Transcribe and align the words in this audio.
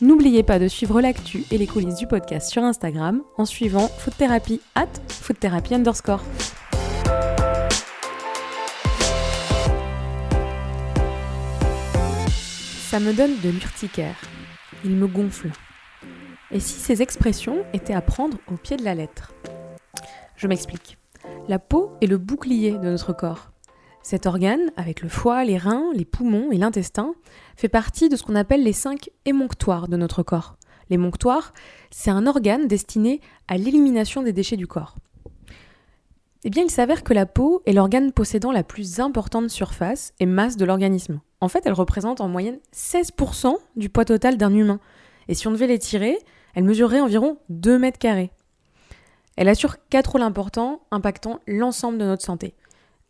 N'oubliez 0.00 0.42
pas 0.42 0.58
de 0.58 0.68
suivre 0.68 1.00
l'actu 1.00 1.44
et 1.50 1.58
les 1.58 1.66
coulisses 1.66 1.96
du 1.96 2.06
podcast 2.06 2.50
sur 2.50 2.62
Instagram 2.62 3.22
en 3.36 3.44
suivant 3.44 3.88
Food 3.88 4.16
Therapy 4.16 4.60
at 4.74 4.86
underscore. 5.72 6.22
Ça 12.88 13.00
me 13.00 13.12
donne 13.12 13.38
de 13.42 13.50
l'urticaire. 13.50 14.16
Il 14.84 14.92
me 14.92 15.06
gonfle. 15.06 15.50
Et 16.50 16.60
si 16.60 16.80
ces 16.80 17.02
expressions 17.02 17.64
étaient 17.74 17.92
à 17.92 18.00
prendre 18.00 18.38
au 18.50 18.56
pied 18.56 18.76
de 18.76 18.84
la 18.84 18.94
lettre? 18.94 19.34
Je 20.36 20.46
m'explique. 20.46 20.96
La 21.48 21.58
peau 21.58 21.92
est 22.00 22.06
le 22.06 22.16
bouclier 22.16 22.72
de 22.72 22.88
notre 22.88 23.12
corps. 23.12 23.50
Cet 24.10 24.24
organe, 24.24 24.72
avec 24.78 25.02
le 25.02 25.10
foie, 25.10 25.44
les 25.44 25.58
reins, 25.58 25.92
les 25.92 26.06
poumons 26.06 26.50
et 26.50 26.56
l'intestin, 26.56 27.12
fait 27.56 27.68
partie 27.68 28.08
de 28.08 28.16
ce 28.16 28.22
qu'on 28.22 28.36
appelle 28.36 28.62
les 28.62 28.72
cinq 28.72 29.10
émonctoires 29.26 29.86
de 29.86 29.98
notre 29.98 30.22
corps. 30.22 30.56
L'émonctoire, 30.88 31.52
c'est 31.90 32.08
un 32.08 32.26
organe 32.26 32.68
destiné 32.68 33.20
à 33.48 33.58
l'élimination 33.58 34.22
des 34.22 34.32
déchets 34.32 34.56
du 34.56 34.66
corps. 34.66 34.94
Eh 36.42 36.48
bien, 36.48 36.62
il 36.62 36.70
s'avère 36.70 37.04
que 37.04 37.12
la 37.12 37.26
peau 37.26 37.60
est 37.66 37.74
l'organe 37.74 38.10
possédant 38.10 38.50
la 38.50 38.62
plus 38.62 38.98
importante 38.98 39.50
surface 39.50 40.14
et 40.20 40.24
masse 40.24 40.56
de 40.56 40.64
l'organisme. 40.64 41.20
En 41.42 41.48
fait, 41.48 41.66
elle 41.66 41.74
représente 41.74 42.22
en 42.22 42.28
moyenne 42.28 42.60
16% 42.74 43.56
du 43.76 43.90
poids 43.90 44.06
total 44.06 44.38
d'un 44.38 44.54
humain. 44.54 44.80
Et 45.28 45.34
si 45.34 45.48
on 45.48 45.52
devait 45.52 45.66
l'étirer, 45.66 46.18
elle 46.54 46.64
mesurerait 46.64 47.00
environ 47.00 47.36
2 47.50 47.78
mètres 47.78 47.98
carrés. 47.98 48.30
Elle 49.36 49.50
assure 49.50 49.76
quatre 49.90 50.12
rôles 50.12 50.22
importants 50.22 50.80
impactant 50.92 51.40
l'ensemble 51.46 51.98
de 51.98 52.06
notre 52.06 52.24
santé. 52.24 52.54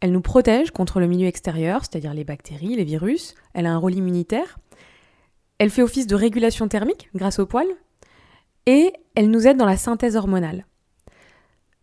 Elle 0.00 0.12
nous 0.12 0.20
protège 0.20 0.70
contre 0.70 1.00
le 1.00 1.06
milieu 1.06 1.26
extérieur, 1.26 1.82
c'est-à-dire 1.82 2.14
les 2.14 2.24
bactéries, 2.24 2.76
les 2.76 2.84
virus. 2.84 3.34
Elle 3.52 3.66
a 3.66 3.72
un 3.72 3.78
rôle 3.78 3.94
immunitaire. 3.94 4.58
Elle 5.58 5.70
fait 5.70 5.82
office 5.82 6.06
de 6.06 6.14
régulation 6.14 6.68
thermique 6.68 7.10
grâce 7.14 7.40
au 7.40 7.46
poil. 7.46 7.66
Et 8.66 8.92
elle 9.16 9.30
nous 9.30 9.46
aide 9.46 9.56
dans 9.56 9.66
la 9.66 9.76
synthèse 9.76 10.14
hormonale. 10.14 10.66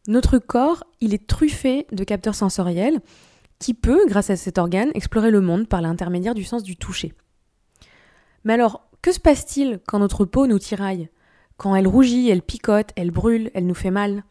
Notre 0.07 0.37
corps, 0.37 0.83
il 1.01 1.13
est 1.13 1.27
truffé 1.27 1.87
de 1.91 2.03
capteurs 2.03 2.35
sensoriels 2.35 3.01
qui 3.59 3.73
peut, 3.73 4.05
grâce 4.07 4.29
à 4.29 4.35
cet 4.35 4.57
organe, 4.57 4.91
explorer 4.93 5.31
le 5.31 5.41
monde 5.41 5.67
par 5.67 5.81
l'intermédiaire 5.81 6.35
du 6.35 6.43
sens 6.43 6.63
du 6.63 6.77
toucher. 6.77 7.13
Mais 8.43 8.53
alors, 8.53 8.87
que 9.01 9.11
se 9.11 9.19
passe-t-il 9.19 9.79
quand 9.87 9.99
notre 9.99 10.25
peau 10.25 10.47
nous 10.47 10.59
tiraille? 10.59 11.09
Quand 11.57 11.75
elle 11.75 11.87
rougit, 11.87 12.29
elle 12.29 12.41
picote, 12.41 12.91
elle 12.95 13.11
brûle, 13.11 13.49
elle 13.53 13.65
nous 13.65 13.73
fait 13.73 13.91
mal? 13.91 14.23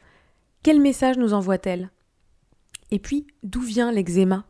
Quel 0.63 0.81
message 0.81 1.19
nous 1.19 1.35
envoie-t-elle? 1.35 1.91
Et 2.91 2.99
puis, 2.99 3.27
d'où 3.43 3.61
vient 3.61 3.93
l'eczéma? 3.93 4.47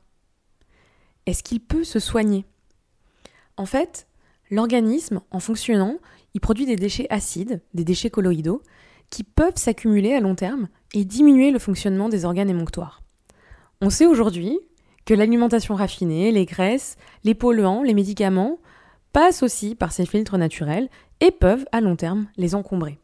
Est-ce 1.26 1.42
qu'il 1.42 1.60
peut 1.60 1.84
se 1.84 1.98
soigner? 1.98 2.44
En 3.56 3.66
fait, 3.66 4.06
l'organisme, 4.50 5.20
en 5.30 5.40
fonctionnant, 5.40 5.98
il 6.34 6.40
produit 6.40 6.66
des 6.66 6.76
déchets 6.76 7.06
acides, 7.10 7.62
des 7.72 7.84
déchets 7.84 8.10
colloïdaux, 8.10 8.62
qui 9.10 9.22
peuvent 9.22 9.56
s'accumuler 9.56 10.12
à 10.14 10.20
long 10.20 10.34
terme 10.34 10.68
et 10.92 11.04
diminuer 11.04 11.50
le 11.50 11.58
fonctionnement 11.58 12.08
des 12.08 12.24
organes 12.24 12.50
émonctoires. 12.50 13.02
On 13.80 13.90
sait 13.90 14.06
aujourd'hui 14.06 14.58
que 15.04 15.14
l'alimentation 15.14 15.74
raffinée, 15.74 16.32
les 16.32 16.46
graisses, 16.46 16.96
les 17.22 17.34
polluants, 17.34 17.82
les 17.82 17.94
médicaments 17.94 18.58
passent 19.12 19.42
aussi 19.42 19.74
par 19.74 19.92
ces 19.92 20.06
filtres 20.06 20.38
naturels 20.38 20.88
et 21.20 21.30
peuvent 21.30 21.66
à 21.72 21.80
long 21.80 21.96
terme 21.96 22.26
les 22.36 22.54
encombrer. 22.54 22.98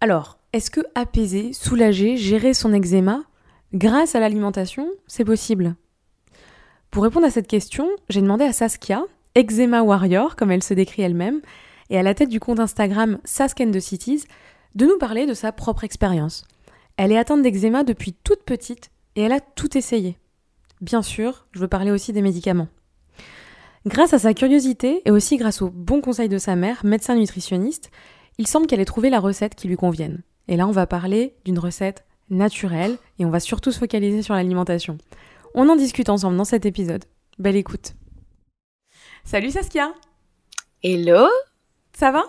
Alors, 0.00 0.38
est-ce 0.52 0.70
que 0.70 0.80
apaiser, 0.94 1.52
soulager, 1.52 2.16
gérer 2.16 2.54
son 2.54 2.72
eczéma, 2.72 3.22
Grâce 3.74 4.14
à 4.14 4.20
l'alimentation, 4.20 4.90
c'est 5.06 5.24
possible. 5.24 5.76
Pour 6.90 7.04
répondre 7.04 7.24
à 7.24 7.30
cette 7.30 7.46
question, 7.48 7.88
j'ai 8.10 8.20
demandé 8.20 8.44
à 8.44 8.52
Saskia, 8.52 9.02
Eczema 9.34 9.82
Warrior, 9.82 10.36
comme 10.36 10.50
elle 10.50 10.62
se 10.62 10.74
décrit 10.74 11.00
elle-même, 11.00 11.40
et 11.88 11.98
à 11.98 12.02
la 12.02 12.12
tête 12.12 12.28
du 12.28 12.38
compte 12.38 12.60
Instagram 12.60 13.18
Sasken 13.24 13.70
de 13.70 13.80
Cities, 13.80 14.24
de 14.74 14.84
nous 14.84 14.98
parler 14.98 15.24
de 15.24 15.32
sa 15.32 15.52
propre 15.52 15.84
expérience. 15.84 16.44
Elle 16.98 17.12
est 17.12 17.18
atteinte 17.18 17.40
d'eczéma 17.40 17.82
depuis 17.82 18.12
toute 18.12 18.42
petite 18.42 18.90
et 19.16 19.22
elle 19.22 19.32
a 19.32 19.40
tout 19.40 19.78
essayé. 19.78 20.18
Bien 20.82 21.00
sûr, 21.00 21.46
je 21.52 21.60
veux 21.60 21.68
parler 21.68 21.90
aussi 21.90 22.12
des 22.12 22.20
médicaments. 22.20 22.68
Grâce 23.86 24.12
à 24.12 24.18
sa 24.18 24.34
curiosité 24.34 25.00
et 25.06 25.10
aussi 25.10 25.38
grâce 25.38 25.62
aux 25.62 25.70
bons 25.70 26.02
conseils 26.02 26.28
de 26.28 26.38
sa 26.38 26.56
mère, 26.56 26.84
médecin 26.84 27.14
nutritionniste, 27.14 27.90
il 28.36 28.46
semble 28.46 28.66
qu'elle 28.66 28.80
ait 28.80 28.84
trouvé 28.84 29.08
la 29.08 29.18
recette 29.18 29.54
qui 29.54 29.66
lui 29.66 29.76
convienne. 29.76 30.22
Et 30.48 30.56
là, 30.56 30.68
on 30.68 30.72
va 30.72 30.86
parler 30.86 31.34
d'une 31.46 31.58
recette 31.58 32.04
naturel, 32.30 32.98
et 33.18 33.24
on 33.24 33.30
va 33.30 33.40
surtout 33.40 33.72
se 33.72 33.78
focaliser 33.78 34.22
sur 34.22 34.34
l'alimentation. 34.34 34.98
On 35.54 35.68
en 35.68 35.76
discute 35.76 36.08
ensemble 36.08 36.36
dans 36.36 36.44
cet 36.44 36.66
épisode. 36.66 37.04
Belle 37.38 37.56
écoute. 37.56 37.94
Salut 39.24 39.50
Saskia 39.50 39.92
Hello 40.82 41.28
Ça 41.96 42.10
va? 42.10 42.24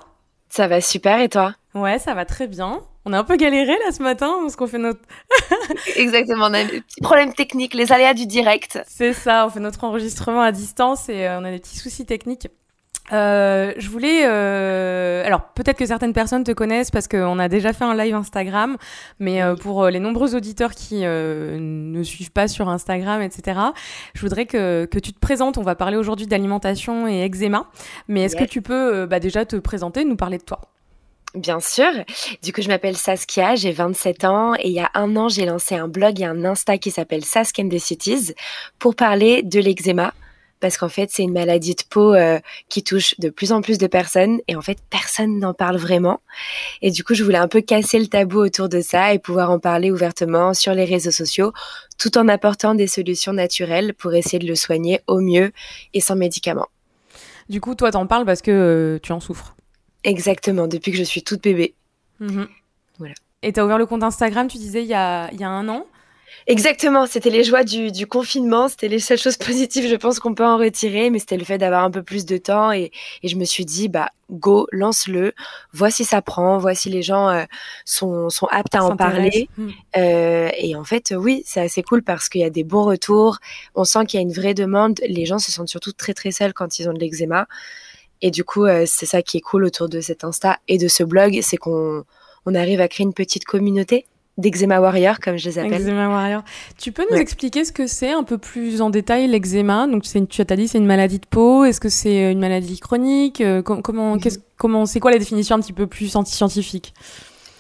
Ça 0.50 0.68
va 0.68 0.82
super 0.82 1.20
et 1.20 1.30
toi? 1.30 1.56
Ouais, 1.74 1.98
ça 2.00 2.14
va 2.14 2.26
très 2.26 2.48
bien. 2.48 2.82
On 3.06 3.14
a 3.14 3.20
un 3.20 3.24
peu 3.24 3.36
galéré 3.36 3.74
là 3.86 3.92
ce 3.92 4.04
matin 4.04 4.38
parce 4.42 4.56
qu'on 4.56 4.68
fait 4.68 4.78
notre. 4.78 5.02
Exactement, 5.96 6.46
on 6.46 6.54
a 6.54 6.64
des 6.64 6.82
petits 6.82 7.02
problèmes 7.02 7.34
techniques, 7.34 7.74
les 7.74 7.92
aléas 7.92 8.14
du 8.14 8.28
direct. 8.28 8.80
C'est 8.88 9.14
ça, 9.14 9.46
on 9.46 9.50
fait 9.50 9.60
notre 9.60 9.84
enregistrement 9.84 10.42
à 10.42 10.52
distance 10.52 11.10
et 11.10 11.28
euh, 11.28 11.40
on 11.40 11.44
a 11.44 11.52
des 11.52 11.60
petits 11.60 11.78
soucis 11.78 12.06
techniques. 12.06 12.48
Euh, 13.14 13.74
je 13.78 13.90
voulais, 13.90 14.24
euh, 14.26 15.24
alors 15.26 15.42
peut-être 15.54 15.78
que 15.78 15.86
certaines 15.86 16.14
personnes 16.14 16.44
te 16.44 16.52
connaissent 16.52 16.90
parce 16.90 17.08
qu'on 17.08 17.38
a 17.38 17.48
déjà 17.48 17.72
fait 17.74 17.84
un 17.84 17.96
live 17.96 18.16
Instagram, 18.16 18.78
mais 19.20 19.42
euh, 19.42 19.56
pour 19.56 19.88
les 19.88 20.00
nombreux 20.00 20.36
auditeurs 20.36 20.72
qui 20.72 21.02
ne 21.02 22.04
suivent 22.04 22.32
pas 22.32 22.48
sur 22.48 22.70
Instagram, 22.70 23.22
etc., 23.22 23.60
je 24.14 24.22
voudrais 24.22 24.46
que, 24.46 24.86
que 24.86 25.00
tu 25.00 25.14
te 25.14 25.20
présentes. 25.20 25.58
On 25.58 25.64
va 25.64 25.76
parler 25.76 25.98
aujourd'hui 25.98 26.28
d'alimentation 26.28 27.08
et 27.08 27.24
eczéma, 27.26 27.70
mais 28.08 28.24
est-ce 28.24 28.36
que 28.36 28.46
tu 28.46 28.62
peux 28.62 29.06
bah, 29.06 29.20
déjà 29.20 29.46
te 29.46 29.58
présenter, 29.58 30.06
nous 30.06 30.16
parler 30.16 30.38
de 30.38 30.44
toi? 30.44 30.62
Bien 31.36 31.60
sûr. 31.60 31.92
Du 32.44 32.54
coup, 32.54 32.62
je 32.62 32.68
m'appelle 32.68 32.96
Saskia, 32.96 33.56
j'ai 33.56 33.72
27 33.72 34.26
ans 34.26 34.54
et 34.54 34.68
il 34.68 34.74
y 34.74 34.80
a 34.80 34.92
un 34.94 35.16
an, 35.16 35.30
j'ai 35.30 35.46
lancé 35.46 35.76
un 35.76 35.88
blog 35.88 36.22
et 36.22 36.26
un 36.26 36.46
Insta 36.46 36.78
qui 36.78 36.92
s'appelle 36.92 37.26
Sask 37.26 37.58
and 37.58 37.70
the 37.70 37.80
Cities 37.80 38.34
pour 38.78 38.96
parler 38.96 39.42
de 39.42 39.60
l'eczéma 39.60 40.14
parce 40.64 40.78
qu'en 40.78 40.88
fait, 40.88 41.10
c'est 41.12 41.24
une 41.24 41.34
maladie 41.34 41.76
de 41.76 41.82
peau 41.90 42.14
euh, 42.14 42.40
qui 42.70 42.86
touche 42.86 43.20
de 43.20 43.30
plus 43.30 43.52
en 43.52 43.62
plus 43.62 43.78
de 43.78 43.86
personnes 43.86 44.40
et 44.48 44.56
en 44.56 44.62
fait, 44.62 44.78
personne 44.90 45.38
n'en 45.38 45.54
parle 45.54 45.76
vraiment. 45.76 46.22
Et 46.82 46.90
du 46.90 47.04
coup, 47.04 47.16
je 47.16 47.24
voulais 47.26 47.38
un 47.38 47.50
peu 47.50 47.60
casser 47.60 48.00
le 48.00 48.08
tabou 48.08 48.38
autour 48.38 48.70
de 48.70 48.80
ça 48.80 49.14
et 49.14 49.20
pouvoir 49.20 49.52
en 49.52 49.60
parler 49.60 49.92
ouvertement 49.92 50.54
sur 50.54 50.74
les 50.74 50.86
réseaux 50.86 51.12
sociaux 51.12 51.52
tout 51.98 52.18
en 52.18 52.30
apportant 52.30 52.76
des 52.76 52.88
solutions 52.88 53.34
naturelles 53.34 53.94
pour 53.94 54.14
essayer 54.14 54.40
de 54.40 54.48
le 54.48 54.56
soigner 54.56 55.02
au 55.06 55.20
mieux 55.20 55.52
et 55.94 56.00
sans 56.00 56.16
médicaments. 56.16 56.70
Du 57.50 57.60
coup, 57.60 57.76
toi, 57.76 57.92
t'en 57.92 58.08
parles 58.08 58.26
parce 58.26 58.42
que 58.42 58.52
euh, 58.52 59.00
tu 59.04 59.12
en 59.12 59.20
souffres. 59.20 59.58
Exactement, 60.06 60.70
depuis 60.70 60.94
que 60.94 60.98
je 60.98 61.04
suis 61.04 61.24
toute 61.24 61.44
bébé. 61.44 61.76
Mhm. 62.22 62.48
Voilà. 63.00 63.16
Et 63.42 63.52
tu 63.52 63.60
as 63.60 63.66
ouvert 63.66 63.78
le 63.78 63.86
compte 63.86 64.04
Instagram, 64.04 64.48
tu 64.48 64.60
disais, 64.60 64.82
il 64.82 64.88
y 64.88 64.94
a, 64.94 65.30
il 65.34 65.42
y 65.42 65.44
a 65.44 65.50
un 65.50 65.68
an? 65.68 65.86
Exactement, 66.46 67.06
c'était 67.06 67.30
les 67.30 67.44
joies 67.44 67.64
du, 67.64 68.06
confinement, 68.06 68.68
c'était 68.68 68.90
les 68.90 69.00
seules 69.00 69.18
choses 69.18 69.38
positives, 69.50 69.88
je 69.88 69.96
pense 69.96 70.20
qu'on 70.20 70.36
peut 70.36 70.46
en 70.46 70.58
retirer, 70.58 71.10
mais 71.10 71.20
c'était 71.20 71.38
le 71.38 71.46
fait 71.46 71.58
d'avoir 71.58 71.84
un 71.84 71.92
peu 71.92 72.04
plus 72.04 72.26
de 72.26 72.38
temps 72.38 72.72
et, 72.72 72.92
je 73.24 73.36
me 73.36 73.46
suis 73.46 73.66
dit, 73.66 73.88
bah 73.88 74.10
go, 74.30 74.68
lance-le, 74.72 75.34
vois 75.74 75.92
si 75.92 76.04
ça 76.04 76.22
prend, 76.22 76.58
vois 76.58 76.76
si 76.76 76.90
les 76.90 77.02
gens 77.02 77.30
euh, 77.30 77.44
sont, 77.86 78.30
sont, 78.30 78.48
aptes 78.48 78.76
à 78.76 78.84
en 78.84 78.98
parler. 78.98 79.48
Hmm. 79.58 79.70
Euh, 79.98 80.50
et 80.58 80.76
en 80.76 80.84
fait, 80.84 81.14
oui, 81.16 81.44
c'est 81.46 81.62
assez 81.62 81.84
cool 81.84 82.04
parce 82.04 82.30
qu'il 82.30 82.42
y 82.42 82.46
a 82.46 82.50
des 82.50 82.64
bons 82.64 82.84
retours, 82.84 83.38
on 83.76 83.84
sent 83.84 84.06
qu'il 84.06 84.20
y 84.20 84.24
a 84.24 84.24
une 84.24 84.34
vraie 84.34 84.54
demande, 84.54 85.00
les 85.08 85.26
gens 85.26 85.40
se 85.40 85.52
sentent 85.52 85.70
surtout 85.70 85.94
très 85.94 86.14
très 86.14 86.32
seuls 86.32 86.54
quand 86.54 86.80
ils 86.80 86.90
ont 86.90 86.94
de 86.94 87.00
l'eczéma. 87.00 87.48
Et 88.22 88.32
du 88.32 88.44
coup, 88.44 88.66
euh, 88.66 88.86
c'est 88.88 89.06
ça 89.06 89.22
qui 89.22 89.38
est 89.38 89.42
cool 89.42 89.66
autour 89.66 89.90
de 89.90 90.02
cet 90.02 90.24
Insta 90.24 90.58
et 90.68 90.78
de 90.78 90.88
ce 90.88 91.04
blog, 91.04 91.40
c'est 91.42 91.58
qu'on 91.58 92.04
on 92.46 92.56
arrive 92.56 92.82
à 92.82 92.88
créer 92.88 93.06
une 93.06 93.14
petite 93.14 93.46
communauté 93.46 94.06
d'eczéma 94.38 94.80
warrior, 94.80 95.20
comme 95.20 95.38
je 95.38 95.50
les 95.50 95.60
appelle. 95.60 95.82
Eczéma 95.82 96.10
warrior. 96.10 96.44
Tu 96.78 96.92
peux 96.92 97.06
nous 97.12 97.18
expliquer 97.18 97.66
ce 97.66 97.72
que 97.72 97.88
c'est 97.88 98.12
un 98.12 98.24
peu 98.24 98.38
plus 98.38 98.82
en 98.82 98.90
détail 98.90 99.28
l'eczéma? 99.28 99.88
Donc, 99.88 100.06
c'est 100.06 100.28
tu 100.28 100.42
as 100.42 100.56
dit 100.56 100.68
c'est 100.68 100.78
une 100.78 100.86
maladie 100.86 101.20
de 101.20 101.26
peau. 101.26 101.66
Est-ce 101.66 101.80
que 101.80 101.90
c'est 101.90 102.32
une 102.32 102.40
maladie 102.40 102.80
chronique? 102.80 103.42
Euh, 103.42 103.62
Comment, 103.62 104.18
qu'est-ce, 104.18 104.40
comment, 104.58 104.86
c'est 104.86 105.00
quoi 105.00 105.12
la 105.12 105.20
définition 105.20 105.56
un 105.56 105.60
petit 105.60 105.74
peu 105.74 105.88
plus 105.88 106.12
scientifique 106.26 106.94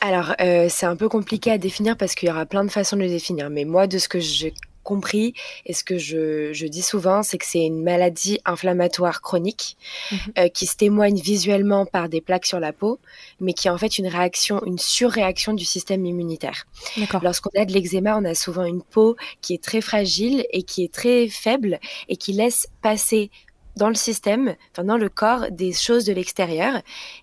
Alors, 0.01 0.33
euh, 0.41 0.67
c'est 0.69 0.85
un 0.85 0.95
peu 0.95 1.09
compliqué 1.09 1.51
à 1.51 1.57
définir 1.57 1.97
parce 1.97 2.15
qu'il 2.15 2.29
y 2.29 2.31
aura 2.31 2.45
plein 2.45 2.63
de 2.63 2.71
façons 2.71 2.95
de 2.95 3.01
le 3.01 3.07
définir. 3.09 3.49
Mais 3.49 3.65
moi, 3.65 3.87
de 3.87 3.97
ce 3.97 4.07
que 4.07 4.19
je 4.19 4.47
compris 4.83 5.33
et 5.65 5.73
ce 5.73 5.83
que 5.83 5.97
je, 5.97 6.65
dis 6.67 6.81
souvent, 6.81 7.23
c'est 7.23 7.37
que 7.37 7.45
c'est 7.45 7.63
une 7.63 7.81
maladie 7.83 8.39
inflammatoire 8.45 9.21
chronique 9.21 9.77
mhm. 10.11 10.17
euh, 10.37 10.47
qui 10.49 10.65
se 10.65 10.77
témoigne 10.77 11.19
visuellement 11.19 11.85
par 11.85 12.09
des 12.09 12.21
plaques 12.21 12.45
sur 12.45 12.59
la 12.59 12.73
peau, 12.73 12.99
mais 13.39 13.53
qui 13.53 13.67
est 13.67 13.71
en 13.71 13.77
fait 13.77 13.97
une 13.97 14.07
réaction, 14.07 14.63
une 14.65 14.79
surréaction 14.79 15.53
du 15.53 15.65
système 15.65 16.05
immunitaire. 16.05 16.65
Lorsqu'on 17.21 17.49
a 17.59 17.65
de 17.65 17.73
l'eczéma, 17.73 18.17
on 18.17 18.25
a 18.25 18.35
souvent 18.35 18.65
une 18.65 18.83
peau 18.83 19.15
qui 19.41 19.53
est 19.53 19.63
très 19.63 19.81
fragile 19.81 20.45
et 20.51 20.63
qui 20.63 20.83
est 20.83 20.93
très 20.93 21.27
faible 21.27 21.79
et 22.09 22.17
qui 22.17 22.33
laisse 22.33 22.67
passer 22.81 23.31
dans 23.75 23.89
le 23.89 23.95
système, 23.95 24.55
enfin 24.71 24.83
dans 24.83 24.97
le 24.97 25.09
corps, 25.09 25.47
des 25.51 25.73
choses 25.73 26.05
de 26.05 26.13
l'extérieur. 26.13 26.81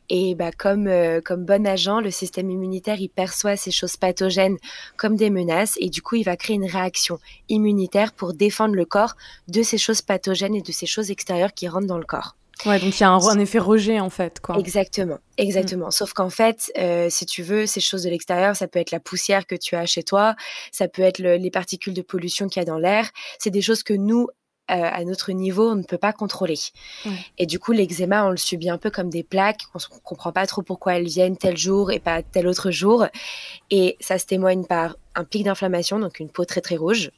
Et 0.08 0.34
bah, 0.34 0.50
comme, 0.52 0.86
euh, 0.86 1.20
comme 1.20 1.44
bon 1.44 1.66
agent, 1.66 2.00
le 2.00 2.10
système 2.10 2.50
immunitaire, 2.50 3.00
il 3.00 3.08
perçoit 3.08 3.56
ces 3.56 3.70
choses 3.70 3.96
pathogènes 3.96 4.56
comme 4.96 5.16
des 5.16 5.30
menaces 5.30 5.74
et 5.78 5.88
du 5.88 6.02
coup, 6.02 6.16
il 6.16 6.24
va 6.24 6.36
créer 6.36 6.56
une 6.56 6.66
réaction 6.66 7.18
immunitaire 7.48 8.12
pour 8.12 8.34
défendre 8.34 8.74
le 8.74 8.84
corps 8.84 9.14
de 9.48 9.62
ces 9.62 9.78
choses 9.78 10.02
pathogènes 10.02 10.54
et 10.54 10.62
de 10.62 10.72
ces 10.72 10.86
choses 10.86 11.10
extérieures 11.10 11.54
qui 11.54 11.68
rentrent 11.68 11.86
dans 11.86 11.98
le 11.98 12.04
corps. 12.04 12.36
Ouais, 12.66 12.78
donc 12.78 12.98
il 12.98 13.00
y 13.00 13.04
a 13.04 13.10
un, 13.10 13.38
effet 13.38 13.58
rejet 13.58 14.00
en 14.00 14.10
fait. 14.10 14.40
Quoi. 14.40 14.58
Exactement, 14.58 15.18
exactement. 15.38 15.86
Mm. 15.86 15.92
Sauf 15.92 16.12
qu'en 16.12 16.28
fait, 16.28 16.70
euh, 16.78 17.08
si 17.08 17.24
tu 17.24 17.42
veux, 17.42 17.66
ces 17.66 17.80
choses 17.80 18.02
de 18.02 18.10
l'extérieur, 18.10 18.54
ça 18.54 18.68
peut 18.68 18.78
être 18.78 18.90
la 18.90 19.00
poussière 19.00 19.46
que 19.46 19.54
tu 19.54 19.76
as 19.76 19.86
chez 19.86 20.02
toi, 20.02 20.34
ça 20.70 20.88
peut 20.88 21.02
être 21.02 21.20
les 21.20 21.50
particules 21.50 21.94
de 21.94 22.02
pollution 22.02 22.48
qu'il 22.48 22.60
y 22.60 22.62
a 22.62 22.66
dans 22.66 22.78
l'air. 22.78 23.08
C'est 23.38 23.50
des 23.50 23.62
choses 23.62 23.82
que 23.82 23.94
nous, 23.94 24.28
à 24.70 25.04
notre 25.04 25.32
niveau, 25.32 25.70
on 25.70 25.76
ne 25.76 25.82
peut 25.82 25.98
pas 25.98 26.12
contrôler. 26.12 26.58
Et 27.38 27.46
du 27.46 27.58
coup, 27.58 27.72
l'eczéma, 27.72 28.24
on 28.26 28.30
le 28.30 28.36
subit 28.36 28.70
un 28.70 28.78
peu 28.78 28.90
comme 28.90 29.10
des 29.10 29.22
plaques. 29.22 29.62
On 29.74 29.78
ne 29.78 30.00
comprend 30.00 30.32
pas 30.32 30.46
trop 30.46 30.62
pourquoi 30.62 30.94
elles 30.94 31.08
viennent 31.08 31.36
tel 31.36 31.56
jour 31.56 31.90
et 31.90 31.98
pas 31.98 32.22
tel 32.22 32.46
autre 32.46 32.70
jour. 32.70 33.06
Et 33.70 33.96
ça 34.00 34.18
se 34.18 34.26
témoigne 34.26 34.64
par 34.64 34.96
un 35.14 35.24
pic 35.24 35.44
d'inflammation, 35.44 35.98
donc 35.98 36.20
une 36.20 36.30
peau 36.30 36.44
très 36.44 36.60
très 36.60 36.76
rouge. 36.76 37.10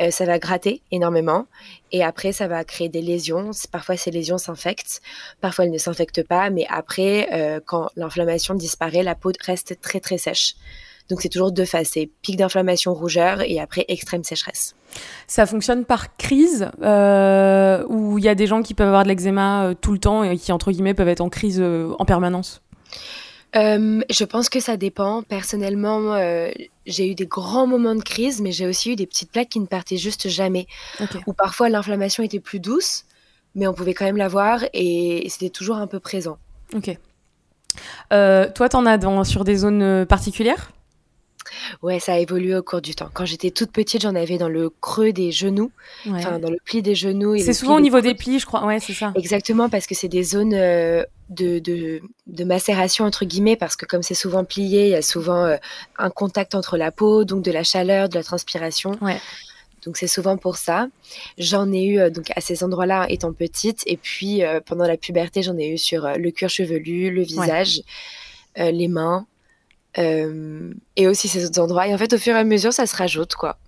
Euh, 0.00 0.10
ça 0.10 0.24
va 0.24 0.38
gratter 0.38 0.82
énormément 0.90 1.46
et 1.90 2.02
après 2.02 2.32
ça 2.32 2.48
va 2.48 2.64
créer 2.64 2.88
des 2.88 3.02
lésions. 3.02 3.50
Parfois 3.70 3.96
ces 3.96 4.10
lésions 4.10 4.38
s'infectent, 4.38 5.02
parfois 5.40 5.64
elles 5.64 5.70
ne 5.70 5.78
s'infectent 5.78 6.26
pas, 6.26 6.50
mais 6.50 6.66
après 6.68 7.28
euh, 7.32 7.60
quand 7.64 7.90
l'inflammation 7.96 8.54
disparaît, 8.54 9.02
la 9.02 9.14
peau 9.14 9.32
reste 9.44 9.80
très 9.80 10.00
très 10.00 10.18
sèche. 10.18 10.54
Donc 11.10 11.20
c'est 11.20 11.28
toujours 11.28 11.52
deux 11.52 11.64
phases, 11.64 11.88
c'est 11.92 12.08
pic 12.22 12.36
d'inflammation 12.36 12.94
rougeur 12.94 13.42
et 13.42 13.60
après 13.60 13.84
extrême 13.88 14.24
sécheresse. 14.24 14.74
Ça 15.26 15.46
fonctionne 15.46 15.84
par 15.84 16.16
crise 16.16 16.70
euh, 16.82 17.84
ou 17.88 18.18
il 18.18 18.24
y 18.24 18.28
a 18.28 18.34
des 18.34 18.46
gens 18.46 18.62
qui 18.62 18.74
peuvent 18.74 18.88
avoir 18.88 19.04
de 19.04 19.08
l'eczéma 19.08 19.64
euh, 19.64 19.74
tout 19.74 19.92
le 19.92 19.98
temps 19.98 20.24
et 20.24 20.36
qui 20.36 20.52
entre 20.52 20.70
guillemets 20.70 20.94
peuvent 20.94 21.08
être 21.08 21.20
en 21.20 21.28
crise 21.28 21.60
euh, 21.60 21.92
en 21.98 22.04
permanence? 22.04 22.62
Je 23.54 24.24
pense 24.24 24.48
que 24.48 24.60
ça 24.60 24.78
dépend. 24.78 25.22
Personnellement, 25.22 26.16
j'ai 26.86 27.10
eu 27.10 27.14
des 27.14 27.26
grands 27.26 27.66
moments 27.66 27.94
de 27.94 28.02
crise, 28.02 28.40
mais 28.40 28.50
j'ai 28.50 28.66
aussi 28.66 28.92
eu 28.92 28.96
des 28.96 29.06
petites 29.06 29.30
plaques 29.30 29.50
qui 29.50 29.60
ne 29.60 29.66
partaient 29.66 29.98
juste 29.98 30.28
jamais. 30.30 30.66
Ou 31.26 31.34
parfois 31.34 31.68
l'inflammation 31.68 32.22
était 32.22 32.40
plus 32.40 32.60
douce, 32.60 33.04
mais 33.54 33.66
on 33.66 33.74
pouvait 33.74 33.92
quand 33.92 34.06
même 34.06 34.16
l'avoir 34.16 34.60
et 34.72 35.26
c'était 35.28 35.50
toujours 35.50 35.76
un 35.76 35.86
peu 35.86 36.00
présent. 36.00 36.38
Ok. 36.74 36.96
toi, 38.08 38.68
t'en 38.70 38.86
as 38.86 38.96
dans, 38.96 39.22
sur 39.22 39.44
des 39.44 39.56
zones 39.56 40.06
particulières? 40.06 40.72
Ouais, 41.82 42.00
ça 42.00 42.14
a 42.14 42.18
évolué 42.18 42.56
au 42.56 42.62
cours 42.62 42.80
du 42.80 42.94
temps. 42.94 43.08
Quand 43.12 43.24
j'étais 43.24 43.50
toute 43.50 43.72
petite, 43.72 44.02
j'en 44.02 44.14
avais 44.14 44.38
dans 44.38 44.48
le 44.48 44.70
creux 44.70 45.12
des 45.12 45.32
genoux, 45.32 45.70
enfin 46.08 46.38
dans 46.38 46.50
le 46.50 46.58
pli 46.64 46.82
des 46.82 46.94
genoux. 46.94 47.36
C'est 47.38 47.52
souvent 47.52 47.76
au 47.76 47.80
niveau 47.80 48.00
des 48.00 48.14
plis, 48.14 48.38
je 48.38 48.46
crois. 48.46 48.64
Ouais, 48.64 48.80
c'est 48.80 48.94
ça. 48.94 49.12
Exactement, 49.14 49.68
parce 49.68 49.86
que 49.86 49.94
c'est 49.94 50.08
des 50.08 50.22
zones 50.22 50.54
euh, 50.54 51.04
de, 51.30 51.58
de, 51.58 52.44
macération 52.44 53.04
entre 53.04 53.24
guillemets, 53.24 53.56
parce 53.56 53.76
que 53.76 53.86
comme 53.86 54.02
c'est 54.02 54.14
souvent 54.14 54.44
plié, 54.44 54.86
il 54.86 54.90
y 54.90 54.94
a 54.94 55.02
souvent 55.02 55.44
euh, 55.44 55.56
un 55.98 56.10
contact 56.10 56.54
entre 56.54 56.76
la 56.76 56.92
peau, 56.92 57.24
donc 57.24 57.42
de 57.42 57.50
la 57.50 57.62
chaleur, 57.62 58.08
de 58.08 58.14
la 58.14 58.22
transpiration. 58.22 58.92
Ouais. 59.00 59.18
Donc 59.84 59.96
c'est 59.96 60.06
souvent 60.06 60.36
pour 60.36 60.56
ça. 60.56 60.86
J'en 61.38 61.72
ai 61.72 61.84
eu 61.84 61.98
euh, 61.98 62.10
donc 62.10 62.30
à 62.36 62.40
ces 62.40 62.62
endroits-là 62.62 63.06
étant 63.08 63.32
petite, 63.32 63.82
et 63.86 63.96
puis 63.96 64.42
pendant 64.66 64.86
la 64.86 64.96
puberté, 64.96 65.42
j'en 65.42 65.56
ai 65.58 65.68
eu 65.68 65.78
sur 65.78 66.08
le 66.16 66.30
cuir 66.30 66.50
chevelu, 66.50 67.10
le 67.10 67.22
visage, 67.22 67.82
les 68.56 68.88
mains. 68.88 69.26
Euh, 69.98 70.72
et 70.96 71.06
aussi 71.06 71.28
ces 71.28 71.44
autres 71.44 71.60
endroits. 71.60 71.86
Et 71.86 71.94
en 71.94 71.98
fait, 71.98 72.12
au 72.12 72.18
fur 72.18 72.34
et 72.34 72.38
à 72.38 72.44
mesure, 72.44 72.72
ça 72.72 72.86
se 72.86 72.96
rajoute, 72.96 73.34
quoi. 73.34 73.58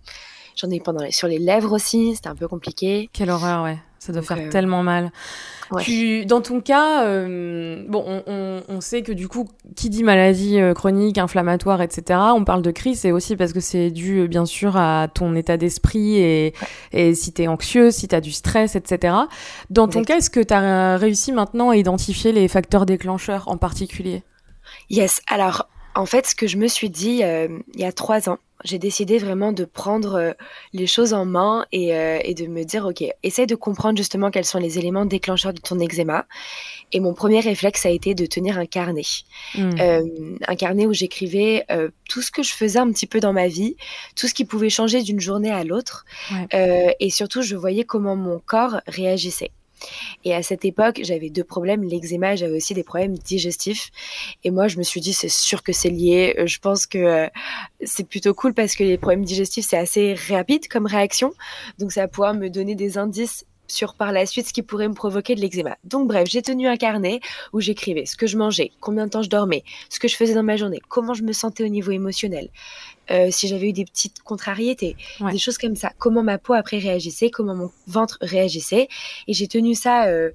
J'en 0.57 0.71
ai 0.71 0.81
pendant 0.81 1.03
les, 1.03 1.11
sur 1.11 1.29
les 1.29 1.39
lèvres 1.39 1.73
aussi, 1.73 2.15
c'était 2.15 2.29
un 2.29 2.37
peu 2.37 2.49
compliqué. 2.49 3.11
Quelle 3.13 3.31
horreur, 3.31 3.65
ouais. 3.65 3.79
Ça 3.99 4.13
doit 4.13 4.23
faire 4.23 4.39
euh, 4.39 4.51
tellement 4.51 4.83
mal. 4.83 5.11
Tu, 5.81 6.27
dans 6.27 6.43
ton 6.43 6.61
cas, 6.61 7.07
euh, 7.07 7.85
bon, 7.89 8.05
on, 8.07 8.23
on, 8.27 8.63
on, 8.69 8.81
sait 8.83 9.03
que 9.03 9.13
du 9.13 9.29
coup, 9.29 9.49
qui 9.77 9.89
dit 9.89 10.05
maladie 10.05 10.59
chronique, 10.75 11.17
inflammatoire, 11.17 11.81
etc., 11.81 12.21
on 12.35 12.45
parle 12.45 12.61
de 12.61 12.71
crise, 12.71 13.01
c'est 13.01 13.13
aussi 13.13 13.35
parce 13.35 13.55
que 13.55 13.61
c'est 13.61 13.91
dû, 13.91 14.29
bien 14.29 14.45
sûr, 14.45 14.77
à 14.77 15.09
ton 15.13 15.35
état 15.35 15.57
d'esprit 15.57 16.19
et, 16.19 16.55
et 16.93 17.15
si 17.15 17.33
t'es 17.33 17.49
anxieux, 17.49 17.91
si 17.91 18.07
t'as 18.07 18.21
du 18.21 18.31
stress, 18.31 18.77
etc. 18.77 19.15
Dans 19.71 19.89
ton 19.89 20.05
cas, 20.05 20.19
est-ce 20.19 20.31
que 20.31 20.41
t'as 20.41 20.99
réussi 20.99 21.33
maintenant 21.33 21.71
à 21.71 21.77
identifier 21.77 22.33
les 22.33 22.47
facteurs 22.47 22.85
déclencheurs 22.85 23.49
en 23.49 23.57
particulier? 23.57 24.23
Yes. 24.91 25.23
Alors, 25.29 25.67
en 25.95 26.07
fait, 26.07 26.27
ce 26.27 26.35
que 26.35 26.47
je 26.47 26.57
me 26.57 26.67
suis 26.67 26.91
dit 26.91 27.23
euh, 27.23 27.49
il 27.75 27.81
y 27.81 27.85
a 27.85 27.93
trois 27.93 28.29
ans, 28.29 28.39
j'ai 28.65 28.79
décidé 28.79 29.19
vraiment 29.19 29.53
de 29.53 29.65
prendre 29.65 30.15
euh, 30.15 30.33
les 30.73 30.87
choses 30.87 31.13
en 31.13 31.25
main 31.25 31.67
euh, 31.75 32.19
et, 32.23 32.35
de 32.35 32.47
me 32.47 32.65
dire, 32.65 32.87
OK, 32.87 33.05
essaye 33.23 33.47
de 33.47 33.55
comprendre 33.55 33.97
justement 33.97 34.31
quels 34.31 34.45
sont 34.45 34.59
les 34.59 34.79
éléments 34.79 35.05
déclencheurs 35.05 35.53
de 35.53 35.61
ton 35.61 35.79
eczéma. 35.79 36.27
Et 36.93 37.01
mon 37.01 37.15
premier 37.15 37.41
réflexe 37.41 37.87
a 37.87 37.91
été 37.91 38.15
de 38.15 38.27
tenir 38.27 38.59
un 38.59 38.67
carnet. 38.67 39.03
Hmm. 39.55 40.37
un 40.47 40.57
carnet 40.57 40.87
où 40.87 40.93
j'écrivais 40.93 41.67
tout 42.09 42.23
ce 42.23 42.31
que 42.31 42.43
je 42.43 42.53
faisais 42.53 42.79
un 42.79 42.91
petit 42.93 43.07
peu 43.07 43.19
dans 43.19 43.33
ma 43.33 43.49
vie, 43.49 43.77
tout 44.15 44.29
ce 44.29 44.35
qui 44.35 44.45
pouvait 44.45 44.71
changer 44.71 45.03
d'une 45.03 45.21
journée 45.21 45.51
à 45.51 45.65
l'autre. 45.65 46.05
et 46.53 47.11
surtout, 47.11 47.43
je 47.43 47.57
voyais 47.57 47.85
comment 47.85 48.15
mon 48.15 48.39
corps 48.39 48.81
réagissait. 48.87 49.51
Et 50.25 50.35
à 50.35 50.43
cette 50.43 50.65
époque, 50.65 51.01
j'avais 51.03 51.31
deux 51.31 51.45
problèmes, 51.45 51.83
l'eczéma, 51.83 52.37
j'avais 52.37 52.57
aussi 52.57 52.75
des 52.75 52.85
problèmes 52.85 53.17
digestifs. 53.17 53.91
Et 54.43 54.51
moi, 54.51 54.69
je 54.69 54.79
me 54.79 54.83
suis 54.83 55.01
dit, 55.01 55.13
c'est 55.13 55.29
sûr 55.29 55.63
que 55.63 55.73
c'est 55.73 55.91
lié. 55.91 56.35
Euh, 56.39 56.47
je 56.47 56.59
pense 56.59 56.87
que 56.87 56.99
euh, 56.99 57.29
c'est 57.83 58.09
plutôt 58.09 58.35
cool 58.35 58.55
parce 58.55 58.75
que 58.75 58.85
les 58.85 58.99
problèmes 58.99 59.25
digestifs, 59.25 59.67
c'est 59.69 59.77
assez 59.77 60.15
rapide 60.29 60.69
comme 60.69 60.87
réaction. 60.87 61.33
Donc, 61.79 61.93
ça 61.93 62.03
va 62.03 62.09
pouvoir 62.09 62.35
me 62.35 62.49
donner 62.49 62.75
des 62.75 62.99
indices 62.99 63.45
sur 63.67 63.95
par 63.95 64.13
la 64.13 64.27
suite 64.27 64.47
ce 64.49 64.53
qui 64.53 64.63
pourrait 64.63 64.89
me 64.89 64.95
provoquer 64.95 65.35
de 65.35 65.41
l'eczéma. 65.41 65.77
Donc 65.85 66.09
bref, 66.09 66.29
j'ai 66.31 66.43
tenu 66.43 66.69
un 66.69 66.77
carnet 66.77 67.21
où 67.53 67.61
j'écrivais 67.61 68.07
ce 68.07 68.17
que 68.17 68.27
je 68.27 68.37
mangeais, 68.37 68.73
combien 68.81 69.07
de 69.07 69.11
temps 69.11 69.23
je 69.23 69.31
dormais, 69.31 69.65
ce 69.89 69.99
que 69.99 70.09
je 70.09 70.17
faisais 70.17 70.35
dans 70.35 70.43
ma 70.43 70.57
journée, 70.57 70.81
comment 70.89 71.15
je 71.15 71.23
me 71.23 71.33
sentais 71.33 71.65
au 71.65 71.69
niveau 71.69 71.91
émotionnel, 71.91 72.51
euh, 73.11 73.29
si 73.31 73.49
j'avais 73.49 73.69
eu 73.69 73.73
des 73.73 73.85
petites 73.85 74.23
contrariétés, 74.23 74.97
des 75.31 75.39
choses 75.39 75.59
comme 75.59 75.77
ça, 75.77 75.93
comment 75.99 76.23
ma 76.23 76.39
peau 76.39 76.55
après 76.55 76.79
réagissait, 76.79 77.31
comment 77.31 77.55
mon 77.55 77.71
ventre 77.87 78.19
réagissait. 78.21 78.89
Et 79.29 79.35
j'ai 79.35 79.49
tenu 79.49 79.75
ça, 79.75 80.07
euh, 80.07 80.31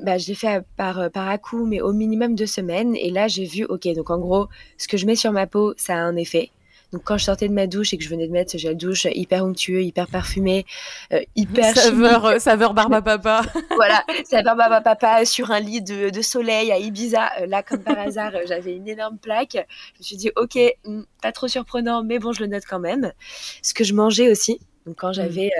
bah, 0.00 0.18
je 0.18 0.28
l'ai 0.28 0.34
fait 0.34 0.64
par, 0.76 1.10
par 1.10 1.28
à 1.28 1.38
coup, 1.38 1.66
mais 1.66 1.80
au 1.80 1.92
minimum 1.92 2.34
deux 2.34 2.46
semaines. 2.46 2.96
Et 2.96 3.10
là, 3.10 3.28
j'ai 3.28 3.44
vu, 3.44 3.64
ok, 3.64 3.86
donc 3.94 4.10
en 4.10 4.18
gros, 4.18 4.48
ce 4.76 4.88
que 4.88 4.96
je 4.96 5.06
mets 5.06 5.16
sur 5.16 5.32
ma 5.32 5.46
peau, 5.46 5.74
ça 5.76 5.94
a 5.94 5.98
un 5.98 6.16
effet. 6.16 6.50
Donc 6.92 7.02
quand 7.04 7.18
je 7.18 7.24
sortais 7.24 7.48
de 7.48 7.52
ma 7.52 7.66
douche 7.66 7.92
et 7.92 7.98
que 7.98 8.04
je 8.04 8.08
venais 8.08 8.26
de 8.26 8.32
mettre 8.32 8.52
ce 8.52 8.58
gel 8.58 8.76
douche 8.76 9.06
hyper 9.10 9.44
onctueux, 9.44 9.82
hyper 9.82 10.06
parfumé, 10.06 10.64
euh, 11.12 11.20
hyper 11.36 11.76
saveur 11.76 12.24
euh, 12.24 12.38
saveur 12.38 12.72
barba 12.72 13.02
papa. 13.02 13.42
voilà, 13.76 14.04
saveur 14.24 14.56
barba 14.56 14.80
papa 14.80 15.24
sur 15.26 15.50
un 15.50 15.60
lit 15.60 15.82
de, 15.82 16.08
de 16.08 16.22
soleil 16.22 16.72
à 16.72 16.78
Ibiza. 16.78 17.30
Euh, 17.40 17.46
là 17.46 17.62
comme 17.62 17.82
par 17.82 17.98
hasard, 17.98 18.32
j'avais 18.46 18.74
une 18.74 18.88
énorme 18.88 19.18
plaque. 19.18 19.52
Je 19.94 19.98
me 19.98 20.02
suis 20.02 20.16
dit 20.16 20.30
OK, 20.36 20.58
hmm, 20.84 21.02
pas 21.22 21.32
trop 21.32 21.48
surprenant, 21.48 22.02
mais 22.02 22.18
bon, 22.18 22.32
je 22.32 22.40
le 22.40 22.46
note 22.46 22.64
quand 22.68 22.80
même. 22.80 23.12
Ce 23.60 23.74
que 23.74 23.84
je 23.84 23.92
mangeais 23.92 24.30
aussi, 24.30 24.58
donc 24.86 24.96
quand 24.96 25.10
mm. 25.10 25.14
j'avais 25.14 25.50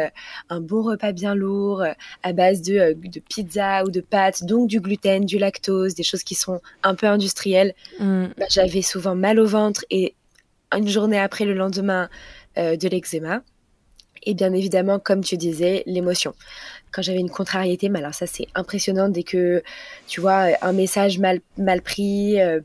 un 0.49 0.61
bon 0.63 0.81
repas 0.81 1.13
bien 1.13 1.35
lourd 1.35 1.85
à 2.23 2.33
base 2.33 2.63
de, 2.63 2.97
de, 2.97 3.21
pizza 3.21 3.85
ou 3.85 3.91
de 3.91 4.01
pâtes, 4.01 4.45
donc 4.45 4.67
du 4.69 4.81
gluten, 4.81 5.27
du 5.27 5.37
lactose, 5.37 5.95
des 5.95 6.05
choses 6.05 6.23
qui 6.23 6.35
sont 6.35 6.63
un 6.83 6.95
peu 6.95 7.07
industrielles, 7.07 7.75
mm. 8.01 8.29
bah, 8.39 8.47
j'avais 8.49 8.81
souvent 8.81 9.15
mal 9.15 9.39
au 9.39 9.47
ventre 9.47 9.85
et 9.91 10.15
une 10.77 10.89
journée 10.89 11.19
après 11.19 11.45
le 11.45 11.55
lendemain 11.55 12.09
euh, 12.59 12.77
de 12.77 12.89
l'eczéma. 12.89 13.43
Et 14.25 14.35
bien 14.35 14.53
évidemment, 14.53 14.99
comme 14.99 15.23
tu 15.23 15.37
disais, 15.37 15.85
l'émotion. 15.87 16.35
Quand 16.91 17.03
j'avais 17.03 17.21
une 17.21 17.31
contrariété, 17.31 17.89
mais 17.89 18.01
alors 18.01 18.15
ça 18.15 18.27
c'est 18.27 18.49
impressionnant 18.55 19.09
dès 19.09 19.23
que 19.23 19.63
tu 20.09 20.21
vois 20.21 20.49
un 20.61 20.73
message 20.73 21.19
mal, 21.19 21.41
mal 21.57 21.83
pris, 21.83 22.41
euh, 22.41 22.61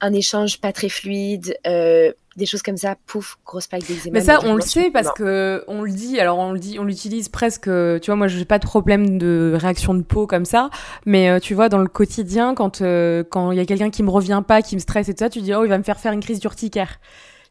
un 0.00 0.12
échange 0.14 0.60
pas 0.60 0.72
très 0.72 0.88
fluide, 0.88 1.58
euh, 1.66 2.12
des 2.36 2.46
choses 2.46 2.62
comme 2.62 2.76
ça, 2.76 2.96
pouf, 3.06 3.36
grosse 3.44 3.66
plaque 3.66 3.86
d'eczéma. 3.86 4.18
Mais 4.18 4.24
ça, 4.24 4.40
on 4.44 4.54
le 4.54 4.62
sait 4.62 4.90
parce 4.90 5.12
que 5.12 5.62
on 5.68 5.82
le 5.82 5.92
dit. 5.92 6.18
Alors 6.18 6.38
on 6.38 6.52
le 6.52 6.58
dit, 6.58 6.78
on 6.78 6.84
l'utilise 6.84 7.28
presque. 7.28 7.64
Tu 7.64 8.06
vois, 8.06 8.16
moi, 8.16 8.28
j'ai 8.28 8.44
pas 8.44 8.58
de 8.58 8.66
problème 8.66 9.18
de 9.18 9.56
réaction 9.60 9.92
de 9.92 10.02
peau 10.02 10.26
comme 10.26 10.46
ça, 10.46 10.70
mais 11.04 11.38
tu 11.40 11.54
vois, 11.54 11.68
dans 11.68 11.78
le 11.78 11.88
quotidien, 11.88 12.54
quand 12.54 12.80
quand 12.80 13.52
il 13.52 13.58
y 13.58 13.60
a 13.60 13.66
quelqu'un 13.66 13.90
qui 13.90 14.02
me 14.02 14.10
revient 14.10 14.42
pas, 14.46 14.62
qui 14.62 14.74
me 14.74 14.80
stresse 14.80 15.08
et 15.10 15.14
tout 15.14 15.22
ça, 15.22 15.28
tu 15.28 15.42
dis 15.42 15.54
oh, 15.54 15.64
il 15.64 15.68
va 15.68 15.78
me 15.78 15.84
faire 15.84 16.00
faire 16.00 16.12
une 16.12 16.22
crise 16.22 16.40
d'urticaire. 16.40 16.98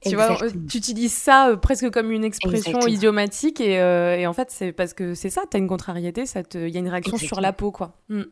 Tu 0.06 0.16
vois, 0.16 0.38
tu 0.70 0.78
utilises 0.78 1.14
ça 1.14 1.50
euh, 1.50 1.56
presque 1.56 1.90
comme 1.90 2.12
une 2.12 2.24
expression 2.24 2.80
idiomatique 2.88 3.62
et, 3.62 3.80
euh, 3.80 4.18
et, 4.18 4.28
en 4.28 4.34
fait, 4.34 4.52
c'est 4.52 4.72
parce 4.72 4.94
que 4.94 5.14
c'est 5.14 5.30
ça, 5.30 5.44
tu 5.50 5.58
as 5.58 5.60
une 5.60 5.68
contrariété, 5.68 6.24
il 6.56 6.70
y 6.70 6.78
a 6.78 6.80
une 6.80 6.90
réaction 6.90 7.18
sur 7.18 7.42
la 7.42 7.54
peau, 7.54 7.72
quoi. 7.72 7.96
Mm. 8.10 8.24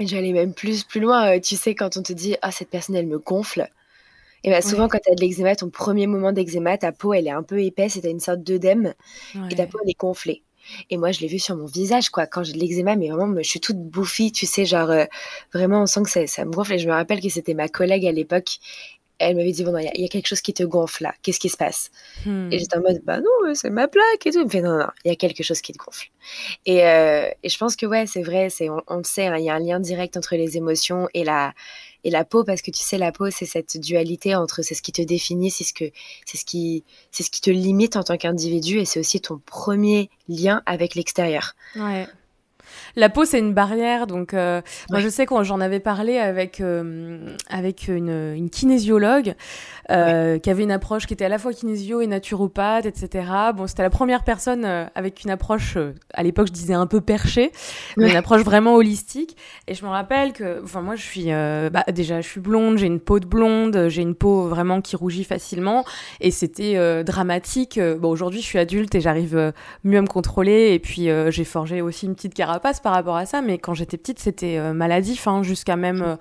J'allais 0.00 0.32
même 0.32 0.54
plus, 0.54 0.84
plus 0.84 1.00
loin, 1.00 1.36
euh, 1.36 1.40
tu 1.40 1.56
sais, 1.56 1.74
quand 1.74 1.96
on 1.96 2.02
te 2.02 2.12
dit, 2.12 2.36
ah, 2.42 2.50
cette 2.50 2.70
personne, 2.70 2.96
elle 2.96 3.06
me 3.06 3.18
gonfle. 3.18 3.68
Et 4.42 4.50
bah, 4.50 4.62
souvent, 4.62 4.88
quand 4.88 4.98
tu 5.04 5.12
as 5.12 5.14
de 5.14 5.20
l'eczéma, 5.20 5.54
ton 5.54 5.68
premier 5.68 6.06
moment 6.06 6.32
d'eczéma, 6.32 6.78
ta 6.78 6.92
peau, 6.92 7.12
elle 7.12 7.26
est 7.26 7.32
un 7.32 7.42
peu 7.42 7.62
épaisse 7.62 7.96
et 7.96 8.00
tu 8.00 8.06
as 8.06 8.10
une 8.10 8.20
sorte 8.20 8.42
d'œdème. 8.42 8.94
Et 9.50 9.54
ta 9.54 9.66
peau, 9.66 9.78
elle 9.84 9.90
est 9.90 9.98
gonflée. 9.98 10.42
Et 10.88 10.96
moi, 10.96 11.12
je 11.12 11.20
l'ai 11.20 11.26
vu 11.26 11.38
sur 11.38 11.56
mon 11.56 11.66
visage, 11.66 12.10
quoi. 12.10 12.26
Quand 12.26 12.42
j'ai 12.42 12.52
de 12.52 12.58
l'eczéma, 12.58 12.96
mais 12.96 13.10
vraiment, 13.10 13.34
je 13.36 13.48
suis 13.48 13.60
toute 13.60 13.78
bouffie, 13.78 14.32
tu 14.32 14.46
sais, 14.46 14.64
genre, 14.64 14.90
euh, 14.90 15.04
vraiment, 15.52 15.82
on 15.82 15.86
sent 15.86 16.02
que 16.04 16.10
ça, 16.10 16.26
ça, 16.26 16.44
me 16.44 16.50
gonfle. 16.50 16.74
Et 16.74 16.78
je 16.78 16.88
me 16.88 16.92
rappelle 16.92 17.20
que 17.20 17.28
c'était 17.28 17.54
ma 17.54 17.68
collègue 17.68 18.06
à 18.06 18.12
l'époque. 18.12 18.58
Elle 19.20 19.36
m'avait 19.36 19.52
dit, 19.52 19.64
bon, 19.64 19.76
il 19.76 20.00
y, 20.00 20.04
a 20.04 20.08
quelque 20.08 20.26
chose 20.26 20.40
qui 20.40 20.54
te 20.54 20.62
gonfle 20.62 21.04
là. 21.04 21.14
Qu'est-ce 21.22 21.38
qui 21.38 21.50
se 21.50 21.56
passe? 21.56 21.90
Et 22.26 22.28
hmm. 22.28 22.50
j'étais 22.52 22.76
en 22.76 22.80
mode, 22.80 23.00
bah 23.04 23.18
non, 23.18 23.54
c'est 23.54 23.70
ma 23.70 23.86
plaque 23.86 24.26
et 24.26 24.30
tout. 24.30 24.38
Elle 24.38 24.46
me 24.46 24.50
fait, 24.50 24.62
non, 24.62 24.78
non, 24.78 24.88
il 25.04 25.08
y 25.08 25.12
a 25.12 25.16
quelque 25.16 25.42
chose 25.42 25.60
qui 25.60 25.72
te 25.72 25.78
gonfle. 25.78 26.08
Et, 26.64 26.86
euh, 26.86 27.28
et 27.42 27.48
je 27.48 27.58
pense 27.58 27.76
que, 27.76 27.86
ouais, 27.86 28.06
c'est 28.06 28.22
vrai, 28.22 28.48
c'est, 28.48 28.68
on, 28.70 28.96
le 28.96 29.04
sait, 29.04 29.26
hein, 29.26 29.36
il 29.36 29.44
y 29.44 29.50
a 29.50 29.54
un 29.54 29.60
lien 29.60 29.78
direct 29.78 30.16
entre 30.16 30.36
les 30.36 30.56
émotions 30.56 31.08
et 31.12 31.24
la, 31.24 31.52
et 32.04 32.10
la 32.10 32.24
peau 32.24 32.44
parce 32.44 32.62
que 32.62 32.70
tu 32.70 32.80
sais 32.80 32.96
la 32.96 33.12
peau 33.12 33.30
c'est 33.30 33.44
cette 33.44 33.78
dualité 33.78 34.34
entre 34.34 34.62
c'est 34.62 34.74
ce 34.74 34.80
qui 34.80 34.90
te 34.90 35.02
définit 35.02 35.50
c'est 35.50 35.64
ce 35.64 35.74
que 35.74 35.84
c'est 36.24 36.38
ce 36.38 36.46
qui 36.46 36.82
c'est 37.10 37.22
ce 37.22 37.30
qui 37.30 37.42
te 37.42 37.50
limite 37.50 37.96
en 37.96 38.02
tant 38.02 38.16
qu'individu 38.16 38.78
et 38.78 38.86
c'est 38.86 39.00
aussi 39.00 39.20
ton 39.20 39.38
premier 39.38 40.08
lien 40.28 40.62
avec 40.64 40.94
l'extérieur. 40.94 41.54
Ouais. 41.76 42.06
La 42.96 43.08
peau, 43.08 43.24
c'est 43.24 43.38
une 43.38 43.54
barrière. 43.54 44.06
Donc, 44.06 44.34
euh, 44.34 44.60
moi, 44.90 45.00
je 45.00 45.08
sais 45.08 45.26
quand 45.26 45.42
j'en 45.42 45.60
avais 45.60 45.80
parlé 45.80 46.18
avec, 46.18 46.60
euh, 46.60 47.18
avec 47.48 47.88
une, 47.88 48.34
une 48.36 48.50
kinésiologue 48.50 49.34
euh, 49.90 50.38
qui 50.38 50.50
avait 50.50 50.62
une 50.62 50.70
approche 50.70 51.06
qui 51.06 51.14
était 51.14 51.24
à 51.24 51.28
la 51.28 51.38
fois 51.38 51.52
kinésio 51.52 52.00
et 52.00 52.06
naturopathe, 52.06 52.86
etc. 52.86 53.26
Bon, 53.54 53.66
c'était 53.66 53.82
la 53.82 53.90
première 53.90 54.24
personne 54.24 54.64
avec 54.94 55.24
une 55.24 55.30
approche, 55.30 55.76
à 56.14 56.22
l'époque, 56.22 56.48
je 56.48 56.52
disais 56.52 56.74
un 56.74 56.86
peu 56.86 57.00
perchée, 57.00 57.52
mais 57.96 58.10
une 58.10 58.16
approche 58.16 58.42
vraiment 58.42 58.74
holistique. 58.74 59.36
Et 59.66 59.74
je 59.74 59.84
me 59.84 59.90
rappelle 59.90 60.32
que, 60.32 60.62
enfin, 60.62 60.82
moi, 60.82 60.96
je 60.96 61.02
suis, 61.02 61.26
bah, 61.26 61.84
déjà, 61.92 62.20
je 62.20 62.28
suis 62.28 62.40
blonde, 62.40 62.78
j'ai 62.78 62.86
une 62.86 63.00
peau 63.00 63.20
de 63.20 63.26
blonde, 63.26 63.86
j'ai 63.88 64.02
une 64.02 64.14
peau 64.14 64.48
vraiment 64.48 64.80
qui 64.80 64.96
rougit 64.96 65.24
facilement. 65.24 65.84
Et 66.20 66.30
c'était 66.30 67.04
dramatique. 67.04 67.80
Bon, 67.98 68.10
aujourd'hui, 68.10 68.40
je 68.40 68.46
suis 68.46 68.58
adulte 68.58 68.94
et 68.94 69.00
j'arrive 69.00 69.52
mieux 69.84 69.98
à 69.98 70.02
me 70.02 70.06
contrôler. 70.06 70.72
Et 70.72 70.78
puis, 70.78 71.08
j'ai 71.28 71.44
forgé 71.44 71.80
aussi 71.80 72.06
une 72.06 72.14
petite 72.14 72.34
carapace 72.34 72.59
par 72.82 72.92
rapport 72.92 73.16
à 73.16 73.26
ça, 73.26 73.42
mais 73.42 73.58
quand 73.58 73.74
j'étais 73.74 73.96
petite, 73.96 74.18
c'était 74.18 74.58
euh, 74.58 74.72
maladif, 74.72 75.26
hein, 75.26 75.42
jusqu'à 75.42 75.76
même 75.76 76.02
euh, 76.02 76.16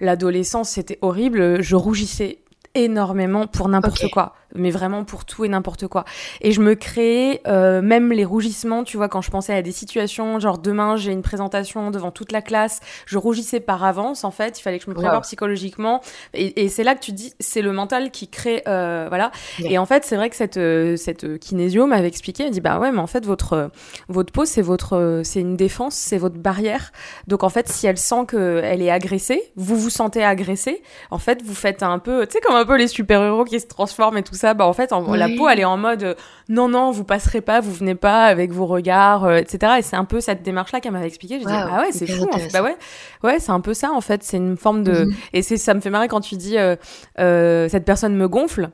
l'adolescence, 0.00 0.70
c'était 0.70 0.98
horrible. 1.02 1.62
Je 1.62 1.76
rougissais 1.76 2.38
énormément 2.74 3.46
pour 3.46 3.68
n'importe 3.68 4.08
quoi 4.10 4.34
mais 4.54 4.70
vraiment 4.70 5.04
pour 5.04 5.24
tout 5.24 5.44
et 5.44 5.48
n'importe 5.48 5.86
quoi. 5.86 6.04
Et 6.40 6.52
je 6.52 6.60
me 6.60 6.74
créais 6.74 7.40
euh, 7.46 7.82
même 7.82 8.12
les 8.12 8.24
rougissements, 8.24 8.84
tu 8.84 8.96
vois, 8.96 9.08
quand 9.08 9.22
je 9.22 9.30
pensais 9.30 9.54
à 9.54 9.62
des 9.62 9.72
situations, 9.72 10.38
genre 10.40 10.58
demain 10.58 10.96
j'ai 10.96 11.12
une 11.12 11.22
présentation 11.22 11.90
devant 11.90 12.10
toute 12.10 12.32
la 12.32 12.42
classe, 12.42 12.80
je 13.06 13.18
rougissais 13.18 13.60
par 13.60 13.84
avance 13.84 14.24
en 14.24 14.30
fait, 14.30 14.58
il 14.58 14.62
fallait 14.62 14.78
que 14.78 14.84
je 14.84 14.90
me 14.90 14.94
prépare 14.94 15.20
psychologiquement. 15.22 16.00
Et, 16.34 16.64
et 16.64 16.68
c'est 16.68 16.84
là 16.84 16.94
que 16.94 17.00
tu 17.00 17.12
dis, 17.12 17.34
c'est 17.40 17.62
le 17.62 17.72
mental 17.72 18.10
qui 18.10 18.28
crée, 18.28 18.62
euh, 18.68 19.06
voilà. 19.08 19.30
Et 19.64 19.78
en 19.78 19.86
fait, 19.86 20.04
c'est 20.04 20.16
vrai 20.16 20.30
que 20.30 20.36
cette 20.36 20.56
euh, 20.56 20.96
cette 20.96 21.38
kinésio 21.38 21.86
m'avait 21.86 22.08
expliqué, 22.08 22.44
elle 22.44 22.50
dit 22.50 22.60
bah 22.60 22.78
ouais, 22.78 22.92
mais 22.92 23.00
en 23.00 23.06
fait 23.06 23.24
votre 23.24 23.70
votre 24.08 24.32
peau 24.32 24.44
c'est 24.44 24.62
votre 24.62 25.22
c'est 25.24 25.40
une 25.40 25.56
défense, 25.56 25.94
c'est 25.94 26.18
votre 26.18 26.38
barrière. 26.38 26.92
Donc 27.26 27.42
en 27.42 27.48
fait, 27.48 27.68
si 27.68 27.86
elle 27.86 27.98
sent 27.98 28.26
que 28.28 28.60
elle 28.62 28.82
est 28.82 28.90
agressée, 28.90 29.52
vous 29.56 29.76
vous 29.76 29.90
sentez 29.90 30.24
agressé, 30.24 30.82
en 31.10 31.18
fait 31.18 31.42
vous 31.42 31.54
faites 31.54 31.82
un 31.82 31.98
peu, 31.98 32.26
tu 32.26 32.32
sais 32.32 32.40
comme 32.40 32.56
un 32.56 32.64
peu 32.64 32.76
les 32.76 32.88
super 32.88 33.22
héros 33.22 33.44
qui 33.44 33.58
se 33.58 33.66
transforment 33.66 34.18
et 34.18 34.22
tout 34.22 34.34
ça 34.34 34.41
bah 34.54 34.66
en 34.66 34.72
fait, 34.72 34.90
la 34.90 35.28
peau, 35.28 35.48
elle 35.48 35.60
est 35.60 35.64
en 35.64 35.76
mode 35.76 36.02
euh, 36.02 36.14
non, 36.48 36.68
non, 36.68 36.90
vous 36.90 37.04
passerez 37.04 37.40
pas, 37.40 37.60
vous 37.60 37.72
venez 37.72 37.94
pas 37.94 38.24
avec 38.24 38.52
vos 38.52 38.66
regards, 38.66 39.24
euh, 39.24 39.36
etc. 39.36 39.74
Et 39.78 39.82
c'est 39.82 39.96
un 39.96 40.04
peu 40.04 40.20
cette 40.20 40.42
démarche-là 40.42 40.80
qu'elle 40.80 40.92
m'avait 40.92 41.06
expliqué. 41.06 41.38
J'ai 41.38 41.46
dit 41.46 41.52
ah 41.52 41.80
ouais, 41.80 41.92
c'est 41.92 42.06
fou. 42.06 42.28
En 42.30 42.38
fait. 42.38 42.52
Bah 42.52 42.62
ouais, 42.62 42.76
ouais, 43.22 43.38
c'est 43.38 43.52
un 43.52 43.60
peu 43.60 43.74
ça 43.74 43.92
en 43.92 44.00
fait. 44.00 44.22
C'est 44.22 44.36
une 44.36 44.56
forme 44.56 44.82
de 44.82 45.04
mhm. 45.04 45.14
et 45.32 45.42
c'est 45.42 45.56
ça 45.56 45.74
me 45.74 45.80
fait 45.80 45.90
marrer 45.90 46.08
quand 46.08 46.20
tu 46.20 46.36
dis 46.36 46.56
euh, 46.58 47.68
cette 47.68 47.84
personne 47.84 48.14
me 48.14 48.28
gonfle. 48.28 48.70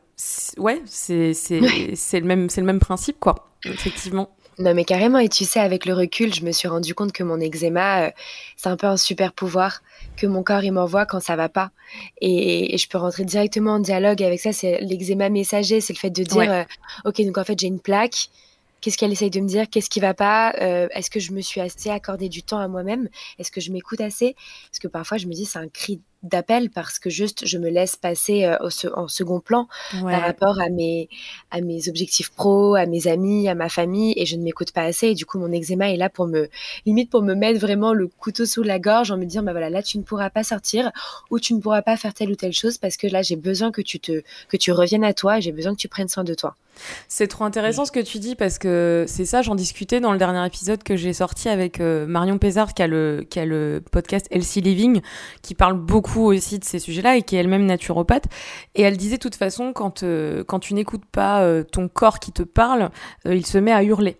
Ouais, 0.57 0.83
c'est 0.87 1.35
c'est 1.35 1.61
c'est 1.95 2.21
le 2.21 2.27
même 2.27 2.51
c'est 2.51 2.61
le 2.61 2.67
même 2.67 2.81
principe 2.81 3.21
quoi. 3.21 3.51
Effectivement. 3.65 4.31
Non, 4.59 4.75
mais 4.75 4.85
carrément. 4.85 5.19
Et 5.19 5.29
tu 5.29 5.45
sais, 5.45 5.61
avec 5.61 5.87
le 5.87 5.95
recul, 5.95 6.35
je 6.35 6.45
me 6.45 6.51
suis 6.51 6.67
rendu 6.67 6.95
compte 6.95 7.13
que 7.13 7.23
mon 7.23 7.41
eczéma, 7.41 8.13
c'est 8.57 8.69
un 8.69 8.77
peu 8.77 8.87
un 8.87 8.97
super 8.97 9.33
pouvoir 9.33 9.83
que 10.17 10.27
mon 10.27 10.43
corps 10.43 10.65
il 10.65 10.73
m'envoie 10.73 11.07
quand 11.07 11.21
ça 11.21 11.37
va 11.37 11.49
pas. 11.49 11.71
Et, 12.21 12.77
je 12.77 12.89
peux 12.89 12.99
rentrer 12.99 13.25
directement 13.25 13.75
en 13.75 13.79
dialogue 13.79 14.23
avec 14.23 14.41
ça. 14.41 14.53
C'est 14.53 14.81
l'eczéma 14.81 15.29
messager, 15.29 15.81
c'est 15.81 15.93
le 15.93 15.99
fait 15.99 16.11
de 16.11 16.25
dire, 16.25 16.51
euh, 16.51 16.65
ok, 17.05 17.25
donc 17.25 17.39
en 17.39 17.45
fait 17.45 17.59
j'ai 17.59 17.69
une 17.69 17.81
plaque. 17.81 18.29
Qu'est-ce 18.81 18.97
qu'elle 18.97 19.13
essaye 19.13 19.31
de 19.31 19.41
me 19.41 19.49
dire? 19.49 19.69
Qu'est-ce 19.71 19.91
qui 19.91 19.99
va 19.99 20.15
pas? 20.15 20.55
Euh, 20.61 20.89
Est-ce 20.93 21.11
que 21.11 21.19
je 21.19 21.33
me 21.33 21.41
suis 21.41 21.61
assez 21.61 21.91
accordé 21.91 22.29
du 22.29 22.43
temps 22.43 22.59
à 22.59 22.69
moi-même? 22.69 23.09
Est-ce 23.39 23.51
que 23.51 23.61
je 23.61 23.73
m'écoute 23.73 24.01
assez? 24.01 24.37
Parce 24.71 24.79
que 24.81 24.89
parfois 24.89 25.19
je 25.19 25.27
me 25.27 25.33
dis 25.33 25.45
c'est 25.47 25.59
un 25.59 25.69
cri 25.69 26.01
d'appel 26.23 26.71
parce 26.71 26.99
que 26.99 27.11
juste 27.11 27.47
je 27.47 27.59
me 27.59 27.69
laisse 27.69 27.97
passer 27.97 28.45
euh, 28.45 28.57
en 28.95 29.09
second 29.09 29.41
plan 29.41 29.69
par 29.93 30.23
rapport 30.23 30.61
à 30.61 30.69
mes, 30.69 31.09
à 31.51 31.61
mes 31.61 31.89
objectifs 31.89 32.31
pro, 32.31 32.75
à 32.75 32.87
mes 32.87 33.07
amis, 33.07 33.49
à 33.49 33.55
ma 33.55 33.69
famille 33.69 34.15
et 34.17 34.27
je 34.27 34.37
ne 34.37 34.43
m'écoute 34.43 34.73
pas 34.73 34.83
assez 34.83 35.09
et 35.09 35.15
du 35.15 35.27
coup 35.27 35.39
mon 35.39 35.53
eczéma 35.53 35.93
est 35.93 35.97
là 35.97 36.09
pour 36.09 36.27
me 36.27 36.49
limite 36.87 37.11
pour 37.11 37.23
me 37.23 37.35
mettre 37.35 37.61
vraiment 37.61 37.93
le 37.93 38.09
couteau 38.09 38.47
sous 38.47 38.63
la 38.63 38.79
gorge 38.79 39.11
en 39.11 39.17
me 39.17 39.25
disant 39.25 39.43
bah 39.43 39.53
voilà 39.53 39.71
là 39.71 39.83
tu 39.83 39.99
ne 39.99 40.03
pourras 40.03 40.31
pas 40.31 40.43
sortir 40.43 40.91
ou 41.31 41.39
tu 41.39 41.55
ne 41.55 41.61
pourras 41.61 41.83
pas 41.83 41.97
faire 41.97 42.15
telle 42.15 42.31
ou 42.31 42.37
telle 42.37 42.53
chose 42.53 42.79
parce 42.79 42.97
que 42.97 43.07
là 43.07 43.23
j'ai 43.23 43.37
besoin 43.37 43.71
que 43.71 43.83
tu 43.83 44.01
te 44.01 44.23
que 44.49 44.57
tu 44.57 44.73
reviennes 44.73 45.05
à 45.05 45.15
toi 45.15 45.39
et 45.39 45.41
j'ai 45.41 45.53
besoin 45.53 45.73
que 45.73 45.81
tu 45.81 45.89
prennes 45.89 46.09
soin 46.09 46.25
de 46.25 46.35
toi. 46.35 46.57
C'est 47.09 47.27
trop 47.27 47.45
intéressant 47.45 47.85
ce 47.85 47.93
que 47.93 48.01
tu 48.01 48.19
dis 48.19 48.35
parce 48.35 48.59
que 48.59 49.05
c'est 49.07 49.25
ça 49.25 49.43
j'en 49.43 49.55
discutais 49.55 50.01
dans 50.01 50.13
le 50.13 50.19
dernier 50.19 50.45
épisode 50.47 50.83
que 50.83 50.97
j'ai 50.97 51.13
sorti 51.13 51.49
avec 51.49 51.81
euh, 51.81 52.07
Marion 52.07 52.39
Pézard 52.39 52.75
qui 52.75 52.83
a 52.83 52.87
le 52.87 53.27
qui 53.29 53.39
a 53.41 53.45
le 53.45 53.83
podcast 53.91 54.27
Healthy 54.31 54.61
Living 54.61 55.01
qui 55.43 55.55
parle 55.55 55.79
beaucoup 55.79 56.25
aussi 56.25 56.59
de 56.59 56.65
ces 56.65 56.79
sujets-là 56.79 57.17
et 57.17 57.23
qui 57.23 57.37
est 57.37 57.41
elle-même 57.41 57.67
naturopathe. 57.67 58.27
Et 58.75 58.83
elle 58.83 58.97
disait 58.97 59.17
de 59.17 59.23
toute 59.23 59.35
façon, 59.35 59.73
quand, 59.73 60.03
euh, 60.03 60.45
quand 60.45 60.61
tu 60.61 60.75
n'écoutes 60.75 61.05
pas 61.07 61.43
euh, 61.43 61.63
ton 61.63 61.89
corps 61.89 62.19
qui 62.19 62.33
te 62.33 62.43
parle, 62.43 62.91
il 63.25 63.47
se 63.47 63.59
met 63.59 63.73
à 63.73 63.83
hurler. 63.83 64.17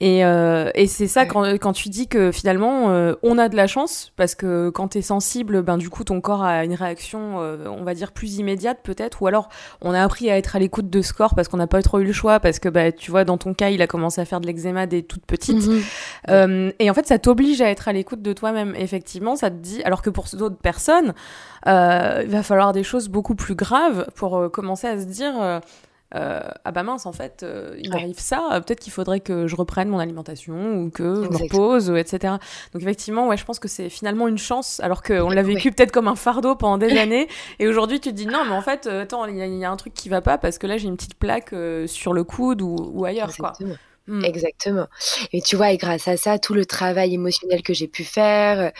Et, 0.00 0.24
euh, 0.24 0.70
et 0.74 0.86
c'est 0.86 1.06
ça 1.06 1.26
quand, 1.26 1.44
quand, 1.58 1.72
tu 1.72 1.88
dis 1.90 2.08
que 2.08 2.32
finalement 2.32 2.90
euh, 2.90 3.14
on 3.22 3.36
a 3.38 3.48
de 3.48 3.56
la 3.56 3.66
chance 3.66 4.12
parce 4.16 4.34
que 4.34 4.70
quand 4.70 4.88
tu 4.88 4.98
es 4.98 5.02
sensible, 5.02 5.62
ben 5.62 5.76
du 5.76 5.90
coup 5.90 6.04
ton 6.04 6.20
corps 6.20 6.42
a 6.42 6.64
une 6.64 6.74
réaction, 6.74 7.40
euh, 7.40 7.66
on 7.66 7.84
va 7.84 7.94
dire 7.94 8.12
plus 8.12 8.36
immédiate 8.36 8.78
peut-être, 8.82 9.22
ou 9.22 9.26
alors 9.26 9.48
on 9.82 9.92
a 9.92 10.02
appris 10.02 10.30
à 10.30 10.38
être 10.38 10.56
à 10.56 10.58
l'écoute 10.58 10.88
de 10.88 11.02
ce 11.02 11.12
corps 11.12 11.34
parce 11.34 11.48
qu'on 11.48 11.58
n'a 11.58 11.66
pas 11.66 11.82
trop 11.82 11.98
eu 11.98 12.04
le 12.04 12.12
choix 12.12 12.40
parce 12.40 12.58
que 12.58 12.68
bah 12.68 12.92
tu 12.92 13.10
vois 13.10 13.24
dans 13.24 13.36
ton 13.36 13.52
cas 13.52 13.70
il 13.70 13.82
a 13.82 13.86
commencé 13.86 14.20
à 14.20 14.24
faire 14.24 14.40
de 14.40 14.46
l'eczéma 14.46 14.86
dès 14.86 15.02
toute 15.02 15.26
petite. 15.26 15.66
Mhm. 16.28 16.72
et 16.78 16.90
en 16.90 16.94
fait 16.94 17.06
ça 17.06 17.18
t'oblige 17.18 17.60
à 17.60 17.68
être 17.68 17.88
à 17.88 17.92
l'écoute 17.92 18.22
de 18.22 18.32
toi-même. 18.32 18.74
Effectivement 18.76 19.36
ça 19.36 19.50
te 19.50 19.56
dit, 19.56 19.82
alors 19.82 20.02
que 20.02 20.10
pour 20.10 20.24
d'autres 20.32 20.56
personnes 20.56 21.12
il 21.66 21.72
va 22.28 22.42
falloir 22.42 22.72
des 22.72 22.84
choses 22.84 23.08
beaucoup 23.08 23.34
plus 23.34 23.54
graves 23.54 24.06
pour 24.14 24.50
commencer 24.50 24.86
à 24.86 24.98
se 24.98 25.04
dire 25.04 25.60
euh, 26.14 26.40
ah 26.64 26.72
bah 26.72 26.82
mince, 26.82 27.06
en 27.06 27.12
fait, 27.12 27.42
euh, 27.42 27.76
il 27.78 27.90
m'arrive 27.90 28.18
ça, 28.18 28.60
peut-être 28.66 28.80
qu'il 28.80 28.92
faudrait 28.92 29.20
que 29.20 29.46
je 29.46 29.54
reprenne 29.54 29.88
mon 29.88 29.98
alimentation 29.98 30.74
ou 30.74 30.90
que 30.90 31.22
je 31.22 31.28
me 31.28 31.36
repose, 31.36 31.90
etc. 31.90 32.34
Donc 32.72 32.82
effectivement, 32.82 33.28
ouais, 33.28 33.36
je 33.36 33.44
pense 33.44 33.58
que 33.58 33.68
c'est 33.68 33.88
finalement 33.88 34.26
une 34.26 34.38
chance, 34.38 34.80
alors 34.80 35.02
qu'on 35.02 35.30
l'a 35.30 35.42
vécu 35.42 35.70
peut-être 35.70 35.92
comme 35.92 36.08
un 36.08 36.16
fardeau 36.16 36.56
pendant 36.56 36.78
des 36.78 36.98
années, 36.98 37.28
et 37.60 37.68
aujourd'hui 37.68 38.00
tu 38.00 38.10
te 38.10 38.14
dis 38.14 38.26
non, 38.26 38.44
mais 38.44 38.54
en 38.54 38.62
fait, 38.62 38.86
euh, 38.86 39.02
attends, 39.02 39.24
il 39.26 39.36
y, 39.36 39.64
a 39.64 39.70
un 39.70 39.76
truc 39.76 39.94
qui 39.94 40.08
va 40.08 40.20
pas 40.20 40.38
parce 40.38 40.58
que 40.58 40.66
là 40.66 40.76
j'ai 40.78 40.88
une 40.88 40.96
petite 40.96 41.14
plaque 41.14 41.54
sur 41.86 42.12
le 42.12 42.24
coude 42.24 42.62
ou, 42.62 43.04
ailleurs, 43.04 43.30
quoi. 43.36 43.52
Hmm. 44.10 44.24
Exactement. 44.24 44.88
Et 45.32 45.40
tu 45.40 45.54
vois, 45.54 45.70
et 45.70 45.76
grâce 45.76 46.08
à 46.08 46.16
ça, 46.16 46.40
tout 46.40 46.52
le 46.52 46.66
travail 46.66 47.14
émotionnel 47.14 47.62
que 47.62 47.72
j'ai 47.72 47.86
pu 47.86 48.02
faire, 48.02 48.72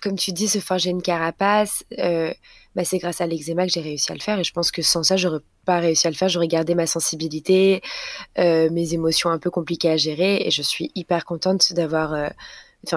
comme 0.00 0.16
tu 0.16 0.32
dis, 0.32 0.48
se 0.48 0.58
forger 0.58 0.88
une 0.88 1.02
carapace, 1.02 1.84
bah, 2.78 2.84
c'est 2.84 2.98
grâce 2.98 3.20
à 3.20 3.26
l'eczéma 3.26 3.66
que 3.66 3.72
j'ai 3.72 3.80
réussi 3.80 4.12
à 4.12 4.14
le 4.14 4.20
faire. 4.20 4.38
Et 4.38 4.44
je 4.44 4.52
pense 4.52 4.70
que 4.70 4.82
sans 4.82 5.02
ça, 5.02 5.16
j'aurais 5.16 5.40
pas 5.64 5.80
réussi 5.80 6.06
à 6.06 6.10
le 6.10 6.16
faire. 6.16 6.28
J'aurais 6.28 6.46
gardé 6.46 6.76
ma 6.76 6.86
sensibilité, 6.86 7.82
euh, 8.38 8.70
mes 8.70 8.94
émotions 8.94 9.30
un 9.30 9.38
peu 9.38 9.50
compliquées 9.50 9.90
à 9.90 9.96
gérer. 9.96 10.46
Et 10.46 10.52
je 10.52 10.62
suis 10.62 10.92
hyper 10.94 11.24
contente 11.24 11.72
d'avoir, 11.72 12.14
euh, 12.14 12.28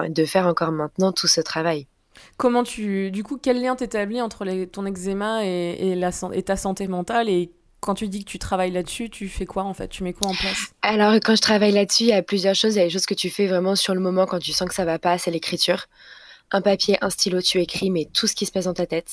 de 0.08 0.24
faire 0.24 0.46
encore 0.46 0.70
maintenant 0.70 1.10
tout 1.10 1.26
ce 1.26 1.40
travail. 1.40 1.88
Comment 2.36 2.62
tu, 2.62 3.10
du 3.10 3.24
coup, 3.24 3.38
quel 3.42 3.60
lien 3.60 3.74
t'établis 3.74 4.20
entre 4.20 4.46
ton 4.66 4.86
eczéma 4.86 5.44
et, 5.44 5.96
la, 5.96 6.10
et 6.32 6.42
ta 6.44 6.56
santé 6.56 6.86
mentale 6.86 7.28
et 7.28 7.50
quand 7.82 7.94
tu 7.94 8.08
dis 8.08 8.24
que 8.24 8.30
tu 8.30 8.38
travailles 8.38 8.70
là-dessus, 8.70 9.10
tu 9.10 9.28
fais 9.28 9.44
quoi 9.44 9.64
en 9.64 9.74
fait? 9.74 9.88
Tu 9.88 10.04
mets 10.04 10.12
quoi 10.12 10.28
en 10.28 10.34
place? 10.34 10.72
Alors 10.82 11.14
quand 11.14 11.34
je 11.34 11.42
travaille 11.42 11.72
là-dessus, 11.72 12.04
il 12.04 12.08
y 12.10 12.12
a 12.12 12.22
plusieurs 12.22 12.54
choses. 12.54 12.76
Il 12.76 12.78
y 12.78 12.80
a 12.80 12.84
des 12.84 12.90
choses 12.90 13.06
que 13.06 13.14
tu 13.14 13.28
fais 13.28 13.46
vraiment 13.48 13.74
sur 13.74 13.92
le 13.92 14.00
moment 14.00 14.24
quand 14.24 14.38
tu 14.38 14.52
sens 14.52 14.68
que 14.68 14.74
ça 14.74 14.84
va 14.84 14.98
pas, 14.98 15.18
c'est 15.18 15.32
l'écriture 15.32 15.88
un 16.52 16.60
papier, 16.60 16.98
un 17.00 17.10
stylo, 17.10 17.40
tu 17.40 17.60
écris, 17.60 17.90
mais 17.90 18.08
tout 18.12 18.26
ce 18.26 18.34
qui 18.34 18.46
se 18.46 18.52
passe 18.52 18.66
dans 18.66 18.74
ta 18.74 18.86
tête. 18.86 19.10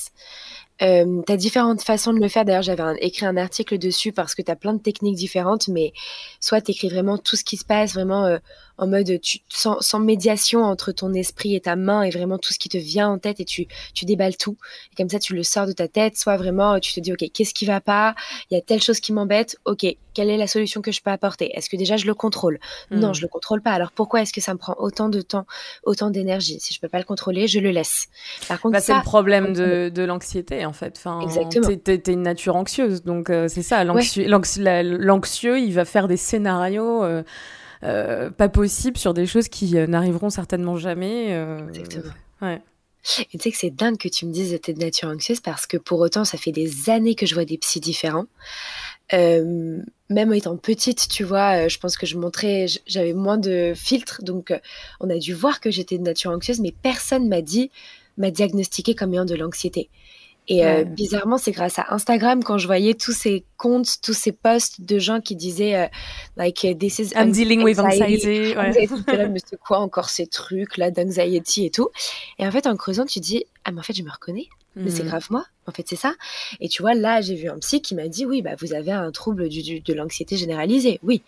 Euh, 0.82 1.22
tu 1.26 1.32
as 1.32 1.36
différentes 1.36 1.82
façons 1.82 2.12
de 2.12 2.20
le 2.20 2.28
faire. 2.28 2.44
D'ailleurs, 2.44 2.62
j'avais 2.62 2.82
écrit 3.00 3.26
un 3.26 3.36
article 3.36 3.78
dessus 3.78 4.12
parce 4.12 4.34
que 4.34 4.42
tu 4.42 4.50
as 4.50 4.56
plein 4.56 4.74
de 4.74 4.80
techniques 4.80 5.16
différentes, 5.16 5.68
mais 5.68 5.92
soit 6.38 6.60
tu 6.60 6.70
écris 6.72 6.88
vraiment 6.88 7.18
tout 7.18 7.36
ce 7.36 7.44
qui 7.44 7.56
se 7.56 7.64
passe, 7.64 7.94
vraiment 7.94 8.24
euh, 8.24 8.38
en 8.80 8.86
mode 8.86 9.20
tu, 9.20 9.40
sans, 9.50 9.78
sans, 9.80 10.00
médiation 10.00 10.64
entre 10.64 10.90
ton 10.90 11.12
esprit 11.12 11.54
et 11.54 11.60
ta 11.60 11.76
main 11.76 12.02
et 12.02 12.08
vraiment 12.08 12.38
tout 12.38 12.54
ce 12.54 12.58
qui 12.58 12.70
te 12.70 12.78
vient 12.78 13.10
en 13.10 13.18
tête 13.18 13.38
et 13.38 13.44
tu, 13.44 13.66
tu 13.92 14.06
déballes 14.06 14.38
tout. 14.38 14.56
Et 14.90 14.96
comme 14.96 15.10
ça, 15.10 15.18
tu 15.18 15.34
le 15.34 15.42
sors 15.42 15.66
de 15.66 15.72
ta 15.72 15.86
tête. 15.86 16.16
Soit 16.16 16.38
vraiment, 16.38 16.80
tu 16.80 16.94
te 16.94 17.00
dis, 17.00 17.12
OK, 17.12 17.22
qu'est-ce 17.32 17.52
qui 17.52 17.66
va 17.66 17.82
pas? 17.82 18.14
Il 18.50 18.54
y 18.54 18.58
a 18.58 18.62
telle 18.62 18.80
chose 18.80 18.98
qui 18.98 19.12
m'embête. 19.12 19.56
OK, 19.66 19.84
quelle 20.14 20.30
est 20.30 20.38
la 20.38 20.46
solution 20.46 20.80
que 20.80 20.92
je 20.92 21.02
peux 21.02 21.10
apporter? 21.10 21.54
Est-ce 21.54 21.68
que 21.68 21.76
déjà 21.76 21.98
je 21.98 22.06
le 22.06 22.14
contrôle? 22.14 22.58
Non, 22.90 23.10
hmm. 23.10 23.14
je 23.14 23.20
le 23.20 23.28
contrôle 23.28 23.60
pas. 23.60 23.72
Alors 23.72 23.92
pourquoi 23.92 24.22
est-ce 24.22 24.32
que 24.32 24.40
ça 24.40 24.54
me 24.54 24.58
prend 24.58 24.74
autant 24.78 25.10
de 25.10 25.20
temps, 25.20 25.46
autant 25.84 26.08
d'énergie? 26.08 26.58
Si 26.58 26.72
je 26.72 26.80
peux 26.80 26.88
pas 26.88 26.98
le 26.98 27.04
contrôler, 27.04 27.48
je 27.48 27.60
le 27.60 27.70
laisse. 27.72 28.08
Par 28.48 28.58
contre, 28.62 28.72
bah, 28.72 28.80
c'est 28.80 28.94
le 28.94 29.02
problème 29.02 29.52
de, 29.52 29.90
de 29.90 30.02
l'anxiété 30.02 30.64
en 30.64 30.72
fait. 30.72 30.94
Enfin, 30.96 31.20
Exactement. 31.20 31.68
T'es 31.84 32.02
es 32.06 32.12
une 32.12 32.22
nature 32.22 32.56
anxieuse, 32.56 33.02
donc 33.04 33.30
c'est 33.48 33.62
ça. 33.62 33.84
L'anxieux, 33.84 35.58
il 35.58 35.74
va 35.74 35.84
faire 35.84 36.08
des 36.08 36.16
scénarios 36.16 37.04
pas 37.80 38.48
possibles 38.48 38.96
sur 38.98 39.14
des 39.14 39.26
choses 39.26 39.48
qui 39.48 39.74
n'arriveront 39.74 40.30
certainement 40.30 40.76
jamais. 40.76 41.30
Exactement. 41.68 42.12
Ouais. 42.42 42.60
Et 43.32 43.38
tu 43.38 43.44
sais 43.44 43.50
que 43.50 43.56
c'est 43.56 43.70
dingue 43.70 43.96
que 43.96 44.08
tu 44.08 44.26
me 44.26 44.32
dises 44.32 44.52
que 44.52 44.58
tu 44.58 44.70
es 44.70 44.74
de 44.74 44.80
nature 44.80 45.08
anxieuse 45.08 45.40
parce 45.40 45.66
que 45.66 45.78
pour 45.78 46.00
autant, 46.00 46.24
ça 46.24 46.36
fait 46.36 46.52
des 46.52 46.90
années 46.90 47.14
que 47.14 47.24
je 47.24 47.34
vois 47.34 47.46
des 47.46 47.56
psys 47.56 47.80
différents. 47.80 48.26
Euh, 49.12 49.78
même 50.08 50.32
étant 50.34 50.56
petite, 50.56 51.08
tu 51.08 51.24
vois, 51.24 51.64
euh, 51.64 51.68
je 51.68 51.78
pense 51.78 51.96
que 51.96 52.06
je 52.06 52.16
montrais, 52.16 52.66
j'avais 52.86 53.12
moins 53.12 53.38
de 53.38 53.72
filtres, 53.74 54.22
donc 54.22 54.50
euh, 54.50 54.58
on 55.00 55.10
a 55.10 55.18
dû 55.18 55.34
voir 55.34 55.60
que 55.60 55.70
j'étais 55.70 55.98
de 55.98 56.02
nature 56.02 56.30
anxieuse, 56.30 56.60
mais 56.60 56.72
personne 56.82 57.28
m'a 57.28 57.42
dit, 57.42 57.70
m'a 58.18 58.30
diagnostiqué 58.30 58.94
comme 58.94 59.14
ayant 59.14 59.24
de 59.24 59.34
l'anxiété. 59.34 59.88
Et 60.50 60.66
euh, 60.66 60.82
bizarrement, 60.82 61.38
c'est 61.38 61.52
grâce 61.52 61.78
à 61.78 61.86
Instagram 61.90 62.42
quand 62.42 62.58
je 62.58 62.66
voyais 62.66 62.94
tous 62.94 63.12
ces 63.12 63.44
comptes, 63.56 64.00
tous 64.02 64.14
ces 64.14 64.32
posts 64.32 64.80
de 64.80 64.98
gens 64.98 65.20
qui 65.20 65.36
disaient 65.36 65.76
euh, 65.76 65.86
like 66.36 66.66
this 66.76 66.98
is 66.98 67.12
I'm 67.14 67.30
dealing 67.30 67.62
with 67.62 67.78
anxiety. 67.78 68.52
Ouais. 68.56 69.28
mais 69.28 69.38
c'est 69.46 69.58
quoi 69.60 69.78
encore 69.78 70.08
ces 70.08 70.26
trucs 70.26 70.76
là 70.76 70.90
d'anxiety 70.90 71.66
et 71.66 71.70
tout? 71.70 71.88
Et 72.40 72.46
en 72.46 72.50
fait, 72.50 72.66
en 72.66 72.76
creusant, 72.76 73.06
tu 73.06 73.20
dis 73.20 73.44
ah 73.64 73.70
mais 73.70 73.78
en 73.78 73.82
fait 73.84 73.92
je 73.92 74.02
me 74.02 74.10
reconnais. 74.10 74.48
Mais 74.74 74.90
c'est 74.90 75.04
hmm. 75.04 75.08
grave 75.08 75.26
moi. 75.30 75.44
En 75.66 75.72
fait, 75.72 75.84
c'est 75.86 75.96
ça. 75.96 76.14
Et 76.60 76.68
tu 76.68 76.82
vois, 76.82 76.94
là, 76.94 77.20
j'ai 77.20 77.34
vu 77.34 77.48
un 77.48 77.58
psy 77.58 77.80
qui 77.80 77.94
m'a 77.94 78.08
dit 78.08 78.26
oui, 78.26 78.42
bah 78.42 78.56
vous 78.58 78.72
avez 78.72 78.92
un 78.92 79.10
trouble 79.12 79.48
du, 79.48 79.80
de 79.80 79.94
l'anxiété 79.94 80.36
généralisée. 80.36 80.98
Oui. 81.04 81.22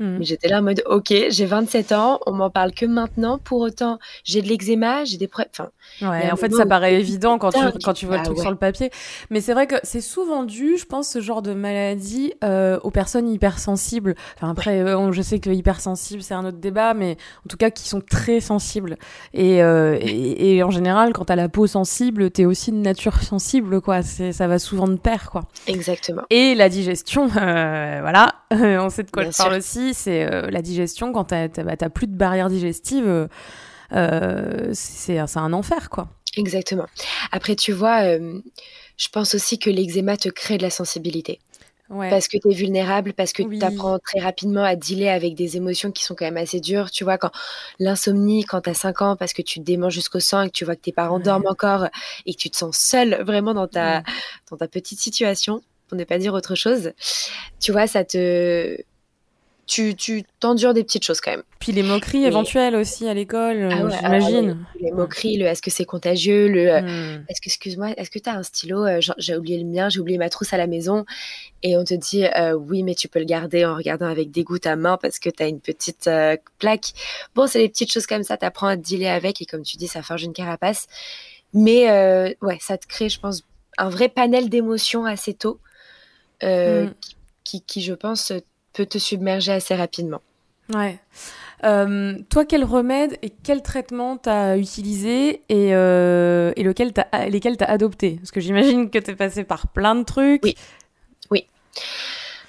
Mais 0.00 0.24
j'étais 0.24 0.48
là 0.48 0.58
en 0.60 0.62
mode, 0.62 0.82
ok, 0.86 1.12
j'ai 1.28 1.46
27 1.46 1.92
ans, 1.92 2.20
on 2.26 2.32
m'en 2.32 2.50
parle 2.50 2.72
que 2.72 2.86
maintenant. 2.86 3.38
Pour 3.38 3.60
autant, 3.60 3.98
j'ai 4.24 4.42
de 4.42 4.48
l'eczéma, 4.48 5.04
j'ai 5.04 5.16
des 5.16 5.26
problèmes. 5.26 5.50
Enfin, 5.52 5.70
ouais, 6.02 6.30
en 6.30 6.36
fait, 6.36 6.52
ça 6.52 6.66
paraît 6.66 6.94
évident 6.94 7.38
quand 7.38 7.50
tu, 7.50 7.58
quand 7.84 7.92
tu 7.92 8.06
vois 8.06 8.16
le 8.16 8.22
bah 8.22 8.26
truc 8.26 8.38
sur 8.38 8.50
le 8.50 8.56
papier. 8.56 8.90
Mais 9.30 9.40
c'est 9.40 9.52
vrai 9.52 9.66
que 9.66 9.76
c'est 9.82 10.00
souvent 10.00 10.44
dû, 10.44 10.76
je 10.78 10.84
pense, 10.84 11.08
ce 11.08 11.20
genre 11.20 11.42
de 11.42 11.52
maladie 11.52 12.32
euh, 12.44 12.78
aux 12.82 12.90
personnes 12.90 13.28
hypersensibles. 13.28 14.14
Enfin, 14.36 14.50
après, 14.50 14.80
euh, 14.80 15.12
je 15.12 15.22
sais 15.22 15.38
que 15.38 15.50
hypersensible, 15.50 16.22
c'est 16.22 16.34
un 16.34 16.44
autre 16.44 16.58
débat, 16.58 16.94
mais 16.94 17.16
en 17.44 17.48
tout 17.48 17.56
cas, 17.56 17.70
qui 17.70 17.88
sont 17.88 18.00
très 18.00 18.40
sensibles. 18.40 18.96
Et, 19.34 19.62
euh, 19.62 19.98
et, 20.00 20.62
en 20.62 20.70
général, 20.70 21.12
quand 21.12 21.26
t'as 21.26 21.36
la 21.36 21.48
peau 21.48 21.66
sensible, 21.66 22.30
t'es 22.30 22.44
aussi 22.44 22.70
de 22.72 22.76
nature 22.76 23.22
sensible, 23.22 23.80
quoi. 23.80 24.02
Ça 24.02 24.46
va 24.46 24.58
souvent 24.58 24.88
de 24.88 24.96
pair, 24.96 25.30
quoi. 25.30 25.42
Exactement. 25.66 26.22
Et 26.30 26.54
la 26.54 26.68
digestion, 26.68 27.26
voilà, 27.26 28.34
on 28.50 28.90
sait 28.90 29.02
de 29.02 29.10
quoi 29.10 29.24
je 29.24 29.36
parle 29.36 29.54
aussi 29.54 29.87
c'est 29.94 30.24
euh, 30.24 30.50
la 30.50 30.62
digestion. 30.62 31.12
Quand 31.12 31.24
tu 31.24 31.34
n'as 31.34 31.48
bah, 31.48 31.90
plus 31.90 32.06
de 32.06 32.16
barrière 32.16 32.48
digestive, 32.48 33.06
euh, 33.06 33.28
euh, 33.92 34.70
c'est 34.72 35.18
un 35.18 35.52
enfer, 35.52 35.90
quoi. 35.90 36.08
Exactement. 36.36 36.86
Après, 37.32 37.56
tu 37.56 37.72
vois, 37.72 38.02
je 38.02 39.08
pense 39.10 39.34
aussi 39.34 39.58
que 39.58 39.70
l'eczéma 39.70 40.16
te 40.16 40.28
crée 40.28 40.58
de 40.58 40.62
la 40.62 40.70
sensibilité. 40.70 41.40
Parce 41.88 42.28
que 42.28 42.36
tu 42.36 42.50
es 42.50 42.54
vulnérable, 42.54 43.14
parce 43.14 43.32
que 43.32 43.42
tu 43.42 43.64
apprends 43.64 43.98
très 43.98 44.20
rapidement 44.20 44.62
à 44.62 44.76
dealer 44.76 45.08
avec 45.08 45.34
des 45.34 45.56
émotions 45.56 45.90
qui 45.90 46.04
sont 46.04 46.14
quand 46.14 46.26
même 46.26 46.36
assez 46.36 46.60
dures. 46.60 46.90
Tu 46.90 47.02
vois, 47.02 47.16
quand 47.16 47.30
l'insomnie, 47.78 48.44
quand 48.44 48.60
tu 48.60 48.70
as 48.70 48.74
5 48.74 49.00
ans, 49.00 49.16
parce 49.16 49.32
que 49.32 49.40
tu 49.40 49.58
te 49.58 49.64
démanges 49.64 49.94
jusqu'au 49.94 50.20
sang 50.20 50.42
et 50.42 50.48
que 50.48 50.52
tu 50.52 50.66
vois 50.66 50.76
que 50.76 50.82
tes 50.82 50.92
parents 50.92 51.18
dorment 51.18 51.46
encore 51.46 51.86
et 52.26 52.34
que 52.34 52.38
tu 52.38 52.50
te 52.50 52.58
sens 52.58 52.76
seul 52.76 53.22
vraiment 53.22 53.54
dans 53.54 53.68
ta, 53.68 54.02
dans 54.50 54.58
ta 54.58 54.68
petite 54.68 55.00
situation, 55.00 55.62
pour 55.88 55.96
ne 55.96 56.04
pas 56.04 56.18
dire 56.18 56.34
autre 56.34 56.54
chose, 56.54 56.92
tu 57.58 57.72
vois, 57.72 57.86
ça 57.86 58.04
te 58.04 58.76
tu, 59.68 59.94
tu 59.94 60.24
t'endures 60.40 60.72
des 60.72 60.82
petites 60.82 61.04
choses 61.04 61.20
quand 61.20 61.30
même. 61.30 61.42
Puis 61.60 61.72
les 61.72 61.82
moqueries 61.82 62.24
éventuelles 62.24 62.74
aussi 62.74 63.06
à 63.06 63.12
l'école, 63.12 63.68
ah 63.70 63.88
j'imagine. 63.90 64.64
les 64.80 64.90
moqueries, 64.92 65.36
le 65.36 65.44
est-ce 65.44 65.60
que 65.60 65.70
c'est 65.70 65.84
contagieux, 65.84 66.48
le 66.48 66.72
euh, 66.72 66.80
hmm. 66.80 67.24
est-ce 67.28 67.40
que, 67.42 67.48
excuse-moi, 67.48 67.90
est-ce 67.98 68.10
que 68.10 68.18
tu 68.18 68.30
as 68.30 68.32
un 68.32 68.42
stylo 68.42 68.86
euh, 68.86 69.00
J'ai 69.18 69.36
oublié 69.36 69.58
le 69.58 69.66
mien, 69.66 69.90
j'ai 69.90 70.00
oublié 70.00 70.16
ma 70.16 70.30
trousse 70.30 70.54
à 70.54 70.56
la 70.56 70.66
maison. 70.66 71.04
Et 71.62 71.76
on 71.76 71.84
te 71.84 71.92
dit, 71.92 72.24
euh, 72.24 72.54
oui, 72.54 72.82
mais 72.82 72.94
tu 72.94 73.08
peux 73.08 73.18
le 73.18 73.26
garder 73.26 73.66
en 73.66 73.76
regardant 73.76 74.06
avec 74.06 74.30
dégoût 74.30 74.58
ta 74.58 74.74
main 74.74 74.96
parce 74.96 75.18
que 75.18 75.28
tu 75.28 75.42
as 75.42 75.48
une 75.48 75.60
petite 75.60 76.08
plaque. 76.58 76.92
Bon, 77.34 77.46
c'est 77.46 77.58
des 77.58 77.68
petites 77.68 77.92
choses 77.92 78.06
comme 78.06 78.22
ça, 78.22 78.38
tu 78.38 78.46
apprends 78.46 78.68
à 78.68 78.76
te 78.76 78.82
dealer 78.82 79.08
avec 79.08 79.42
et 79.42 79.44
comme 79.44 79.62
tu 79.62 79.76
dis, 79.76 79.86
ça 79.86 80.02
forge 80.02 80.22
une 80.22 80.32
carapace. 80.32 80.86
Mais 81.52 81.90
ouais, 82.40 82.56
ça 82.60 82.78
te 82.78 82.86
crée, 82.86 83.10
je 83.10 83.20
pense, 83.20 83.42
un 83.76 83.90
vrai 83.90 84.08
panel 84.08 84.48
d'émotions 84.48 85.04
assez 85.04 85.34
tôt. 85.34 85.60
Hmm. 86.42 86.90
qui, 87.44 87.62
qui, 87.62 87.82
je 87.82 87.92
pense, 87.92 88.32
peut 88.78 88.86
te 88.86 88.98
submerger 88.98 89.50
assez 89.50 89.74
rapidement. 89.74 90.22
Ouais. 90.72 91.00
Euh, 91.64 92.16
toi, 92.30 92.44
quel 92.44 92.62
remède 92.62 93.18
et 93.22 93.30
quel 93.30 93.60
traitement 93.60 94.16
t'as 94.16 94.56
utilisé 94.56 95.42
et, 95.48 95.74
euh, 95.74 96.52
et 96.54 96.62
lequel 96.62 96.92
as, 97.10 97.28
lesquels 97.28 97.56
t'as 97.56 97.64
adopté? 97.64 98.12
Parce 98.20 98.30
que 98.30 98.38
j'imagine 98.38 98.88
que 98.88 99.00
t'es 99.00 99.16
passé 99.16 99.42
par 99.42 99.66
plein 99.66 99.96
de 99.96 100.04
trucs. 100.04 100.44
Oui. 100.44 100.54
Oui. 101.32 101.44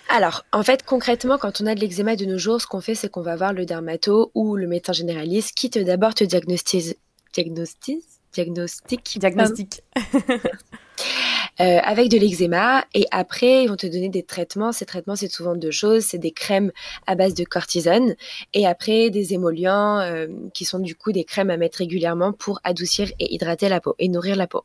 Alors, 0.08 0.46
en 0.54 0.62
fait, 0.62 0.84
concrètement, 0.84 1.39
quand 1.39 1.62
on 1.62 1.65
a 1.65 1.74
de 1.74 1.80
l'eczéma 1.80 2.15
de 2.15 2.26
nos 2.26 2.38
jours, 2.38 2.62
ce 2.62 2.68
qu'on 2.68 2.82
fait, 2.82 2.94
c'est 2.94 3.10
qu'on 3.10 3.24
va 3.24 3.36
voir 3.36 3.52
le 3.52 3.65
dermato 3.65 4.32
ou 4.36 4.56
le 4.56 4.68
médecin 4.68 4.94
généraliste 4.94 5.56
qui 5.56 5.72
te 5.72 5.80
d'abord 5.80 6.13
te 6.13 6.24
diagnostise. 6.24 6.96
Diagnostique? 7.34 8.06
Diagnostic. 8.34 9.18
Diagnostic. 9.18 9.82
Euh, 11.62 11.80
avec 11.84 12.08
de 12.10 12.17
l'eczéma. 12.17 12.86
Et 12.93 13.06
après, 13.12 13.63
ils 13.63 13.67
vont 13.67 13.76
te 13.76 13.86
donner 13.86 14.08
des 14.08 14.24
traitements. 14.24 14.72
Ces 14.72 14.86
traitements, 14.86 15.17
c'est 15.17 15.30
souvent 15.30 15.56
deux 15.56 15.72
choses. 15.72 16.06
C'est 16.06 16.17
des 16.17 16.32
crèmes 16.32 16.72
à 17.06 17.15
base 17.15 17.34
de 17.34 17.43
cortisone 17.43 18.15
et 18.54 18.65
après 18.65 19.10
des 19.10 19.34
émollients 19.34 20.00
euh, 20.00 20.28
qui 20.54 20.63
sont 20.63 20.80
du 20.80 20.95
coup 20.95 21.12
des 21.12 21.26
crèmes 21.26 21.50
à 21.50 21.58
mettre 21.58 21.80
régulièrement 21.80 22.32
pour 22.32 22.62
adoucir 22.63 23.12
et 23.19 23.34
hydrater 23.34 23.67
la 23.67 23.82
peau 23.82 23.93
et 24.00 24.08
nourrir 24.08 24.38
la 24.38 24.48
peau. 24.48 24.63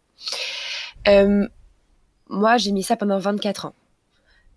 Euh, 1.09 1.49
moi, 2.29 2.59
j'ai 2.59 2.71
mis 2.71 2.85
ça 2.85 2.97
pendant 2.97 3.19
24 3.19 3.67
ans. 3.67 3.75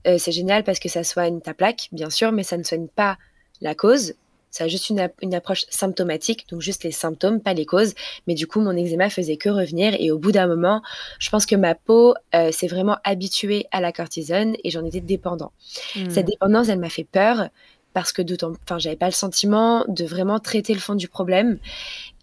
c'est 0.05 0.31
génial 0.31 0.63
parce 0.63 0.79
que 0.79 0.89
ça 0.89 1.03
soigne 1.03 1.41
ta 1.41 1.55
plaque, 1.55 1.89
bien 1.91 2.11
sûr, 2.11 2.31
mais 2.31 2.43
ça 2.43 2.57
ne 2.57 2.63
soigne 2.63 2.87
pas 2.87 3.17
la 3.61 3.73
cause. 3.73 4.13
Ça 4.57 4.63
a 4.63 4.67
juste 4.67 4.89
une, 4.89 5.07
une, 5.21 5.35
approche 5.35 5.65
symptomatique, 5.69 6.47
donc 6.49 6.61
juste 6.61 6.83
les 6.83 6.91
symptômes, 6.91 7.41
pas 7.41 7.53
les 7.53 7.67
causes. 7.67 7.93
Mais 8.25 8.33
du 8.33 8.47
coup, 8.47 8.59
mon 8.59 8.75
eczéma 8.75 9.11
faisait 9.11 9.37
que 9.37 9.49
revenir. 9.49 9.95
Et 9.99 10.09
au 10.09 10.17
bout 10.17 10.31
d'un 10.31 10.47
moment, 10.47 10.81
je 11.19 11.29
pense 11.29 11.45
que 11.45 11.55
ma 11.55 11.75
peau 11.75 12.15
euh, 12.33 12.51
s'est 12.51 12.65
vraiment 12.65 12.97
habituée 13.03 13.67
à 13.71 13.81
la 13.81 13.91
cortisone 13.91 14.55
et 14.63 14.71
j'en 14.71 14.83
étais 14.83 14.99
dépendant. 14.99 15.51
Hmm. 15.95 16.09
Cette 16.09 16.25
dépendance, 16.25 16.69
elle 16.69 16.79
m'a 16.79 16.89
fait 16.89 17.03
peur 17.03 17.49
parce 17.93 18.11
que 18.11 18.23
d'autant, 18.23 18.53
enfin, 18.63 18.79
j'avais 18.79 18.95
pas 18.95 19.05
le 19.05 19.11
sentiment 19.11 19.85
de 19.87 20.05
vraiment 20.05 20.39
traiter 20.39 20.73
le 20.73 20.79
fond 20.79 20.95
du 20.95 21.07
problème. 21.07 21.59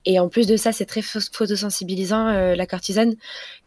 Et 0.07 0.19
en 0.19 0.29
plus 0.29 0.47
de 0.47 0.57
ça, 0.57 0.73
c'est 0.73 0.85
très 0.85 1.03
photosensibilisant, 1.03 2.29
euh, 2.29 2.55
la 2.55 2.67
cortisone. 2.67 3.15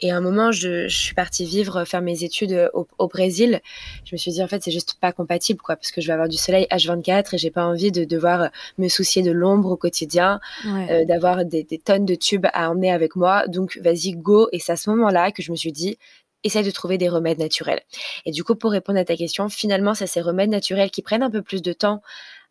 Et 0.01 0.11
à 0.11 0.17
un 0.17 0.21
moment, 0.21 0.51
je, 0.51 0.87
je, 0.87 0.97
suis 0.97 1.15
partie 1.15 1.45
vivre, 1.45 1.83
faire 1.85 2.01
mes 2.01 2.23
études 2.23 2.53
euh, 2.53 2.69
au, 2.73 2.87
au, 2.99 3.07
Brésil. 3.07 3.61
Je 4.05 4.13
me 4.13 4.17
suis 4.17 4.31
dit, 4.31 4.43
en 4.43 4.47
fait, 4.47 4.63
c'est 4.63 4.71
juste 4.71 4.97
pas 4.99 5.11
compatible, 5.11 5.59
quoi, 5.61 5.75
parce 5.75 5.91
que 5.91 6.01
je 6.01 6.07
vais 6.07 6.13
avoir 6.13 6.29
du 6.29 6.37
soleil 6.37 6.67
H24 6.69 7.35
et 7.35 7.37
j'ai 7.37 7.51
pas 7.51 7.65
envie 7.65 7.91
de 7.91 8.03
devoir 8.03 8.49
me 8.77 8.87
soucier 8.87 9.23
de 9.23 9.31
l'ombre 9.31 9.71
au 9.71 9.77
quotidien, 9.77 10.39
euh, 10.65 11.05
d'avoir 11.05 11.43
des, 11.45 11.63
des, 11.63 11.79
tonnes 11.79 12.05
de 12.05 12.15
tubes 12.15 12.45
à 12.53 12.69
emmener 12.69 12.91
avec 12.91 13.15
moi. 13.15 13.47
Donc, 13.47 13.77
vas-y, 13.81 14.11
go. 14.11 14.47
Et 14.51 14.59
c'est 14.59 14.71
à 14.71 14.77
ce 14.77 14.89
moment-là 14.91 15.31
que 15.31 15.41
je 15.41 15.51
me 15.51 15.57
suis 15.57 15.71
dit, 15.71 15.97
essaye 16.43 16.63
de 16.63 16.71
trouver 16.71 16.97
des 16.97 17.09
remèdes 17.09 17.39
naturels. 17.39 17.81
Et 18.25 18.31
du 18.31 18.43
coup, 18.43 18.55
pour 18.55 18.71
répondre 18.71 18.99
à 18.99 19.05
ta 19.05 19.15
question, 19.15 19.49
finalement, 19.49 19.93
c'est 19.93 20.07
ces 20.07 20.21
remèdes 20.21 20.49
naturels 20.49 20.91
qui 20.91 21.01
prennent 21.01 21.23
un 21.23 21.31
peu 21.31 21.41
plus 21.41 21.61
de 21.61 21.73
temps 21.73 22.01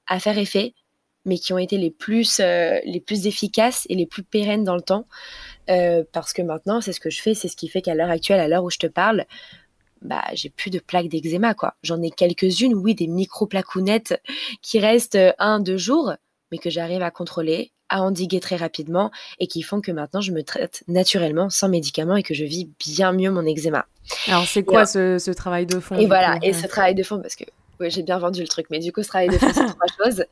à 0.07 0.21
faire 0.21 0.39
effet, 0.39 0.75
mais 1.27 1.39
qui 1.39 1.53
ont 1.53 1.59
été 1.59 1.77
les 1.77 1.91
plus, 1.91 2.41
euh, 2.41 2.79
les 2.85 3.01
plus 3.01 3.27
efficaces 3.27 3.85
et 3.91 3.95
les 3.95 4.07
plus 4.07 4.23
pérennes 4.23 4.65
dans 4.65 4.77
le 4.77 4.81
temps. 4.81 5.07
Euh, 5.69 6.05
parce 6.13 6.33
que 6.33 6.41
maintenant, 6.41 6.81
c'est 6.81 6.93
ce 6.93 7.01
que 7.01 7.11
je 7.11 7.21
fais, 7.21 7.35
c'est 7.35 7.49
ce 7.49 7.57
qui 7.57 7.69
fait 7.69 7.83
qu'à 7.83 7.95
l'heure 7.95 8.11
actuelle, 8.11 8.41
à 8.41 8.49
l'heure 8.49 8.65
où 8.65 8.71
je 8.71 8.79
te 8.79 8.87
parle, 8.87 9.27
bah, 10.01 10.23
j'ai 10.35 10.49
plus 10.49 10.71
de 10.71 10.79
plaques 10.79 11.09
d'eczéma, 11.09 11.55
quoi. 11.55 11.75
J'en 11.83 12.01
ai 12.01 12.11
quelques-unes, 12.11 12.75
oui, 12.75 12.95
des 12.95 13.09
micro-placounettes 13.09 14.23
qui 14.63 14.79
restent 14.79 15.19
un, 15.39 15.59
deux 15.59 15.77
jours, 15.77 16.15
mais 16.53 16.59
que 16.59 16.71
j'arrive 16.71 17.03
à 17.03 17.11
contrôler, 17.11 17.73
à 17.89 18.03
endiguer 18.03 18.39
très 18.39 18.57
rapidement 18.57 19.11
et 19.41 19.49
qui 19.49 19.63
font 19.63 19.81
que 19.81 19.93
maintenant 19.93 20.21
je 20.21 20.33
me 20.33 20.43
traite 20.43 20.83
naturellement 20.89 21.51
sans 21.51 21.69
médicaments 21.69 22.17
et 22.17 22.23
que 22.23 22.35
je 22.35 22.45
vis 22.45 22.69
bien 22.79 23.13
mieux 23.13 23.31
mon 23.31 23.47
eczéma. 23.47 23.87
Alors 24.29 24.45
c'est 24.45 24.65
quoi 24.65 24.87
ce, 24.87 25.19
ce, 25.19 25.31
travail 25.31 25.67
de 25.67 25.79
fond 25.81 25.97
Et 25.97 26.07
voilà, 26.07 26.39
et 26.43 26.53
ce 26.53 26.67
travail 26.67 26.95
de 26.95 27.03
fond 27.03 27.21
parce 27.21 27.37
que 27.37 27.45
oui, 27.81 27.91
j'ai 27.91 28.03
bien 28.03 28.19
vendu 28.19 28.41
le 28.41 28.49
truc, 28.49 28.67
mais 28.71 28.79
du 28.79 28.93
coup, 28.93 29.03
ce 29.03 29.09
travail 29.09 29.29
de 29.29 29.39
fond, 29.39 29.51
c'est 29.53 29.67
trois 29.67 29.87
choses. 30.05 30.25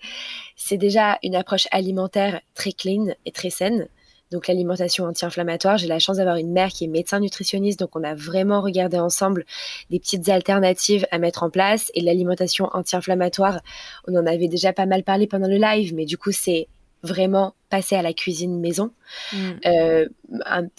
C'est 0.57 0.77
déjà 0.77 1.19
une 1.23 1.35
approche 1.35 1.69
alimentaire 1.71 2.41
très 2.55 2.73
clean 2.73 3.15
et 3.25 3.33
très 3.33 3.51
saine. 3.51 3.89
Donc 4.31 4.49
l'alimentation 4.49 5.05
anti-inflammatoire, 5.05 5.79
j'ai 5.79 5.87
la 5.87 5.99
chance 5.99 6.17
d'avoir 6.17 6.37
une 6.37 6.53
mère 6.53 6.71
qui 6.71 6.85
est 6.85 6.89
médecin 6.89 7.21
nutritionniste, 7.21 7.79
donc 7.79 7.95
on 7.95 8.03
a 8.03 8.15
vraiment 8.15 8.63
regardé 8.63 8.99
ensemble 8.99 9.45
des 9.91 10.01
petites 10.01 10.29
alternatives 10.29 11.07
à 11.11 11.19
mettre 11.19 11.43
en 11.43 11.51
place. 11.51 11.91
Et 11.95 12.01
l'alimentation 12.01 12.69
anti-inflammatoire, 12.73 13.61
on 14.09 14.17
en 14.17 14.27
avait 14.27 14.49
déjà 14.49 14.73
pas 14.73 14.87
mal 14.87 15.05
parlé 15.05 15.27
pendant 15.27 15.47
le 15.47 15.59
live, 15.59 15.95
mais 15.95 16.05
du 16.05 16.19
coup 16.19 16.33
c'est 16.33 16.69
vraiment 17.05 17.55
passer 17.69 17.97
à 17.97 18.03
la 18.03 18.13
cuisine 18.13 18.59
maison. 18.59 18.91
Mm. 19.33 19.51
Euh, 19.67 20.09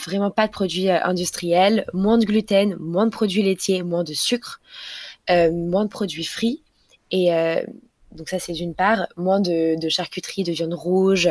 vraiment 0.05 0.31
pas 0.31 0.47
de 0.47 0.51
produits 0.51 0.89
euh, 0.89 1.01
industriels, 1.03 1.85
moins 1.93 2.17
de 2.17 2.25
gluten, 2.25 2.75
moins 2.79 3.05
de 3.05 3.11
produits 3.11 3.43
laitiers, 3.43 3.83
moins 3.83 4.03
de 4.03 4.13
sucre. 4.13 4.59
Euh, 5.29 5.51
moins 5.51 5.85
de 5.85 5.89
produits 5.89 6.23
frits 6.23 6.61
et 7.11 7.33
euh, 7.33 7.61
Donc 8.11 8.29
ça, 8.29 8.39
c'est 8.39 8.53
d'une 8.53 8.73
part, 8.73 9.07
moins 9.17 9.39
de, 9.39 9.77
charcuterie, 9.89 10.43
de 10.43 10.51
viande 10.51 10.73
rouge, 10.73 11.29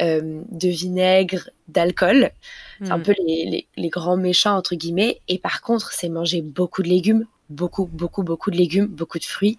euh, 0.00 0.42
de 0.50 0.68
vinaigre, 0.68 1.50
d'alcool. 1.68 2.30
C'est 2.82 2.90
un 2.90 2.98
hmm. 2.98 3.02
peu 3.02 3.14
les, 3.26 3.88
grands 3.88 4.16
méchants, 4.16 4.56
entre 4.56 4.74
guillemets. 4.74 5.20
Et 5.28 5.38
par 5.38 5.60
contre, 5.60 5.92
c'est 5.92 6.08
manger 6.08 6.42
beaucoup 6.42 6.82
de 6.82 6.88
légumes, 6.88 7.26
beaucoup, 7.50 7.86
beaucoup, 7.86 8.22
beaucoup 8.22 8.50
de 8.50 8.56
légumes, 8.56 8.86
beaucoup 8.86 9.18
de 9.18 9.24
fruits, 9.24 9.58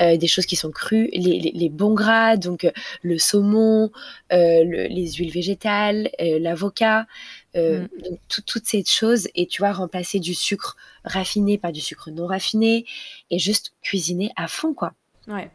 euh, 0.00 0.16
des 0.16 0.26
choses 0.26 0.46
qui 0.46 0.56
sont 0.56 0.70
crues, 0.70 1.08
les, 1.12 1.68
bons 1.70 1.94
gras, 1.94 2.36
donc 2.36 2.64
euh, 2.64 2.72
le 3.02 3.18
saumon, 3.18 3.90
les 4.30 5.12
huiles 5.16 5.32
végétales, 5.32 6.10
l'avocat, 6.18 7.06
hmm. 7.54 8.16
toutes 8.46 8.66
ces 8.66 8.84
choses. 8.84 9.28
Et 9.34 9.46
tu 9.46 9.62
vois, 9.62 9.72
remplacer 9.72 10.20
du 10.20 10.34
sucre 10.34 10.76
raffiné 11.04 11.58
par 11.58 11.72
du 11.72 11.80
sucre 11.80 12.10
non 12.10 12.26
raffiné 12.26 12.86
et 13.30 13.38
juste 13.38 13.74
cuisiner 13.82 14.30
à 14.36 14.48
fond, 14.48 14.74
quoi. 14.74 14.94
Ouais. 15.28 15.50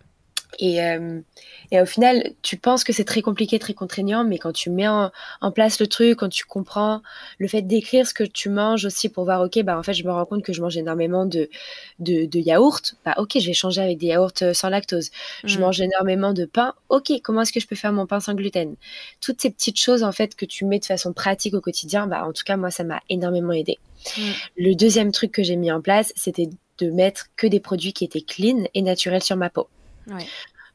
Et, 0.57 0.83
euh, 0.83 1.21
et, 1.71 1.79
au 1.79 1.85
final, 1.85 2.31
tu 2.41 2.57
penses 2.57 2.83
que 2.83 2.91
c'est 2.91 3.03
très 3.03 3.21
compliqué, 3.21 3.59
très 3.59 3.73
contraignant, 3.73 4.23
mais 4.23 4.39
quand 4.39 4.51
tu 4.51 4.71
mets 4.71 4.87
en, 4.87 5.11
place 5.53 5.79
le 5.79 5.87
truc, 5.87 6.17
quand 6.17 6.29
tu 6.29 6.45
comprends 6.45 7.01
le 7.37 7.47
fait 7.47 7.61
d'écrire 7.61 8.07
ce 8.07 8.13
que 8.13 8.23
tu 8.23 8.49
manges 8.49 8.85
aussi 8.85 9.09
pour 9.09 9.25
voir, 9.25 9.41
ok, 9.41 9.61
bah 9.63 9.77
en 9.77 9.83
fait, 9.83 9.93
je 9.93 10.03
me 10.03 10.11
rends 10.11 10.25
compte 10.25 10.43
que 10.43 10.51
je 10.51 10.61
mange 10.61 10.75
énormément 10.75 11.25
de, 11.25 11.49
de, 11.99 12.25
de 12.25 12.39
yaourts, 12.39 12.81
bah 13.05 13.13
ok, 13.17 13.37
je 13.39 13.45
vais 13.45 13.53
changer 13.53 13.81
avec 13.81 13.99
des 13.99 14.07
yaourts 14.07 14.31
euh, 14.41 14.53
sans 14.53 14.69
lactose. 14.69 15.11
Je 15.43 15.57
mm. 15.57 15.61
mange 15.61 15.81
énormément 15.81 16.33
de 16.33 16.45
pain, 16.45 16.73
ok, 16.89 17.11
comment 17.23 17.41
est-ce 17.41 17.53
que 17.53 17.59
je 17.59 17.67
peux 17.67 17.75
faire 17.75 17.93
mon 17.93 18.07
pain 18.07 18.19
sans 18.19 18.33
gluten? 18.33 18.75
Toutes 19.21 19.41
ces 19.41 19.51
petites 19.51 19.79
choses 19.79 20.03
en 20.03 20.11
fait 20.11 20.35
que 20.35 20.45
tu 20.45 20.65
mets 20.65 20.79
de 20.79 20.85
façon 20.85 21.13
pratique 21.13 21.53
au 21.53 21.61
quotidien, 21.61 22.07
bah 22.07 22.25
en 22.25 22.33
tout 22.33 22.43
cas, 22.43 22.57
moi, 22.57 22.71
ça 22.71 22.83
m'a 22.83 23.01
énormément 23.09 23.53
aidé. 23.53 23.77
Mm. 24.17 24.21
Le 24.57 24.73
deuxième 24.73 25.11
truc 25.11 25.31
que 25.31 25.43
j'ai 25.43 25.55
mis 25.55 25.71
en 25.71 25.81
place, 25.81 26.11
c'était 26.15 26.49
de 26.79 26.89
mettre 26.89 27.27
que 27.35 27.47
des 27.47 27.59
produits 27.59 27.93
qui 27.93 28.05
étaient 28.05 28.21
clean 28.21 28.63
et 28.73 28.81
naturels 28.81 29.23
sur 29.23 29.35
ma 29.35 29.49
peau. 29.49 29.67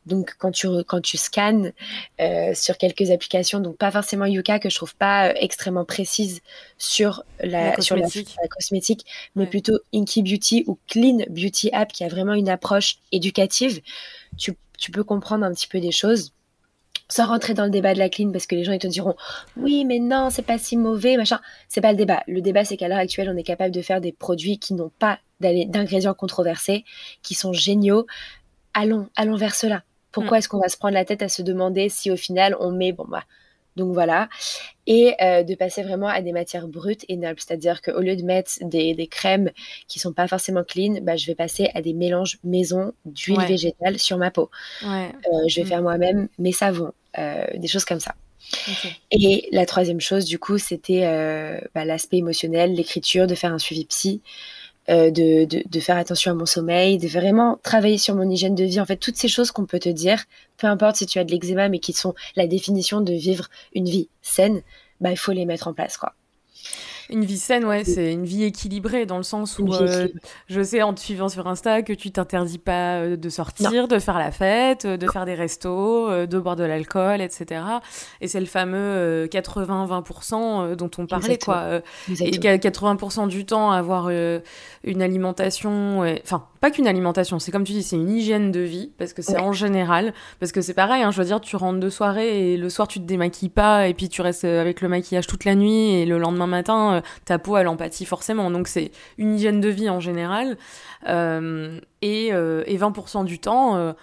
Donc 0.06 0.34
quand 0.38 0.50
tu 0.50 0.68
quand 0.86 1.00
tu 1.00 1.16
scannes 1.16 1.72
euh, 2.20 2.52
sur 2.54 2.76
quelques 2.76 3.10
applications, 3.10 3.60
donc 3.60 3.76
pas 3.76 3.90
forcément 3.90 4.26
Yuka 4.26 4.58
que 4.58 4.68
je 4.68 4.76
trouve 4.76 4.94
pas 4.94 5.28
euh, 5.28 5.32
extrêmement 5.36 5.84
précise 5.84 6.42
sur 6.76 7.24
la, 7.40 7.80
sur 7.80 7.96
la, 7.96 8.06
cosmétique, 8.48 9.06
mais 9.34 9.46
plutôt 9.46 9.78
Inky 9.94 10.22
Beauty 10.22 10.64
ou 10.66 10.78
Clean 10.88 11.18
Beauty 11.30 11.70
App 11.72 11.92
qui 11.92 12.04
a 12.04 12.08
vraiment 12.08 12.34
une 12.34 12.50
approche 12.50 12.98
éducative, 13.12 13.80
tu, 14.36 14.54
tu 14.78 14.90
peux 14.90 15.04
comprendre 15.04 15.44
un 15.44 15.54
petit 15.54 15.68
peu 15.68 15.80
des 15.80 15.92
choses 15.92 16.32
sans 17.08 17.26
rentrer 17.26 17.54
dans 17.54 17.64
le 17.64 17.70
débat 17.70 17.92
de 17.92 17.98
la 17.98 18.08
clean 18.08 18.32
parce 18.32 18.46
que 18.46 18.54
les 18.54 18.64
gens 18.64 18.72
ils 18.72 18.78
te 18.78 18.86
diront 18.86 19.14
oui 19.58 19.84
mais 19.84 19.98
non 19.98 20.30
c'est 20.30 20.42
pas 20.42 20.58
si 20.58 20.76
mauvais 20.76 21.16
machin 21.16 21.40
c'est 21.68 21.80
pas 21.80 21.92
le 21.92 21.98
débat. 21.98 22.22
Le 22.26 22.42
débat 22.42 22.64
c'est 22.64 22.76
qu'à 22.76 22.88
l'heure 22.88 22.98
actuelle 22.98 23.30
on 23.32 23.36
est 23.38 23.42
capable 23.42 23.74
de 23.74 23.82
faire 23.82 24.02
des 24.02 24.12
produits 24.12 24.58
qui 24.58 24.74
n'ont 24.74 24.92
pas 24.98 25.18
d'ingrédients 25.40 26.14
controversés 26.14 26.84
qui 27.22 27.34
sont 27.34 27.52
géniaux 27.52 28.06
allons, 28.74 29.08
allons 29.16 29.36
vers 29.36 29.54
cela. 29.54 29.82
Pourquoi 30.12 30.36
mm. 30.36 30.38
est-ce 30.38 30.48
qu'on 30.48 30.60
va 30.60 30.68
se 30.68 30.76
prendre 30.76 30.94
la 30.94 31.04
tête 31.04 31.22
à 31.22 31.28
se 31.28 31.42
demander 31.42 31.88
si 31.88 32.10
au 32.10 32.16
final 32.16 32.56
on 32.60 32.70
met, 32.70 32.92
bon 32.92 33.06
bah, 33.08 33.24
donc 33.76 33.92
voilà, 33.92 34.28
et 34.86 35.14
euh, 35.20 35.42
de 35.42 35.54
passer 35.56 35.82
vraiment 35.82 36.06
à 36.06 36.22
des 36.22 36.32
matières 36.32 36.68
brutes 36.68 37.04
et 37.08 37.16
nobles, 37.16 37.40
c'est-à-dire 37.40 37.82
qu'au 37.82 38.00
lieu 38.00 38.14
de 38.14 38.22
mettre 38.22 38.52
des, 38.62 39.08
crèmes 39.10 39.50
qui 39.88 39.98
sont 39.98 40.12
pas 40.12 40.28
forcément 40.28 40.62
clean, 40.62 41.00
bah, 41.02 41.16
je 41.16 41.26
vais 41.26 41.34
passer 41.34 41.70
à 41.74 41.82
des 41.82 41.92
mélanges 41.92 42.38
maison 42.44 42.92
d'huile 43.04 43.40
végétale 43.40 43.98
sur 43.98 44.16
ma 44.16 44.30
peau. 44.30 44.50
Euh, 44.84 45.08
je 45.48 45.56
vais 45.56 45.64
mm. 45.64 45.68
faire 45.68 45.82
moi-même 45.82 46.28
mes 46.38 46.52
savons, 46.52 46.92
euh, 47.18 47.46
des 47.56 47.66
choses 47.66 47.84
comme 47.84 48.00
ça. 48.00 48.14
Et 49.10 49.48
la 49.52 49.66
troisième 49.66 50.00
chose, 50.00 50.26
du 50.26 50.38
coup, 50.38 50.58
c'était 50.58 51.00
bah, 51.74 51.84
l'aspect 51.84 52.18
émotionnel, 52.18 52.74
l'écriture, 52.74 53.26
de 53.26 53.34
faire 53.34 53.52
un 53.52 53.58
suivi 53.58 53.86
psy. 53.86 54.20
Euh, 54.90 55.10
de, 55.10 55.46
de, 55.46 55.80
faire 55.80 55.96
attention 55.96 56.32
à 56.32 56.34
mon 56.34 56.44
sommeil, 56.44 56.98
de 56.98 57.08
vraiment 57.08 57.58
travailler 57.62 57.96
sur 57.96 58.14
mon 58.14 58.28
hygiène 58.28 58.54
de 58.54 58.64
vie. 58.64 58.80
En 58.80 58.84
fait, 58.84 58.98
toutes 58.98 59.16
ces 59.16 59.28
choses 59.28 59.50
qu'on 59.50 59.64
peut 59.64 59.78
te 59.78 59.88
dire, 59.88 60.22
peu 60.58 60.66
importe 60.66 60.96
si 60.96 61.06
tu 61.06 61.18
as 61.18 61.24
de 61.24 61.30
l'eczéma, 61.30 61.70
mais 61.70 61.78
qui 61.78 61.94
sont 61.94 62.14
la 62.36 62.46
définition 62.46 63.00
de 63.00 63.14
vivre 63.14 63.48
une 63.74 63.86
vie 63.86 64.10
saine, 64.20 64.60
bah, 65.00 65.10
il 65.10 65.16
faut 65.16 65.32
les 65.32 65.46
mettre 65.46 65.68
en 65.68 65.72
place, 65.72 65.96
quoi. 65.96 66.14
Une 67.14 67.24
vie 67.24 67.38
saine, 67.38 67.64
ouais, 67.64 67.84
c'est 67.84 68.12
une 68.12 68.24
vie 68.24 68.42
équilibrée 68.42 69.06
dans 69.06 69.18
le 69.18 69.22
sens 69.22 69.60
où 69.60 69.72
euh, 69.72 70.08
je 70.48 70.62
sais 70.64 70.82
en 70.82 70.92
te 70.92 70.98
suivant 70.98 71.28
sur 71.28 71.46
Insta 71.46 71.82
que 71.82 71.92
tu 71.92 72.10
t'interdis 72.10 72.58
pas 72.58 72.96
euh, 72.96 73.16
de 73.16 73.28
sortir, 73.28 73.86
de 73.86 74.00
faire 74.00 74.18
la 74.18 74.32
fête, 74.32 74.84
de 74.84 75.08
faire 75.08 75.24
des 75.24 75.34
restos, 75.34 76.10
euh, 76.10 76.26
de 76.26 76.38
boire 76.40 76.56
de 76.56 76.64
l'alcool, 76.64 77.20
etc. 77.20 77.62
Et 78.20 78.26
c'est 78.26 78.40
le 78.40 78.46
fameux 78.46 79.26
80-20% 79.26 80.74
dont 80.74 80.90
on 80.98 81.06
parlait, 81.06 81.38
quoi. 81.38 81.80
Et 82.08 82.32
80% 82.32 83.28
du 83.28 83.46
temps 83.46 83.70
avoir 83.70 84.10
une 84.10 85.02
alimentation, 85.02 86.00
enfin, 86.24 86.48
pas 86.64 86.70
qu'une 86.70 86.86
alimentation, 86.86 87.38
c'est 87.38 87.52
comme 87.52 87.64
tu 87.64 87.72
dis, 87.72 87.82
c'est 87.82 87.96
une 87.96 88.08
hygiène 88.08 88.50
de 88.50 88.60
vie, 88.60 88.90
parce 88.96 89.12
que 89.12 89.20
c'est 89.20 89.38
en 89.38 89.52
général, 89.52 90.14
parce 90.40 90.50
que 90.50 90.62
c'est 90.62 90.72
pareil, 90.72 91.02
hein, 91.02 91.10
je 91.10 91.18
veux 91.18 91.26
dire, 91.26 91.38
tu 91.42 91.56
rentres 91.56 91.78
de 91.78 91.90
soirée 91.90 92.54
et 92.54 92.56
le 92.56 92.70
soir 92.70 92.88
tu 92.88 93.00
te 93.00 93.04
démaquilles 93.04 93.50
pas, 93.50 93.86
et 93.86 93.92
puis 93.92 94.08
tu 94.08 94.22
restes 94.22 94.44
avec 94.46 94.80
le 94.80 94.88
maquillage 94.88 95.26
toute 95.26 95.44
la 95.44 95.56
nuit, 95.56 95.90
et 95.90 96.06
le 96.06 96.16
lendemain 96.16 96.46
matin, 96.46 96.94
euh, 96.94 97.00
ta 97.26 97.38
peau 97.38 97.58
elle 97.58 97.68
empathie 97.68 98.06
forcément. 98.06 98.50
Donc 98.50 98.68
c'est 98.68 98.92
une 99.18 99.34
hygiène 99.34 99.60
de 99.60 99.68
vie 99.68 99.90
en 99.90 100.00
général, 100.00 100.56
euh, 101.06 101.78
et, 102.00 102.32
euh, 102.32 102.64
et, 102.66 102.78
20% 102.78 103.26
du 103.26 103.38
temps 103.38 103.94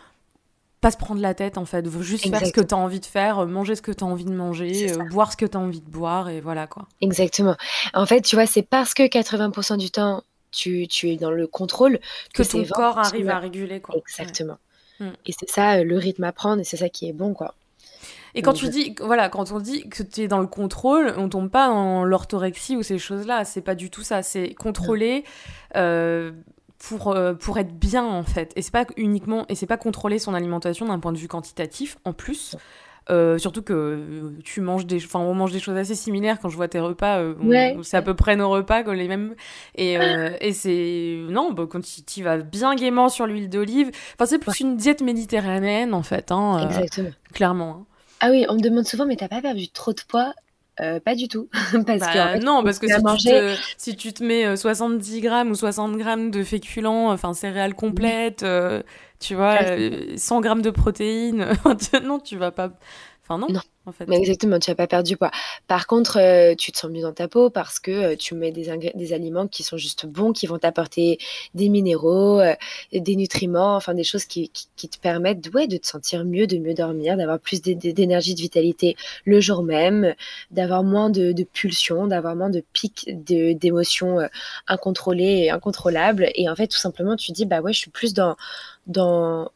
pas 0.81 0.91
se 0.91 0.97
prendre 0.97 1.21
la 1.21 1.33
tête 1.33 1.57
en 1.57 1.65
fait, 1.65 1.89
juste 2.01 2.29
faire 2.29 2.45
ce 2.45 2.51
que 2.51 2.61
tu 2.61 2.75
as 2.75 2.77
envie 2.77 2.99
de 2.99 3.05
faire, 3.07 3.47
manger 3.47 3.73
ce 3.73 3.81
que 3.81 3.91
tu 3.91 4.03
as 4.03 4.07
envie 4.07 4.25
de 4.25 4.35
manger, 4.35 4.93
boire 5.09 5.31
ce 5.31 5.37
que 5.37 5.47
tu 5.47 5.57
as 5.57 5.59
envie 5.59 5.81
de 5.81 5.89
boire 5.89 6.29
et 6.29 6.41
voilà 6.41 6.67
quoi. 6.67 6.87
Exactement. 7.01 7.55
En 7.95 8.05
fait, 8.05 8.21
tu 8.21 8.35
vois, 8.35 8.45
c'est 8.45 8.61
parce 8.61 8.93
que 8.93 9.01
80% 9.01 9.77
du 9.77 9.89
temps 9.89 10.21
tu, 10.51 10.87
es 11.03 11.17
dans 11.17 11.31
le 11.31 11.47
contrôle 11.47 11.99
que, 12.33 12.43
ton 12.43 12.63
corps 12.65 12.99
arrive 12.99 13.29
à 13.29 13.39
réguler. 13.39 13.79
Quoi. 13.79 13.95
Exactement. 13.97 14.57
Mm. 14.99 15.09
Et 15.25 15.31
c'est 15.31 15.49
ça 15.49 15.77
euh, 15.77 15.83
le 15.83 15.97
rythme 15.97 16.23
à 16.23 16.31
prendre 16.31 16.61
et 16.61 16.63
c'est 16.63 16.77
ça 16.77 16.89
qui 16.89 17.07
est 17.07 17.13
bon. 17.13 17.33
quoi. 17.33 17.55
Et 18.33 18.41
quand 18.41 18.53
tu 18.53 18.69
dis, 18.69 18.95
voilà, 19.01 19.29
quand 19.29 19.51
on 19.51 19.59
dit 19.59 19.87
que 19.89 20.03
tu 20.03 20.21
es 20.21 20.27
dans 20.27 20.39
le 20.39 20.47
contrôle, 20.47 21.13
on 21.17 21.27
tombe 21.27 21.49
pas 21.49 21.67
dans 21.67 22.05
l'orthorexie 22.05 22.77
ou 22.77 22.83
ces 22.83 22.97
choses-là. 22.97 23.43
C'est 23.43 23.61
pas 23.61 23.75
du 23.75 23.89
tout 23.89 24.03
ça. 24.03 24.23
C'est 24.23 24.53
contrôler 24.53 25.25
euh, 25.75 26.31
pour, 26.77 27.09
euh, 27.09 27.33
pour 27.33 27.57
être 27.57 27.73
bien, 27.73 28.05
en 28.05 28.23
fait. 28.23 28.53
Et 28.55 28.61
c'est 28.61 28.71
pas 28.71 28.85
uniquement, 28.95 29.45
et 29.49 29.55
c'est 29.55 29.65
pas 29.65 29.77
contrôler 29.77 30.17
son 30.17 30.33
alimentation 30.33 30.85
d'un 30.85 30.99
point 30.99 31.11
de 31.11 31.17
vue 31.17 31.27
quantitatif, 31.27 31.97
en 32.05 32.13
plus. 32.13 32.55
Euh, 33.09 33.39
surtout 33.39 33.63
que 33.63 33.73
euh, 33.73 34.31
tu 34.43 34.61
manges 34.61 34.85
des, 34.85 35.03
enfin 35.03 35.19
on 35.19 35.33
mange 35.33 35.51
des 35.51 35.59
choses 35.59 35.75
assez 35.75 35.95
similaires 35.95 36.37
quand 36.39 36.49
je 36.49 36.55
vois 36.55 36.67
tes 36.67 36.79
repas. 36.79 37.19
Euh, 37.19 37.81
c'est 37.81 37.97
à 37.97 38.01
peu 38.01 38.13
près 38.13 38.35
nos 38.35 38.49
repas, 38.49 38.83
les 38.93 39.07
mêmes. 39.07 39.35
Et, 39.75 39.97
et 40.39 40.53
c'est 40.53 41.17
non, 41.29 41.51
bah, 41.51 41.65
quand 41.69 41.81
tu 41.81 42.23
vas 42.23 42.37
bien 42.37 42.75
gaiement 42.75 43.09
sur 43.09 43.25
l'huile 43.25 43.49
d'olive. 43.49 43.91
Enfin 44.15 44.25
c'est 44.25 44.37
plus 44.37 44.59
une 44.59 44.77
diète 44.77 45.01
méditerranéenne 45.01 45.93
en 45.93 46.03
fait. 46.03 46.31
Hein, 46.31 46.67
Exactement. 46.67 47.09
Clairement. 47.33 47.69
Hein. 47.69 47.85
Ah 48.19 48.29
oui, 48.29 48.45
on 48.49 48.53
me 48.53 48.61
demande 48.61 48.85
souvent, 48.85 49.07
mais 49.07 49.15
t'as 49.15 49.27
pas 49.27 49.41
perdu 49.41 49.67
trop 49.69 49.93
de 49.93 50.01
poids? 50.07 50.33
Pas 50.77 51.13
du 51.13 51.27
tout. 51.27 51.47
parce 51.85 51.99
bah, 51.99 52.39
non, 52.39 52.63
parce 52.63 52.79
que 52.79 52.87
si, 52.87 52.93
tu 52.95 53.29
te, 53.29 53.55
si 53.77 53.95
tu 53.95 54.13
te 54.13 54.23
mets 54.23 54.55
70 54.55 55.21
grammes 55.21 55.51
ou 55.51 55.55
60 55.55 55.95
grammes 55.97 56.31
de 56.31 56.43
féculents, 56.43 57.11
enfin 57.11 57.33
céréales 57.33 57.75
complètes, 57.75 58.43
tu 59.21 59.35
vois, 59.35 59.59
100 60.17 60.37
euh, 60.37 60.41
grammes 60.41 60.61
de 60.63 60.71
protéines. 60.71 61.47
non, 62.03 62.19
tu 62.19 62.37
vas 62.37 62.51
pas. 62.51 62.71
Enfin, 63.23 63.37
non. 63.37 63.47
non. 63.53 63.61
En 63.87 63.91
fait. 63.91 64.07
Mais 64.07 64.17
exactement, 64.17 64.59
tu 64.59 64.69
n'as 64.69 64.75
pas 64.75 64.85
perdu 64.85 65.17
poids. 65.17 65.31
Par 65.67 65.87
contre, 65.87 66.19
euh, 66.19 66.53
tu 66.53 66.71
te 66.71 66.77
sens 66.77 66.91
mieux 66.91 67.01
dans 67.01 67.13
ta 67.13 67.27
peau 67.27 67.49
parce 67.49 67.79
que 67.79 67.89
euh, 67.89 68.15
tu 68.15 68.35
mets 68.35 68.51
des, 68.51 68.69
des, 68.93 69.13
aliments 69.13 69.47
qui 69.47 69.63
sont 69.63 69.77
juste 69.77 70.05
bons, 70.05 70.33
qui 70.33 70.45
vont 70.45 70.59
t'apporter 70.59 71.17
des 71.55 71.67
minéraux, 71.67 72.41
des 72.93 73.15
nutriments, 73.15 73.75
enfin 73.75 73.95
des 73.95 74.03
choses 74.03 74.25
qui, 74.25 74.51
qui, 74.75 74.87
te 74.87 74.99
permettent 74.99 75.51
ouais, 75.55 75.65
de 75.65 75.77
te 75.77 75.87
sentir 75.87 76.25
mieux, 76.25 76.45
de 76.45 76.57
mieux 76.57 76.75
dormir, 76.75 77.17
d'avoir 77.17 77.39
plus 77.39 77.59
d'énergie, 77.59 78.35
de 78.35 78.41
vitalité 78.41 78.95
le 79.25 79.39
jour 79.39 79.63
même, 79.63 80.13
d'avoir 80.51 80.83
moins 80.83 81.09
de, 81.09 81.31
de 81.31 81.43
pulsions, 81.43 82.05
d'avoir 82.05 82.35
moins 82.35 82.51
de 82.51 82.63
pics 82.73 83.09
d'émotions 83.09 84.19
incontrôlées 84.67 85.45
et 85.45 85.49
incontrôlables. 85.49 86.29
Et 86.35 86.47
en 86.49 86.55
fait, 86.55 86.67
tout 86.67 86.77
simplement, 86.77 87.15
tu 87.15 87.31
dis, 87.31 87.45
bah 87.45 87.61
ouais, 87.61 87.73
je 87.73 87.79
suis 87.79 87.91
plus 87.91 88.13
dans 88.13 88.35
dans, 88.87 89.51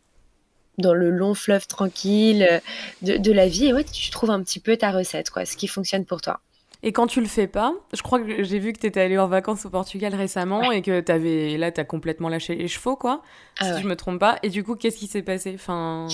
dans 0.78 0.94
le 0.94 1.10
long 1.10 1.34
fleuve 1.34 1.68
tranquille 1.68 2.48
euh, 2.50 3.18
de, 3.18 3.32
la 3.32 3.48
vie. 3.48 3.68
Et 3.68 3.74
ouais, 3.74 3.84
tu 3.84 4.10
trouves 4.10 4.32
un 4.32 4.42
petit 4.42 4.60
peu 4.60 4.78
ta 4.78 4.92
recette, 4.92 5.30
quoi, 5.30 5.46
ce 5.46 5.58
qui 5.58 5.68
fonctionne 5.68 6.06
pour 6.06 6.22
toi. 6.22 6.40
Et 6.84 6.92
quand 6.92 7.08
tu 7.08 7.20
le 7.20 7.28
fais 7.28 7.48
pas, 7.48 7.74
je 7.94 8.02
crois 8.04 8.20
que 8.20 8.44
j'ai 8.44 8.60
vu 8.60 8.72
que 8.72 8.80
tu 8.80 8.86
étais 8.86 9.02
allé 9.02 9.18
en 9.18 9.28
vacances 9.28 9.66
au 9.66 9.70
Portugal 9.70 10.14
récemment 10.14 10.72
et 10.72 10.82
que 10.82 11.12
avais, 11.12 11.58
là, 11.58 11.72
tu 11.72 11.82
as 11.82 11.86
complètement 11.86 12.30
lâché 12.30 12.56
les 12.56 12.68
chevaux, 12.68 12.96
quoi, 12.96 13.24
ah 13.60 13.76
si 13.76 13.82
je 13.82 13.88
me 13.88 13.96
trompe 13.96 14.20
pas. 14.20 14.38
Et 14.44 14.50
du 14.50 14.64
coup, 14.64 14.76
qu'est-ce 14.76 14.98
qui 14.98 15.08
s'est 15.08 15.24
passé? 15.24 15.54
Enfin... 15.56 16.08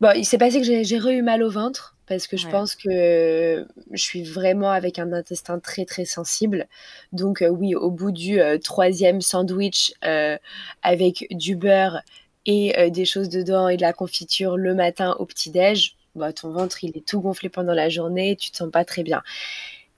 Bon, 0.00 0.12
il 0.16 0.24
s'est 0.24 0.38
passé 0.38 0.60
que 0.60 0.66
j'ai 0.66 0.98
re 0.98 1.08
eu 1.08 1.22
mal 1.22 1.42
au 1.42 1.50
ventre 1.50 1.93
parce 2.06 2.26
que 2.26 2.36
je 2.36 2.48
pense 2.48 2.74
que 2.74 3.66
je 3.90 4.02
suis 4.02 4.22
vraiment 4.22 4.70
avec 4.70 4.98
un 4.98 5.12
intestin 5.12 5.58
très 5.58 5.84
très 5.84 6.04
sensible. 6.04 6.66
Donc 7.12 7.42
euh, 7.42 7.48
oui, 7.48 7.74
au 7.74 7.90
bout 7.90 8.12
du 8.12 8.40
euh, 8.40 8.58
troisième 8.58 9.20
sandwich 9.20 9.94
euh, 10.04 10.36
avec 10.82 11.26
du 11.30 11.56
beurre 11.56 12.02
et 12.46 12.90
des 12.90 13.06
choses 13.06 13.30
dedans 13.30 13.68
et 13.68 13.78
de 13.78 13.82
la 13.82 13.94
confiture 13.94 14.58
le 14.58 14.74
matin 14.74 15.16
au 15.18 15.24
petit-déj, 15.24 15.96
bah, 16.14 16.30
ton 16.34 16.50
ventre 16.50 16.84
il 16.84 16.94
est 16.94 17.06
tout 17.06 17.22
gonflé 17.22 17.48
pendant 17.48 17.72
la 17.72 17.88
journée, 17.88 18.36
tu 18.36 18.50
te 18.50 18.58
sens 18.58 18.70
pas 18.70 18.84
très 18.84 19.02
bien. 19.02 19.22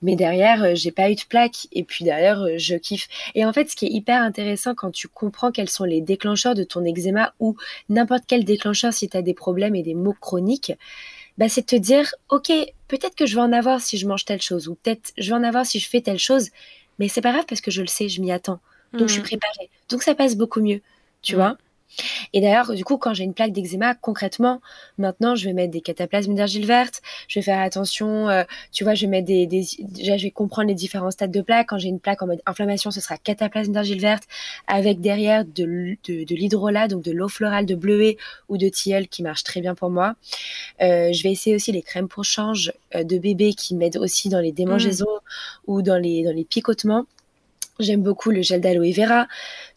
mais 0.01 0.15
derrière, 0.15 0.73
j'ai 0.73 0.91
pas 0.91 1.11
eu 1.11 1.15
de 1.15 1.25
plaque. 1.27 1.67
Et 1.73 1.83
puis 1.83 2.05
derrière, 2.05 2.45
je 2.57 2.75
kiffe. 2.75 3.09
Et 3.35 3.43
en 3.45 3.51
fait, 3.51 3.69
ce 3.69 3.75
qui 3.75 3.87
est 3.87 3.91
hyper 3.91 4.21
intéressant 4.21 4.75
quand 4.75 4.91
tu 4.91 5.09
comprends 5.09 5.51
quels 5.51 5.69
sont 5.69 5.83
les 5.83 5.99
déclencheurs 5.99 6.55
de 6.55 6.63
ton 6.63 6.85
eczéma 6.85 7.33
ou 7.41 7.57
n'importe 7.89 8.23
quel 8.27 8.45
déclencheur 8.45 8.93
si 8.93 9.09
tu 9.09 9.17
as 9.17 9.21
des 9.21 9.33
problèmes 9.33 9.75
et 9.75 9.83
des 9.83 9.95
maux 9.95 10.15
chroniques, 10.17 10.71
bah, 11.37 11.49
c'est 11.49 11.61
de 11.61 11.65
te 11.65 11.75
dire, 11.75 12.13
ok, 12.29 12.51
peut-être 12.87 13.15
que 13.15 13.25
je 13.25 13.35
vais 13.35 13.41
en 13.41 13.51
avoir 13.51 13.81
si 13.81 13.97
je 13.97 14.07
mange 14.07 14.25
telle 14.25 14.41
chose, 14.41 14.67
ou 14.67 14.75
peut-être 14.75 15.11
je 15.17 15.29
vais 15.29 15.35
en 15.35 15.43
avoir 15.43 15.65
si 15.65 15.79
je 15.79 15.87
fais 15.87 16.01
telle 16.01 16.19
chose, 16.19 16.49
mais 16.99 17.07
c'est 17.07 17.21
pas 17.21 17.31
grave 17.31 17.45
parce 17.47 17.61
que 17.61 17.71
je 17.71 17.81
le 17.81 17.87
sais, 17.87 18.09
je 18.09 18.21
m'y 18.21 18.31
attends. 18.31 18.59
Donc 18.93 19.07
je 19.07 19.13
suis 19.13 19.21
mmh. 19.21 19.25
préparée. 19.25 19.69
Donc 19.89 20.01
ça 20.01 20.15
passe 20.15 20.35
beaucoup 20.35 20.61
mieux, 20.61 20.81
tu 21.21 21.33
mmh. 21.33 21.37
vois. 21.37 21.57
Et 22.33 22.41
d'ailleurs, 22.41 22.73
du 22.73 22.83
coup, 22.83 22.97
quand 22.97 23.13
j'ai 23.13 23.23
une 23.23 23.33
plaque 23.33 23.51
d'eczéma, 23.51 23.95
concrètement, 23.95 24.61
maintenant, 24.97 25.35
je 25.35 25.45
vais 25.45 25.53
mettre 25.53 25.71
des 25.71 25.81
cataplasmes 25.81 26.35
d'argile 26.35 26.65
verte. 26.65 27.01
Je 27.27 27.39
vais 27.39 27.43
faire 27.43 27.59
attention, 27.59 28.29
euh, 28.29 28.43
tu 28.71 28.83
vois, 28.83 28.93
je 28.93 29.01
vais 29.01 29.07
mettre 29.07 29.27
des, 29.27 29.47
déjà, 29.47 30.17
je 30.17 30.23
vais 30.23 30.31
comprendre 30.31 30.67
les 30.67 30.75
différents 30.75 31.11
stades 31.11 31.31
de 31.31 31.41
plaque. 31.41 31.69
Quand 31.69 31.77
j'ai 31.77 31.89
une 31.89 31.99
plaque 31.99 32.21
en 32.21 32.27
mode 32.27 32.41
inflammation, 32.45 32.91
ce 32.91 33.01
sera 33.01 33.17
cataplasme 33.17 33.71
d'argile 33.71 33.99
verte 33.99 34.23
avec 34.67 35.01
derrière 35.01 35.45
de, 35.45 35.97
de, 36.07 36.23
de 36.23 36.35
l'hydrolat, 36.35 36.87
donc 36.87 37.03
de 37.03 37.11
l'eau 37.11 37.27
florale 37.27 37.65
de 37.65 37.75
bleuet 37.75 38.17
ou 38.49 38.57
de 38.57 38.69
tilleul 38.69 39.07
qui 39.07 39.23
marche 39.23 39.43
très 39.43 39.61
bien 39.61 39.75
pour 39.75 39.89
moi. 39.89 40.15
Euh, 40.81 41.11
je 41.13 41.23
vais 41.23 41.31
essayer 41.31 41.55
aussi 41.55 41.71
les 41.71 41.81
crèmes 41.81 42.07
pour 42.07 42.23
change 42.23 42.73
euh, 42.95 43.03
de 43.03 43.17
bébé 43.17 43.53
qui 43.53 43.75
m'aident 43.75 43.97
aussi 43.97 44.29
dans 44.29 44.39
les 44.39 44.51
démangeaisons 44.51 45.05
mmh. 45.05 45.71
ou 45.71 45.81
dans 45.81 45.97
les, 45.97 46.23
dans 46.23 46.33
les 46.33 46.45
picotements. 46.45 47.05
J'aime 47.79 48.01
beaucoup 48.01 48.31
le 48.31 48.41
gel 48.41 48.61
d'aloe 48.61 48.91
vera. 48.91 49.27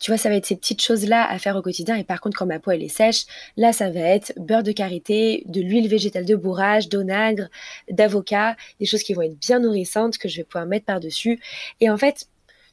Tu 0.00 0.10
vois, 0.10 0.18
ça 0.18 0.28
va 0.28 0.36
être 0.36 0.46
ces 0.46 0.56
petites 0.56 0.82
choses-là 0.82 1.28
à 1.28 1.38
faire 1.38 1.56
au 1.56 1.62
quotidien. 1.62 1.96
Et 1.96 2.04
par 2.04 2.20
contre, 2.20 2.38
quand 2.38 2.46
ma 2.46 2.58
peau 2.58 2.70
elle 2.70 2.82
est 2.82 2.88
sèche, 2.88 3.24
là, 3.56 3.72
ça 3.72 3.90
va 3.90 4.00
être 4.00 4.32
beurre 4.36 4.62
de 4.62 4.72
karité, 4.72 5.44
de 5.46 5.60
l'huile 5.60 5.88
végétale 5.88 6.24
de 6.24 6.36
bourrage, 6.36 6.88
d'onagre, 6.88 7.48
d'avocat, 7.90 8.56
des 8.78 8.86
choses 8.86 9.02
qui 9.02 9.14
vont 9.14 9.22
être 9.22 9.38
bien 9.38 9.58
nourrissantes 9.58 10.18
que 10.18 10.28
je 10.28 10.38
vais 10.38 10.44
pouvoir 10.44 10.66
mettre 10.66 10.86
par-dessus. 10.86 11.40
Et 11.80 11.90
en 11.90 11.96
fait, 11.96 12.26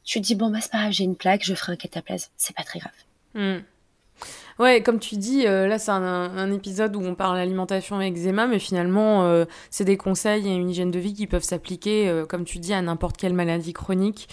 tu 0.03 0.21
te 0.21 0.25
dis, 0.25 0.35
bon, 0.35 0.49
bah, 0.49 0.59
c'est 0.61 0.71
pas 0.71 0.79
grave, 0.79 0.91
j'ai 0.93 1.03
une 1.03 1.17
plaque, 1.17 1.43
je 1.43 1.53
ferai 1.53 1.73
un 1.73 1.75
cataplasme. 1.75 2.31
C'est 2.37 2.55
pas 2.55 2.63
très 2.63 2.79
grave. 2.79 2.93
Hmm. 3.33 3.59
Ouais, 4.59 4.81
comme 4.81 4.97
tu 4.97 5.17
dis, 5.17 5.45
euh, 5.45 5.67
là 5.67 5.77
c'est 5.77 5.91
un, 5.91 6.51
épisode 6.51 6.95
où 6.95 7.01
on 7.01 7.13
parle 7.13 7.37
alimentation 7.37 8.01
et 8.01 8.07
eczéma, 8.07 8.47
mais 8.47 8.57
finalement 8.57 9.25
euh, 9.25 9.45
c'est 9.69 9.83
des 9.83 9.97
conseils 9.97 10.47
et 10.47 10.55
une 10.55 10.69
hygiène 10.69 10.89
de 10.89 10.97
vie 10.97 11.13
qui 11.13 11.27
peuvent 11.27 11.43
s'appliquer, 11.43 12.09
euh, 12.09 12.25
comme 12.25 12.43
tu 12.43 12.57
dis, 12.57 12.73
à 12.73 12.81
n'importe 12.81 13.17
quelle 13.17 13.33
maladie 13.33 13.73
chronique 13.73 14.29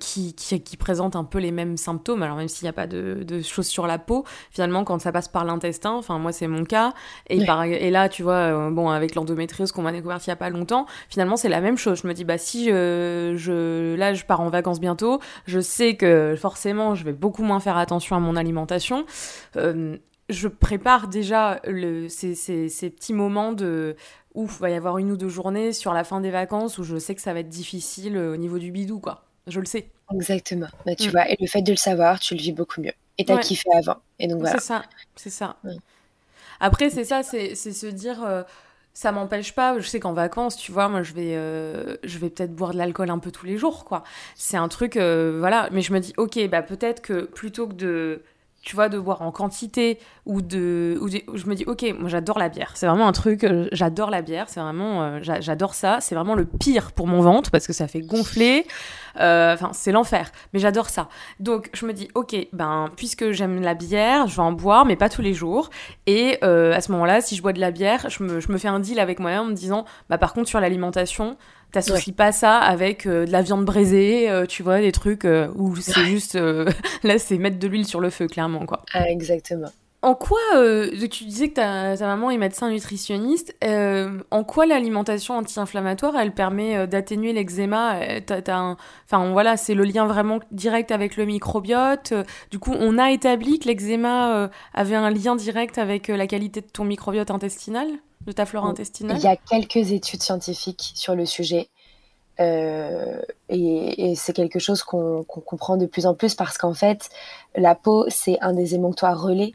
qui, 0.00 0.34
qui, 0.34 0.60
qui, 0.60 0.76
présente 0.76 1.16
un 1.16 1.24
peu 1.24 1.38
les 1.38 1.52
mêmes 1.52 1.78
symptômes. 1.78 2.22
Alors 2.22 2.36
même 2.36 2.48
s'il 2.48 2.66
n'y 2.66 2.68
a 2.68 2.74
pas 2.74 2.86
de, 2.86 3.22
de, 3.26 3.40
choses 3.40 3.66
sur 3.66 3.86
la 3.86 3.98
peau, 3.98 4.24
finalement 4.50 4.84
quand 4.84 5.00
ça 5.00 5.12
passe 5.12 5.28
par 5.28 5.44
l'intestin, 5.44 5.92
enfin 5.92 6.18
moi 6.18 6.32
c'est 6.32 6.48
mon 6.48 6.64
cas, 6.64 6.92
et, 7.30 7.44
par, 7.46 7.64
et 7.64 7.90
là 7.90 8.10
tu 8.10 8.22
vois, 8.22 8.70
bon 8.70 8.90
avec 8.90 9.14
l'endométriose 9.14 9.72
qu'on 9.72 9.82
m'a 9.82 9.92
découvert 9.92 10.18
il 10.18 10.28
n'y 10.28 10.32
a 10.32 10.36
pas 10.36 10.50
longtemps, 10.50 10.86
finalement 11.08 11.36
c'est 11.36 11.48
la 11.48 11.60
même 11.62 11.78
chose. 11.78 12.00
Je 12.02 12.08
me 12.08 12.12
dis 12.12 12.24
bah 12.24 12.36
si 12.36 12.66
je, 12.66 13.34
je, 13.36 13.94
là 13.94 14.12
je 14.12 14.24
pars 14.24 14.42
en 14.42 14.50
vacances 14.50 14.80
bientôt, 14.80 15.20
je 15.46 15.60
sais 15.60 15.96
que 15.96 16.34
forcément 16.36 16.94
je 16.94 17.04
vais 17.04 17.12
beaucoup 17.12 17.42
moins 17.42 17.60
faire 17.60 17.78
attention 17.78 18.16
à 18.16 18.20
mon 18.20 18.36
alimentation. 18.36 19.06
Euh, 19.56 19.96
je 20.28 20.48
prépare 20.48 21.08
déjà 21.08 21.60
le, 21.64 22.08
ces, 22.08 22.34
ces, 22.34 22.90
petits 22.90 23.12
moments 23.12 23.52
de 23.52 23.96
ouf, 24.34 24.60
va 24.60 24.70
y 24.70 24.74
avoir 24.74 24.98
une 24.98 25.12
ou 25.12 25.16
deux 25.16 25.28
journées 25.28 25.72
sur 25.72 25.92
la 25.92 26.04
fin 26.04 26.20
des 26.20 26.30
vacances 26.30 26.78
où 26.78 26.84
je 26.84 26.98
sais 26.98 27.14
que 27.14 27.20
ça 27.20 27.32
va 27.32 27.40
être 27.40 27.48
difficile 27.48 28.16
euh, 28.16 28.32
au 28.32 28.36
niveau 28.36 28.58
du 28.58 28.70
bidou, 28.70 28.98
quoi. 28.98 29.24
Je 29.46 29.60
le 29.60 29.66
sais. 29.66 29.90
Exactement. 30.14 30.68
Bah, 30.86 30.94
tu 30.94 31.08
mm. 31.08 31.12
vois, 31.12 31.30
et 31.30 31.36
le 31.38 31.46
fait 31.46 31.62
de 31.62 31.70
le 31.70 31.76
savoir, 31.76 32.18
tu 32.18 32.34
le 32.34 32.40
vis 32.40 32.52
beaucoup 32.52 32.80
mieux. 32.80 32.92
Et 33.18 33.24
t'as 33.24 33.38
kiffé 33.38 33.68
avant. 33.74 33.98
Et 34.18 34.26
donc 34.26 34.40
voilà. 34.40 34.58
C'est 34.58 34.64
ça, 34.64 34.82
c'est 35.14 35.30
ça. 35.30 35.56
Après, 36.58 36.90
c'est 36.90 37.04
ça, 37.04 37.22
c'est 37.22 37.54
se 37.54 37.86
dire. 37.86 38.24
Euh, 38.24 38.42
ça 38.96 39.10
m'empêche 39.10 39.56
pas, 39.56 39.76
je 39.80 39.88
sais 39.88 39.98
qu'en 39.98 40.12
vacances, 40.12 40.56
tu 40.56 40.70
vois, 40.70 40.88
moi 40.88 41.02
je 41.02 41.14
vais, 41.14 41.34
je 42.04 42.18
vais 42.18 42.30
peut-être 42.30 42.54
boire 42.54 42.72
de 42.72 42.78
l'alcool 42.78 43.10
un 43.10 43.18
peu 43.18 43.32
tous 43.32 43.44
les 43.44 43.58
jours, 43.58 43.84
quoi. 43.84 44.04
C'est 44.36 44.56
un 44.56 44.68
truc, 44.68 44.94
voilà, 44.94 45.68
mais 45.72 45.82
je 45.82 45.92
me 45.92 45.98
dis, 45.98 46.12
ok, 46.16 46.38
bah 46.48 46.62
peut-être 46.62 47.02
que 47.02 47.24
plutôt 47.24 47.66
que 47.66 47.72
de 47.72 48.22
tu 48.64 48.74
vois, 48.74 48.88
de 48.88 48.98
boire 48.98 49.22
en 49.22 49.30
quantité 49.30 49.98
ou 50.24 50.40
de, 50.40 50.98
ou 51.00 51.08
je 51.36 51.46
me 51.46 51.54
dis, 51.54 51.64
ok, 51.66 51.84
moi 51.98 52.08
j'adore 52.08 52.38
la 52.38 52.48
bière. 52.48 52.72
C'est 52.74 52.86
vraiment 52.86 53.06
un 53.06 53.12
truc, 53.12 53.44
euh, 53.44 53.68
j'adore 53.72 54.10
la 54.10 54.22
bière. 54.22 54.48
C'est 54.48 54.60
vraiment, 54.60 55.02
euh, 55.02 55.18
j'adore 55.20 55.74
ça. 55.74 55.98
C'est 56.00 56.14
vraiment 56.14 56.34
le 56.34 56.46
pire 56.46 56.92
pour 56.92 57.06
mon 57.06 57.20
ventre 57.20 57.50
parce 57.50 57.66
que 57.66 57.74
ça 57.74 57.88
fait 57.88 58.00
gonfler. 58.00 58.66
Euh, 59.20 59.52
enfin, 59.52 59.70
c'est 59.74 59.92
l'enfer. 59.92 60.32
Mais 60.52 60.60
j'adore 60.60 60.88
ça. 60.88 61.08
Donc 61.40 61.68
je 61.74 61.84
me 61.84 61.92
dis, 61.92 62.08
ok, 62.14 62.34
ben 62.54 62.90
puisque 62.96 63.32
j'aime 63.32 63.60
la 63.60 63.74
bière, 63.74 64.26
je 64.28 64.36
vais 64.36 64.42
en 64.42 64.52
boire, 64.52 64.86
mais 64.86 64.96
pas 64.96 65.10
tous 65.10 65.22
les 65.22 65.34
jours. 65.34 65.68
Et 66.06 66.42
à 66.42 66.80
ce 66.80 66.90
moment-là, 66.92 67.20
si 67.20 67.36
je 67.36 67.42
bois 67.42 67.52
de 67.52 67.60
la 67.60 67.70
bière, 67.70 68.08
je 68.08 68.22
me, 68.22 68.40
je 68.40 68.50
me 68.50 68.56
fais 68.56 68.68
un 68.68 68.80
deal 68.80 68.98
avec 68.98 69.20
moi-même 69.20 69.40
en 69.40 69.44
me 69.46 69.52
disant, 69.52 69.84
bah 70.08 70.16
par 70.16 70.32
contre 70.32 70.48
sur 70.48 70.60
l'alimentation, 70.60 71.36
T'associes 71.74 72.12
pas 72.14 72.30
ça 72.30 72.58
avec 72.58 73.04
euh, 73.04 73.26
de 73.26 73.32
la 73.32 73.42
viande 73.42 73.64
braisée, 73.64 74.30
euh, 74.30 74.46
tu 74.46 74.62
vois, 74.62 74.80
des 74.80 74.92
trucs 74.92 75.24
euh, 75.24 75.48
où 75.56 75.74
c'est 75.74 76.04
juste. 76.04 76.38
là, 77.02 77.18
c'est 77.18 77.36
mettre 77.36 77.58
de 77.58 77.66
l'huile 77.66 77.84
sur 77.84 77.98
le 77.98 78.10
feu, 78.10 78.28
clairement, 78.28 78.64
quoi. 78.64 78.84
Ah, 78.92 79.10
exactement. 79.10 79.66
En 80.00 80.14
quoi, 80.14 80.38
tu 81.10 81.24
disais 81.24 81.48
que 81.48 81.54
ta, 81.54 81.96
ta, 81.96 82.06
maman 82.06 82.30
est 82.30 82.36
médecin 82.36 82.68
nutritionniste, 82.70 83.56
en 84.30 84.44
quoi 84.44 84.66
l'alimentation 84.66 85.34
anti-inflammatoire, 85.38 86.14
elle 86.16 86.34
permet 86.34 86.86
d'atténuer 86.86 87.32
l'eczéma? 87.32 88.00
Enfin 88.28 89.32
voilà, 89.32 89.56
c'est 89.56 89.72
le 89.72 89.84
lien 89.84 90.06
vraiment 90.06 90.40
direct 90.52 90.90
avec 90.90 91.16
le 91.16 91.24
microbiote. 91.24 92.12
Du 92.50 92.58
coup, 92.58 92.74
on 92.78 92.98
a 92.98 93.12
établi 93.12 93.58
que 93.58 93.66
l'eczéma 93.66 94.50
avait 94.74 94.94
un 94.94 95.08
lien 95.08 95.36
direct 95.36 95.78
avec 95.78 96.08
la 96.08 96.26
qualité 96.26 96.60
de 96.60 96.66
ton 96.66 96.84
microbiote 96.84 97.30
intestinal? 97.30 97.88
De 98.26 98.32
ta 98.32 98.46
flore 98.46 98.66
intestinale 98.66 99.18
Il 99.18 99.22
y 99.22 99.28
a 99.28 99.36
quelques 99.36 99.92
études 99.92 100.22
scientifiques 100.22 100.92
sur 100.94 101.14
le 101.14 101.26
sujet. 101.26 101.68
Euh, 102.40 103.20
et, 103.48 104.14
c'est 104.16 104.32
quelque 104.32 104.58
chose 104.58 104.82
qu'on 104.82 105.24
comprend 105.24 105.76
de 105.76 105.86
plus 105.86 106.06
en 106.06 106.14
plus 106.14 106.34
parce 106.34 106.58
qu'en 106.58 106.74
fait, 106.74 107.08
la 107.56 107.74
peau, 107.74 108.06
c'est 108.08 108.38
un 108.40 108.52
des 108.52 108.74
émonctoires 108.74 109.20
relais. 109.20 109.54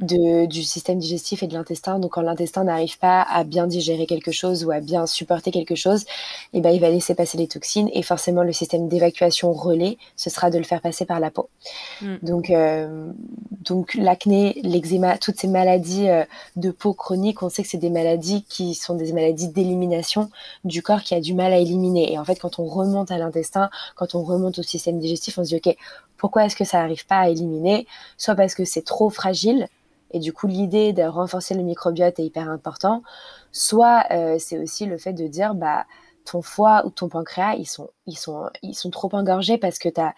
De, 0.00 0.46
du 0.46 0.62
système 0.62 0.98
digestif 0.98 1.42
et 1.42 1.46
de 1.46 1.54
l'intestin. 1.54 1.98
Donc, 1.98 2.12
quand 2.12 2.22
l'intestin 2.22 2.64
n'arrive 2.64 2.98
pas 2.98 3.22
à 3.22 3.44
bien 3.44 3.66
digérer 3.66 4.06
quelque 4.06 4.32
chose 4.32 4.64
ou 4.64 4.70
à 4.70 4.80
bien 4.80 5.06
supporter 5.06 5.50
quelque 5.50 5.74
chose, 5.74 6.04
eh 6.52 6.60
ben, 6.60 6.70
il 6.70 6.80
va 6.80 6.90
laisser 6.90 7.14
passer 7.14 7.38
les 7.38 7.48
toxines 7.48 7.90
et 7.92 8.02
forcément 8.02 8.42
le 8.42 8.52
système 8.52 8.88
d'évacuation 8.88 9.52
relais, 9.52 9.98
ce 10.16 10.30
sera 10.30 10.50
de 10.50 10.58
le 10.58 10.64
faire 10.64 10.80
passer 10.80 11.04
par 11.04 11.20
la 11.20 11.30
peau. 11.30 11.48
Mm. 12.00 12.16
Donc, 12.22 12.50
euh, 12.50 13.12
donc 13.64 13.94
l'acné, 13.94 14.60
l'eczéma, 14.62 15.18
toutes 15.18 15.38
ces 15.38 15.48
maladies 15.48 16.08
euh, 16.08 16.24
de 16.56 16.70
peau 16.70 16.94
chronique, 16.94 17.42
on 17.42 17.48
sait 17.48 17.62
que 17.62 17.68
c'est 17.68 17.78
des 17.78 17.90
maladies 17.90 18.44
qui 18.48 18.74
sont 18.74 18.94
des 18.94 19.12
maladies 19.12 19.48
d'élimination 19.48 20.30
du 20.64 20.82
corps 20.82 21.02
qui 21.02 21.14
a 21.14 21.20
du 21.20 21.34
mal 21.34 21.52
à 21.52 21.58
éliminer. 21.58 22.12
Et 22.12 22.18
en 22.18 22.24
fait, 22.24 22.36
quand 22.36 22.58
on 22.58 22.64
remonte 22.64 23.10
à 23.10 23.18
l'intestin, 23.18 23.70
quand 23.96 24.14
on 24.14 24.22
remonte 24.22 24.58
au 24.58 24.62
système 24.62 24.98
digestif, 24.98 25.38
on 25.38 25.44
se 25.44 25.48
dit, 25.48 25.56
OK, 25.56 25.76
pourquoi 26.22 26.44
est-ce 26.44 26.54
que 26.54 26.62
ça 26.62 26.78
n'arrive 26.78 27.04
pas 27.04 27.18
à 27.18 27.28
éliminer 27.30 27.84
Soit 28.16 28.36
parce 28.36 28.54
que 28.54 28.64
c'est 28.64 28.84
trop 28.84 29.10
fragile, 29.10 29.66
et 30.12 30.20
du 30.20 30.32
coup 30.32 30.46
l'idée 30.46 30.92
de 30.92 31.02
renforcer 31.02 31.52
le 31.54 31.64
microbiote 31.64 32.20
est 32.20 32.24
hyper 32.24 32.48
important. 32.48 33.02
Soit 33.50 34.04
euh, 34.12 34.36
c'est 34.38 34.56
aussi 34.56 34.86
le 34.86 34.98
fait 34.98 35.14
de 35.14 35.26
dire, 35.26 35.56
bah, 35.56 35.84
ton 36.24 36.42
foie 36.42 36.82
ou 36.86 36.90
ton 36.90 37.08
pancréas, 37.08 37.54
ils 37.56 37.66
sont, 37.66 37.90
ils 38.06 38.16
sont, 38.16 38.48
ils 38.62 38.74
sont 38.74 38.90
trop 38.90 39.08
engorgés 39.12 39.58
parce 39.58 39.78
que 39.78 39.88
tu 39.88 40.00
as, 40.00 40.14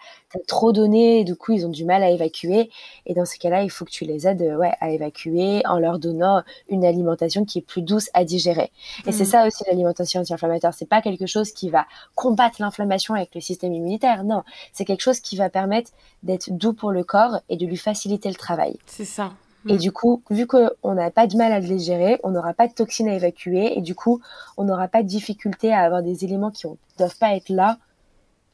trop 0.47 0.71
donné 0.71 1.19
et 1.19 1.23
du 1.23 1.35
coup, 1.35 1.53
ils 1.53 1.65
ont 1.65 1.69
du 1.69 1.85
mal 1.85 2.03
à 2.03 2.09
évacuer. 2.09 2.69
Et 3.05 3.13
dans 3.13 3.25
ces 3.25 3.37
cas-là, 3.37 3.63
il 3.63 3.69
faut 3.69 3.85
que 3.85 3.91
tu 3.91 4.05
les 4.05 4.27
aides 4.27 4.41
ouais, 4.57 4.73
à 4.81 4.91
évacuer 4.91 5.61
en 5.65 5.79
leur 5.79 5.99
donnant 5.99 6.43
une 6.69 6.85
alimentation 6.85 7.45
qui 7.45 7.59
est 7.59 7.61
plus 7.61 7.81
douce 7.81 8.09
à 8.13 8.23
digérer. 8.23 8.71
Et 9.05 9.11
c'est 9.11 9.23
mmh. 9.23 9.27
ça 9.27 9.47
aussi 9.47 9.63
l'alimentation 9.67 10.21
anti-inflammatoire. 10.21 10.73
C'est 10.73 10.89
pas 10.89 11.01
quelque 11.01 11.25
chose 11.25 11.51
qui 11.51 11.69
va 11.69 11.85
combattre 12.15 12.61
l'inflammation 12.61 13.13
avec 13.13 13.33
le 13.33 13.41
système 13.41 13.73
immunitaire. 13.73 14.23
Non, 14.23 14.43
c'est 14.73 14.85
quelque 14.85 15.01
chose 15.01 15.19
qui 15.19 15.35
va 15.35 15.49
permettre 15.49 15.91
d'être 16.23 16.49
doux 16.51 16.73
pour 16.73 16.91
le 16.91 17.03
corps 17.03 17.39
et 17.49 17.57
de 17.57 17.65
lui 17.65 17.77
faciliter 17.77 18.29
le 18.29 18.35
travail. 18.35 18.77
C'est 18.85 19.05
ça. 19.05 19.31
Et 19.67 19.73
mm. 19.73 19.77
du 19.77 19.91
coup, 19.91 20.21
vu 20.29 20.47
qu'on 20.47 20.93
n'a 20.93 21.11
pas 21.11 21.27
de 21.27 21.35
mal 21.35 21.51
à 21.51 21.59
les 21.59 21.79
gérer, 21.79 22.19
on 22.23 22.31
n'aura 22.31 22.53
pas 22.53 22.67
de 22.67 22.73
toxines 22.73 23.07
à 23.07 23.15
évacuer 23.15 23.77
et 23.77 23.81
du 23.81 23.95
coup, 23.95 24.21
on 24.57 24.63
n'aura 24.63 24.87
pas 24.87 25.01
de 25.01 25.07
difficulté 25.07 25.73
à 25.73 25.81
avoir 25.81 26.03
des 26.03 26.23
éléments 26.23 26.51
qui 26.51 26.67
ne 26.67 26.73
doivent 26.97 27.17
pas 27.17 27.35
être 27.35 27.49
là 27.49 27.77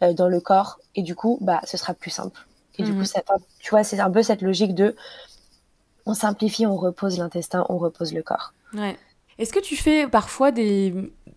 euh, 0.04 0.13
dans 0.13 0.30
le 0.30 0.39
corps. 0.39 0.80
Et 0.95 1.02
du 1.02 1.15
coup, 1.15 1.38
bah, 1.41 1.62
ce 1.65 1.78
sera 1.78 1.93
plus 1.93 2.12
simple. 2.12 2.45
Et 2.78 2.84
du 2.84 2.93
coup, 2.93 3.02
mm. 3.02 3.06
ça, 3.06 3.21
tu 3.60 3.71
vois, 3.71 3.84
c'est 3.84 4.00
un 4.00 4.10
peu 4.10 4.24
cette 4.24 4.41
logique 4.41 4.74
de 4.74 4.95
on 6.06 6.13
simplifie, 6.13 6.65
on 6.65 6.78
repose 6.78 7.19
l'intestin, 7.19 7.65
on 7.69 7.78
repose 7.78 8.13
le 8.13 8.24
corps. 8.24 8.54
Ouais. 8.74 8.97
Est-ce 9.38 9.54
que 9.54 9.60
tu 9.60 9.76
fais 9.76 10.08
parfois 10.08 10.52
des, 10.52 10.93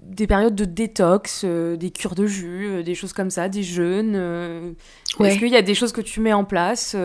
des 0.06 0.26
périodes 0.26 0.54
de 0.54 0.64
détox, 0.64 1.42
euh, 1.44 1.76
des 1.76 1.90
cures 1.90 2.14
de 2.14 2.26
jus, 2.26 2.66
euh, 2.66 2.82
des 2.82 2.94
choses 2.94 3.12
comme 3.12 3.30
ça, 3.30 3.48
des 3.48 3.62
jeûnes 3.62 4.14
euh, 4.14 4.72
Est-ce 5.20 5.38
qu'il 5.38 5.48
y 5.48 5.56
a 5.56 5.62
des 5.62 5.74
choses 5.74 5.92
que 5.92 6.00
tu 6.00 6.20
mets 6.20 6.32
en 6.32 6.44
place, 6.44 6.96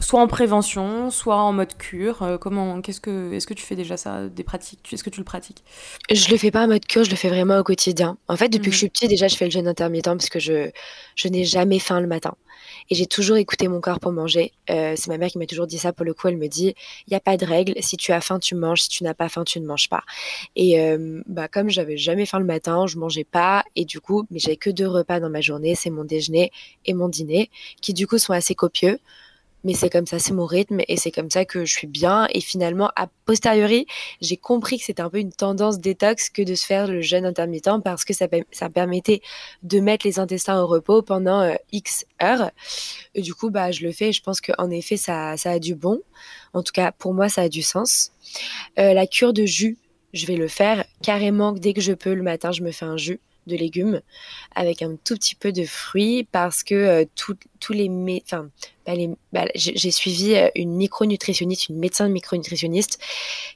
soit 0.00 0.20
en 0.20 0.26
prévention, 0.26 1.10
soit 1.10 1.36
en 1.36 1.52
mode 1.52 1.76
cure 1.76 2.38
Comment, 2.40 2.80
qu'est-ce 2.80 3.00
que, 3.00 3.32
est-ce 3.32 3.46
que 3.46 3.54
tu 3.54 3.64
fais 3.64 3.76
déjà 3.76 3.96
ça, 3.96 4.28
des 4.28 4.44
pratiques 4.44 4.80
Est-ce 4.92 5.04
que 5.04 5.10
tu 5.10 5.20
le 5.20 5.24
pratiques? 5.24 5.62
Je 6.10 6.30
le 6.30 6.36
fais 6.36 6.50
pas 6.50 6.64
en 6.64 6.68
mode 6.68 6.86
cure, 6.86 7.04
je 7.04 7.10
le 7.10 7.16
fais 7.16 7.28
vraiment 7.28 7.58
au 7.58 7.64
quotidien. 7.64 8.16
En 8.28 8.36
fait, 8.36 8.48
depuis 8.48 8.70
que 8.70 8.76
je 8.76 8.76
mhm. 8.76 8.78
suis 8.78 8.88
petite, 8.88 9.10
déjà, 9.10 9.28
je 9.28 9.36
fais 9.36 9.44
le 9.44 9.50
jeûne 9.50 9.68
intermittent 9.68 10.06
parce 10.06 10.30
que 10.30 10.40
je, 10.40 10.70
je 11.14 11.28
n'ai 11.28 11.44
jamais 11.44 11.78
faim 11.78 12.00
le 12.00 12.06
matin. 12.06 12.34
Et 12.90 12.94
j'ai 12.94 13.06
toujours 13.06 13.36
écouté 13.36 13.68
mon 13.68 13.80
corps 13.80 14.00
pour 14.00 14.12
manger. 14.12 14.52
Euh, 14.70 14.94
c'est 14.96 15.08
ma 15.08 15.18
mère 15.18 15.28
qui 15.28 15.38
m'a 15.38 15.46
toujours 15.46 15.66
dit 15.66 15.78
ça. 15.78 15.92
Pour 15.92 16.06
le 16.06 16.14
coup, 16.14 16.28
elle 16.28 16.36
me 16.36 16.48
dit, 16.48 16.74
il 17.06 17.10
n'y 17.10 17.16
a 17.16 17.20
pas 17.20 17.36
de 17.36 17.44
règle. 17.44 17.74
Si 17.80 17.96
tu 17.96 18.12
as 18.12 18.20
faim, 18.20 18.38
tu 18.38 18.54
manges. 18.54 18.82
Si 18.82 18.88
tu 18.88 19.04
n'as 19.04 19.14
pas 19.14 19.28
faim, 19.28 19.44
tu 19.44 19.60
ne 19.60 19.66
manges 19.66 19.88
pas. 19.88 20.04
Et 20.56 20.80
euh, 20.80 21.22
bah, 21.26 21.48
comme 21.48 21.68
j'avais 21.68 21.96
jamais 21.96 22.26
faim 22.26 22.38
le 22.38 22.46
matin, 22.46 22.86
je 22.86 22.96
mangeais 22.98 23.24
pas. 23.24 23.64
Et 23.76 23.84
du 23.84 24.00
coup, 24.00 24.24
mais 24.30 24.38
j'avais 24.38 24.56
que 24.56 24.70
deux 24.70 24.88
repas 24.88 25.20
dans 25.20 25.30
ma 25.30 25.40
journée. 25.40 25.74
C'est 25.74 25.90
mon 25.90 26.04
déjeuner 26.04 26.50
et 26.86 26.94
mon 26.94 27.08
dîner, 27.08 27.50
qui 27.82 27.92
du 27.92 28.06
coup 28.06 28.18
sont 28.18 28.32
assez 28.32 28.54
copieux 28.54 28.98
mais 29.64 29.74
c'est 29.74 29.90
comme 29.90 30.06
ça, 30.06 30.18
c'est 30.18 30.32
mon 30.32 30.46
rythme 30.46 30.80
et 30.86 30.96
c'est 30.96 31.10
comme 31.10 31.30
ça 31.30 31.44
que 31.44 31.64
je 31.64 31.72
suis 31.72 31.86
bien. 31.86 32.28
Et 32.32 32.40
finalement, 32.40 32.90
a 32.96 33.08
posteriori, 33.24 33.86
j'ai 34.20 34.36
compris 34.36 34.78
que 34.78 34.84
c'était 34.84 35.02
un 35.02 35.10
peu 35.10 35.18
une 35.18 35.32
tendance 35.32 35.78
détox 35.78 36.30
que 36.30 36.42
de 36.42 36.54
se 36.54 36.64
faire 36.64 36.86
le 36.86 37.00
jeûne 37.00 37.26
intermittent 37.26 37.82
parce 37.84 38.04
que 38.04 38.14
ça, 38.14 38.28
permettait 38.68 39.20
de 39.62 39.80
mettre 39.80 40.06
les 40.06 40.18
intestins 40.18 40.60
au 40.60 40.66
repos 40.66 41.02
pendant 41.02 41.40
euh, 41.40 41.54
X 41.72 42.06
heures. 42.22 42.50
Du 43.16 43.34
coup, 43.34 43.50
bah, 43.50 43.70
je 43.72 43.84
le 43.84 43.92
fais 43.92 44.08
et 44.08 44.12
je 44.12 44.22
pense 44.22 44.40
qu'en 44.40 44.70
effet, 44.70 44.96
ça, 44.96 45.36
ça 45.36 45.52
a 45.52 45.58
du 45.58 45.74
bon. 45.74 46.00
En 46.52 46.62
tout 46.62 46.72
cas, 46.72 46.92
pour 46.92 47.14
moi, 47.14 47.28
ça 47.28 47.42
a 47.42 47.48
du 47.48 47.62
sens. 47.62 48.12
Euh, 48.78 48.94
la 48.94 49.06
cure 49.06 49.32
de 49.32 49.44
jus, 49.44 49.78
je 50.12 50.26
vais 50.26 50.36
le 50.36 50.48
faire 50.48 50.84
carrément 51.02 51.52
dès 51.52 51.72
que 51.72 51.80
je 51.80 51.92
peux 51.92 52.14
le 52.14 52.22
matin, 52.22 52.52
je 52.52 52.62
me 52.62 52.70
fais 52.70 52.86
un 52.86 52.96
jus 52.96 53.20
de 53.48 53.56
légumes 53.56 54.00
avec 54.54 54.82
un 54.82 54.96
tout 55.02 55.14
petit 55.14 55.34
peu 55.34 55.50
de 55.52 55.64
fruits 55.64 56.26
parce 56.30 56.62
que 56.62 56.74
euh, 56.74 57.04
tous 57.14 57.72
les 57.72 57.90
enfin 58.24 58.48
bah, 59.32 59.44
j'ai 59.54 59.90
suivi 59.90 60.34
euh, 60.34 60.48
une 60.54 60.76
micronutritionniste 60.76 61.68
une 61.68 61.78
médecin 61.78 62.08
micronutritionniste 62.08 63.00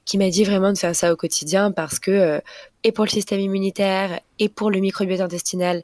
qui 0.05 0.19
m'a 0.19 0.29
dit 0.31 0.45
vraiment 0.45 0.73
de 0.73 0.79
faire 0.79 0.97
ça 0.97 1.13
au 1.13 1.17
quotidien 1.17 1.71
parce 1.71 1.99
que 1.99 2.11
euh, 2.11 2.41
et 2.85 2.93
pour 2.93 3.05
le 3.05 3.11
système 3.11 3.41
immunitaire 3.41 4.21
et 4.39 4.49
pour 4.49 4.71
le 4.71 4.81
microbiote 4.81 5.21
intestinal 5.21 5.83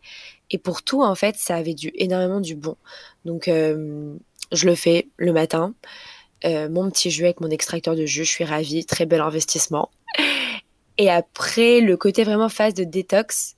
et 0.51 0.59
pour 0.59 0.83
tout 0.83 1.03
en 1.03 1.15
fait 1.15 1.37
ça 1.37 1.55
avait 1.57 1.75
du 1.75 1.93
énormément 1.95 2.41
du 2.41 2.57
bon. 2.57 2.77
Donc 3.25 3.45
je 3.47 4.67
le 4.67 4.75
fais 4.75 5.09
le 5.17 5.33
matin 5.33 5.75
mon 6.45 6.91
petit 6.91 7.11
jus 7.11 7.25
avec 7.25 7.41
mon 7.41 7.51
extracteur 7.51 7.95
de 7.95 8.07
jus 8.07 8.25
je 8.25 8.31
suis 8.31 8.45
ravie 8.45 8.85
très 8.85 9.07
bel 9.07 9.21
investissement. 9.21 9.91
Et 10.99 11.09
après, 11.09 11.81
le 11.81 11.97
côté 11.97 12.25
vraiment 12.25 12.49
phase 12.49 12.75
de 12.75 12.83
détox, 12.83 13.55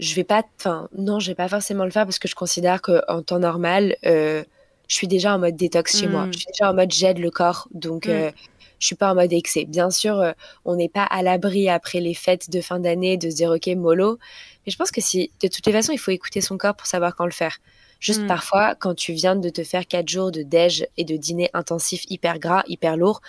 je 0.00 0.14
vais 0.14 0.24
pas, 0.24 0.42
enfin, 0.58 0.88
non, 0.96 1.20
je 1.20 1.28
vais 1.28 1.34
pas 1.34 1.48
forcément 1.48 1.84
le 1.84 1.90
faire 1.90 2.06
parce 2.06 2.18
que 2.18 2.26
je 2.26 2.34
considère 2.34 2.80
qu'en 2.80 3.22
temps 3.22 3.38
normal, 3.38 3.96
euh, 4.06 4.42
je 4.88 4.94
suis 4.96 5.06
déjà 5.06 5.34
en 5.34 5.38
mode 5.38 5.56
détox 5.56 5.98
chez 5.98 6.08
moi. 6.08 6.26
Mm. 6.26 6.32
Je 6.32 6.38
suis 6.38 6.46
déjà 6.52 6.70
en 6.70 6.74
mode 6.74 6.90
j'aide 6.90 7.18
le 7.18 7.30
corps. 7.30 7.68
Donc, 7.72 8.06
mm. 8.06 8.10
euh, 8.10 8.30
je 8.78 8.86
suis 8.86 8.96
pas 8.96 9.12
en 9.12 9.14
mode 9.14 9.32
excès. 9.32 9.66
Bien 9.66 9.90
sûr, 9.90 10.18
euh, 10.18 10.32
on 10.64 10.74
n'est 10.74 10.88
pas 10.88 11.04
à 11.04 11.22
l'abri 11.22 11.68
après 11.68 12.00
les 12.00 12.14
fêtes 12.14 12.50
de 12.50 12.62
fin 12.62 12.80
d'année 12.80 13.18
de 13.18 13.28
se 13.28 13.36
dire 13.36 13.50
ok 13.50 13.66
mollo. 13.76 14.18
Mais 14.66 14.72
je 14.72 14.76
pense 14.76 14.90
que 14.90 15.02
si 15.02 15.30
de 15.42 15.48
toutes 15.48 15.66
les 15.66 15.72
façons, 15.72 15.92
il 15.92 15.98
faut 15.98 16.10
écouter 16.12 16.40
son 16.40 16.56
corps 16.56 16.74
pour 16.74 16.86
savoir 16.86 17.14
quand 17.14 17.26
le 17.26 17.30
faire. 17.30 17.58
Juste 18.00 18.22
mm. 18.22 18.26
parfois, 18.26 18.74
quand 18.74 18.94
tu 18.94 19.12
viens 19.12 19.36
de 19.36 19.50
te 19.50 19.62
faire 19.62 19.86
quatre 19.86 20.08
jours 20.08 20.32
de 20.32 20.42
déj 20.42 20.86
et 20.96 21.04
de 21.04 21.16
dîner 21.16 21.50
intensif 21.52 22.04
hyper 22.08 22.38
gras, 22.38 22.62
hyper 22.66 22.96
lourd, 22.96 23.20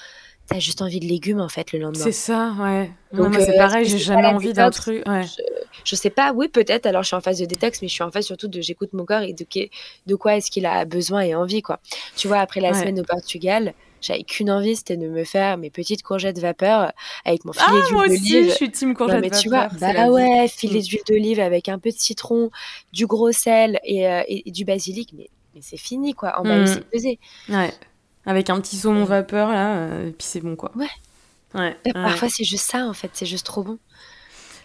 t'as 0.52 0.60
juste 0.60 0.82
envie 0.82 1.00
de 1.00 1.06
légumes 1.06 1.40
en 1.40 1.50
fait 1.50 1.72
le 1.72 1.80
lendemain. 1.80 2.04
C'est 2.04 2.12
ça, 2.12 2.54
ouais. 2.60 2.92
Donc 3.14 3.36
c'est 3.40 3.58
pareil, 3.58 3.86
j'ai 3.86 3.98
jamais 3.98 4.28
envie 4.28 4.54
d'un 4.54 4.70
truc. 4.70 5.04
Ouais 5.08 5.26
je 5.84 5.96
sais 5.96 6.10
pas, 6.10 6.34
oui, 6.34 6.48
peut-être. 6.48 6.86
Alors, 6.86 7.04
je 7.04 7.08
suis 7.08 7.16
en 7.16 7.22
phase 7.22 7.40
de 7.40 7.46
détox, 7.46 7.82
mais 7.82 7.88
je 7.88 7.94
suis 7.94 8.04
en 8.04 8.12
phase 8.12 8.26
surtout 8.26 8.48
de 8.48 8.62
j'écoute 8.62 8.94
mon 8.94 9.06
corps 9.06 9.22
et 9.22 9.34
de, 9.34 9.46
de 10.08 10.16
quoi 10.16 10.38
est-ce 10.38 10.52
qu'il 10.52 10.66
a 10.66 10.86
besoin 10.86 11.22
et 11.22 11.36
envie, 11.36 11.62
quoi. 11.62 11.80
Tu 12.16 12.28
vois, 12.28 12.40
après 12.40 12.62
la 12.62 12.74
semaine 12.74 13.00
au 13.00 13.04
Portugal, 13.04 13.74
j'avais 14.02 14.24
qu'une 14.24 14.50
envie, 14.50 14.76
c'était 14.76 14.98
de 14.98 15.08
me 15.08 15.24
faire 15.24 15.58
mes 15.58 15.70
petites 15.70 16.02
courgettes 16.02 16.40
vapeur 16.40 16.92
avec 17.24 17.46
mon 17.46 17.54
filet 17.54 17.66
ah, 17.68 17.88
d'huile 17.88 18.20
d'olive. 18.20 18.50
je 18.50 18.56
suis 18.56 18.72
team 18.72 18.96
courgette 18.96 19.22
mais 19.22 19.30
tu 19.30 19.48
vois, 19.48 19.68
bah 19.80 20.08
ouais, 20.08 20.48
filet 20.48 20.80
mm. 20.80 20.84
d'huile 20.84 21.02
d'olive 21.08 21.40
avec 21.40 21.70
un 21.70 21.78
peu 21.78 21.92
de 21.92 21.96
citron, 21.96 22.50
du 22.94 23.06
gros 23.06 23.32
sel 23.32 23.80
et, 23.84 24.08
euh, 24.08 24.24
du 24.48 24.66
basilic, 24.66 25.14
mais, 25.16 25.30
mais 25.54 25.62
c'est 25.62 25.78
fini, 25.78 26.14
quoi. 26.14 26.40
En 26.40 26.44
bas, 26.44 26.66
c'est 26.66 26.84
pesé. 26.90 27.20
Ouais. 27.48 27.72
Avec 28.26 28.50
un 28.50 28.60
petit 28.62 28.78
saumon 28.78 29.04
vapeur, 29.04 29.52
là, 29.52 29.76
euh, 29.76 30.10
et 30.10 30.12
puis 30.12 30.28
c'est 30.28 30.42
bon, 30.42 30.56
quoi. 30.56 30.72
Ouais. 30.76 30.88
Ouais. 31.54 31.76
Parfois, 31.94 32.30
c'est 32.30 32.44
juste 32.44 32.70
ça, 32.70 32.86
en 32.86 32.94
fait, 32.94 33.12
c'est 33.14 33.26
juste 33.26 33.46
trop 33.46 33.64
bon. 33.64 33.78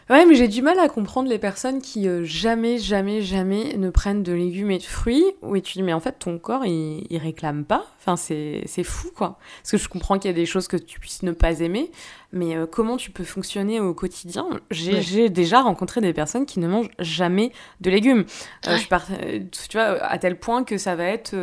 Ouais, 0.08 0.24
mais 0.24 0.36
j'ai 0.36 0.46
du 0.46 0.62
mal 0.62 0.78
à 0.78 0.88
comprendre 0.88 1.28
les 1.28 1.38
personnes 1.38 1.82
qui 1.82 2.06
euh, 2.06 2.22
jamais, 2.22 2.78
jamais, 2.78 3.22
jamais 3.22 3.76
ne 3.76 3.90
prennent 3.90 4.22
de 4.22 4.32
légumes 4.32 4.70
et 4.70 4.78
de 4.78 4.84
fruits. 4.84 5.24
Où 5.42 5.58
tu 5.58 5.72
dis, 5.72 5.82
mais 5.82 5.92
en 5.92 5.98
fait, 5.98 6.16
ton 6.20 6.38
corps, 6.38 6.64
il, 6.64 7.04
il 7.10 7.18
réclame 7.18 7.64
pas. 7.64 7.84
Enfin, 7.98 8.14
c'est 8.14 8.84
fou, 8.84 9.10
quoi. 9.16 9.36
Parce 9.62 9.72
que 9.72 9.78
je 9.78 9.88
comprends 9.88 10.16
qu'il 10.20 10.30
y 10.30 10.34
a 10.34 10.36
des 10.36 10.46
choses 10.46 10.68
que 10.68 10.76
tu 10.76 11.00
puisses 11.00 11.24
ne 11.24 11.32
pas 11.32 11.58
aimer, 11.58 11.90
mais 12.32 12.54
euh, 12.54 12.66
comment 12.66 12.96
tu 12.96 13.10
peux 13.10 13.24
fonctionner 13.24 13.80
au 13.80 13.94
quotidien? 13.94 14.46
J'ai 14.70 15.28
déjà 15.28 15.60
rencontré 15.62 16.00
des 16.00 16.12
personnes 16.12 16.46
qui 16.46 16.60
ne 16.60 16.68
mangent 16.68 16.90
jamais 17.00 17.50
de 17.80 17.90
légumes. 17.90 18.26
Euh, 18.68 18.76
je 18.76 19.38
tu 19.68 19.76
vois, 19.76 20.00
à 20.04 20.18
tel 20.18 20.38
point 20.38 20.62
que 20.62 20.78
ça 20.78 20.94
va 20.94 21.04
être. 21.06 21.34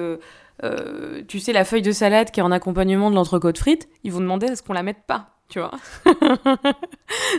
Tu 1.27 1.39
sais, 1.39 1.53
la 1.53 1.65
feuille 1.65 1.81
de 1.81 1.91
salade 1.91 2.31
qui 2.31 2.39
est 2.39 2.43
en 2.43 2.51
accompagnement 2.51 3.09
de 3.09 3.15
l'entrecôte 3.15 3.57
frite, 3.57 3.89
ils 4.03 4.11
vont 4.11 4.21
demander 4.21 4.47
à 4.47 4.55
ce 4.55 4.63
qu'on 4.63 4.73
la 4.73 4.83
mette 4.83 5.03
pas 5.05 5.33
tu 5.53 5.59
vois. 5.59 5.71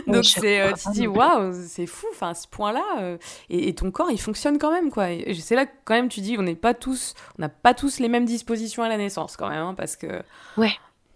Donc 0.07 0.23
c'est, 0.23 0.61
euh, 0.61 0.71
tu 0.71 0.89
dis 0.91 1.07
waouh, 1.07 1.51
c'est 1.67 1.85
fou, 1.85 2.07
enfin 2.11 2.29
à 2.29 2.33
ce 2.33 2.47
point-là, 2.47 2.83
euh, 3.01 3.17
et, 3.49 3.73
ton 3.75 3.91
corps 3.91 4.09
il 4.09 4.19
fonctionne 4.19 4.57
quand 4.57 4.71
même 4.71 4.89
quoi. 4.89 5.11
Et 5.11 5.33
c'est 5.33 5.55
là 5.55 5.65
que 5.65 5.73
quand 5.83 5.95
même 5.95 6.07
tu 6.07 6.21
dis 6.21 6.37
on 6.39 6.43
n'est 6.43 6.55
pas 6.55 6.73
tous, 6.73 7.13
on 7.37 7.41
n'a 7.41 7.49
pas 7.49 7.73
tous 7.73 7.99
les 7.99 8.07
mêmes 8.07 8.25
dispositions 8.25 8.83
à 8.83 8.89
la 8.89 8.97
naissance 8.97 9.35
quand 9.35 9.49
même, 9.49 9.61
hein, 9.61 9.75
parce 9.75 9.97
que. 9.97 10.21
Ouais, 10.55 10.73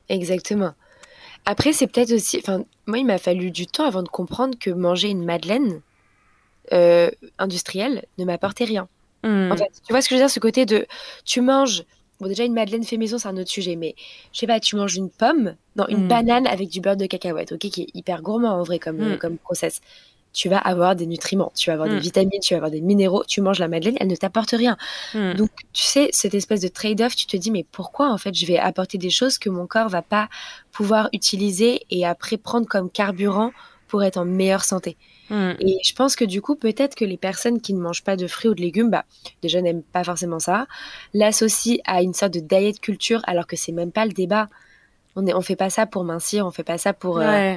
exactement. 0.09 0.73
Après 1.45 1.71
c'est 1.71 1.87
peut-être 1.87 2.11
aussi, 2.11 2.37
enfin 2.39 2.65
moi 2.85 2.97
il 2.97 3.05
m'a 3.05 3.17
fallu 3.17 3.51
du 3.51 3.65
temps 3.65 3.85
avant 3.85 4.03
de 4.03 4.09
comprendre 4.09 4.57
que 4.59 4.69
manger 4.69 5.09
une 5.09 5.23
madeleine 5.23 5.81
euh, 6.73 7.09
industrielle 7.37 8.05
ne 8.17 8.25
m'apportait 8.25 8.65
rien. 8.65 8.89
En 9.23 9.27
hmm. 9.27 9.57
fait, 9.57 9.71
tu 9.85 9.93
vois 9.93 10.01
ce 10.01 10.09
que 10.09 10.15
je 10.15 10.19
veux 10.19 10.25
dire, 10.25 10.29
ce 10.29 10.39
côté 10.39 10.65
de 10.65 10.85
tu 11.25 11.41
manges 11.41 11.83
Bon, 12.19 12.27
déjà, 12.27 12.43
une 12.43 12.53
madeleine 12.53 12.83
fait 12.83 12.97
maison, 12.97 13.17
c'est 13.17 13.29
un 13.29 13.37
autre 13.37 13.49
sujet, 13.49 13.77
mais 13.77 13.95
je 14.33 14.39
sais 14.39 14.47
pas, 14.47 14.59
tu 14.59 14.75
manges 14.75 14.95
une 14.95 15.09
pomme, 15.09 15.55
non, 15.77 15.87
une 15.87 16.03
hmm. 16.03 16.07
banane 16.09 16.47
avec 16.47 16.67
du 16.67 16.81
beurre 16.81 16.97
de 16.97 17.05
cacahuète, 17.05 17.53
ok, 17.53 17.59
qui 17.59 17.83
est 17.83 17.87
hyper 17.93 18.21
gourmand 18.21 18.59
en 18.59 18.63
vrai 18.63 18.77
comme, 18.77 18.97
hmm. 18.97 19.17
comme 19.17 19.37
process. 19.37 19.79
Tu 20.33 20.49
vas 20.49 20.57
avoir 20.57 20.95
des 20.95 21.07
nutriments, 21.07 21.51
tu 21.55 21.69
vas 21.69 21.73
avoir 21.73 21.87
des 21.87 21.95
hmm. 21.95 21.99
vitamines, 21.99 22.39
tu 22.41 22.53
vas 22.53 22.57
avoir 22.57 22.71
des 22.71 22.81
minéraux. 22.81 23.23
Tu 23.25 23.41
manges 23.41 23.57
la 23.57 23.67
madeleine, 23.67 23.95
elle 23.99 24.09
ne 24.09 24.15
t'apporte 24.15 24.51
rien. 24.51 24.77
Donc, 25.13 25.49
tu 25.73 25.83
sais, 25.83 26.09
cette 26.11 26.35
espèce 26.35 26.61
de 26.61 26.67
trade-off, 26.67 27.15
tu 27.15 27.25
te 27.25 27.35
dis, 27.35 27.49
mais 27.49 27.65
pourquoi 27.71 28.11
en 28.11 28.17
fait 28.19 28.35
je 28.35 28.45
vais 28.45 28.59
apporter 28.59 28.99
des 28.99 29.09
choses 29.09 29.39
que 29.39 29.49
mon 29.49 29.65
corps 29.65 29.89
va 29.89 30.03
pas 30.03 30.29
pouvoir 30.71 31.09
utiliser 31.13 31.81
et 31.89 32.05
après 32.05 32.37
prendre 32.37 32.67
comme 32.67 32.91
carburant 32.91 33.51
pour 33.87 34.03
être 34.03 34.17
en 34.17 34.25
meilleure 34.25 34.65
santé? 34.65 34.97
Mm. 35.29 35.51
Et 35.59 35.77
je 35.83 35.93
pense 35.93 36.15
que 36.15 36.25
du 36.25 36.41
coup, 36.41 36.55
peut-être 36.55 36.95
que 36.95 37.05
les 37.05 37.17
personnes 37.17 37.61
qui 37.61 37.73
ne 37.73 37.79
mangent 37.79 38.03
pas 38.03 38.15
de 38.15 38.27
fruits 38.27 38.49
ou 38.49 38.55
de 38.55 38.61
légumes, 38.61 38.89
bah, 38.89 39.05
déjà 39.41 39.61
n'aiment 39.61 39.83
pas 39.83 40.03
forcément 40.03 40.39
ça, 40.39 40.67
l'associent 41.13 41.77
à 41.85 42.01
une 42.01 42.13
sorte 42.13 42.33
de 42.33 42.39
diet 42.39 42.79
culture, 42.79 43.21
alors 43.25 43.47
que 43.47 43.55
c'est 43.55 43.71
même 43.71 43.91
pas 43.91 44.05
le 44.05 44.11
débat. 44.11 44.49
On 45.15 45.21
ne 45.21 45.33
on 45.33 45.41
fait 45.41 45.55
pas 45.55 45.69
ça 45.69 45.85
pour 45.85 46.03
mincir, 46.03 46.45
on 46.45 46.51
fait 46.51 46.63
pas 46.63 46.77
ça 46.77 46.93
pour. 46.93 47.19
Euh, 47.19 47.55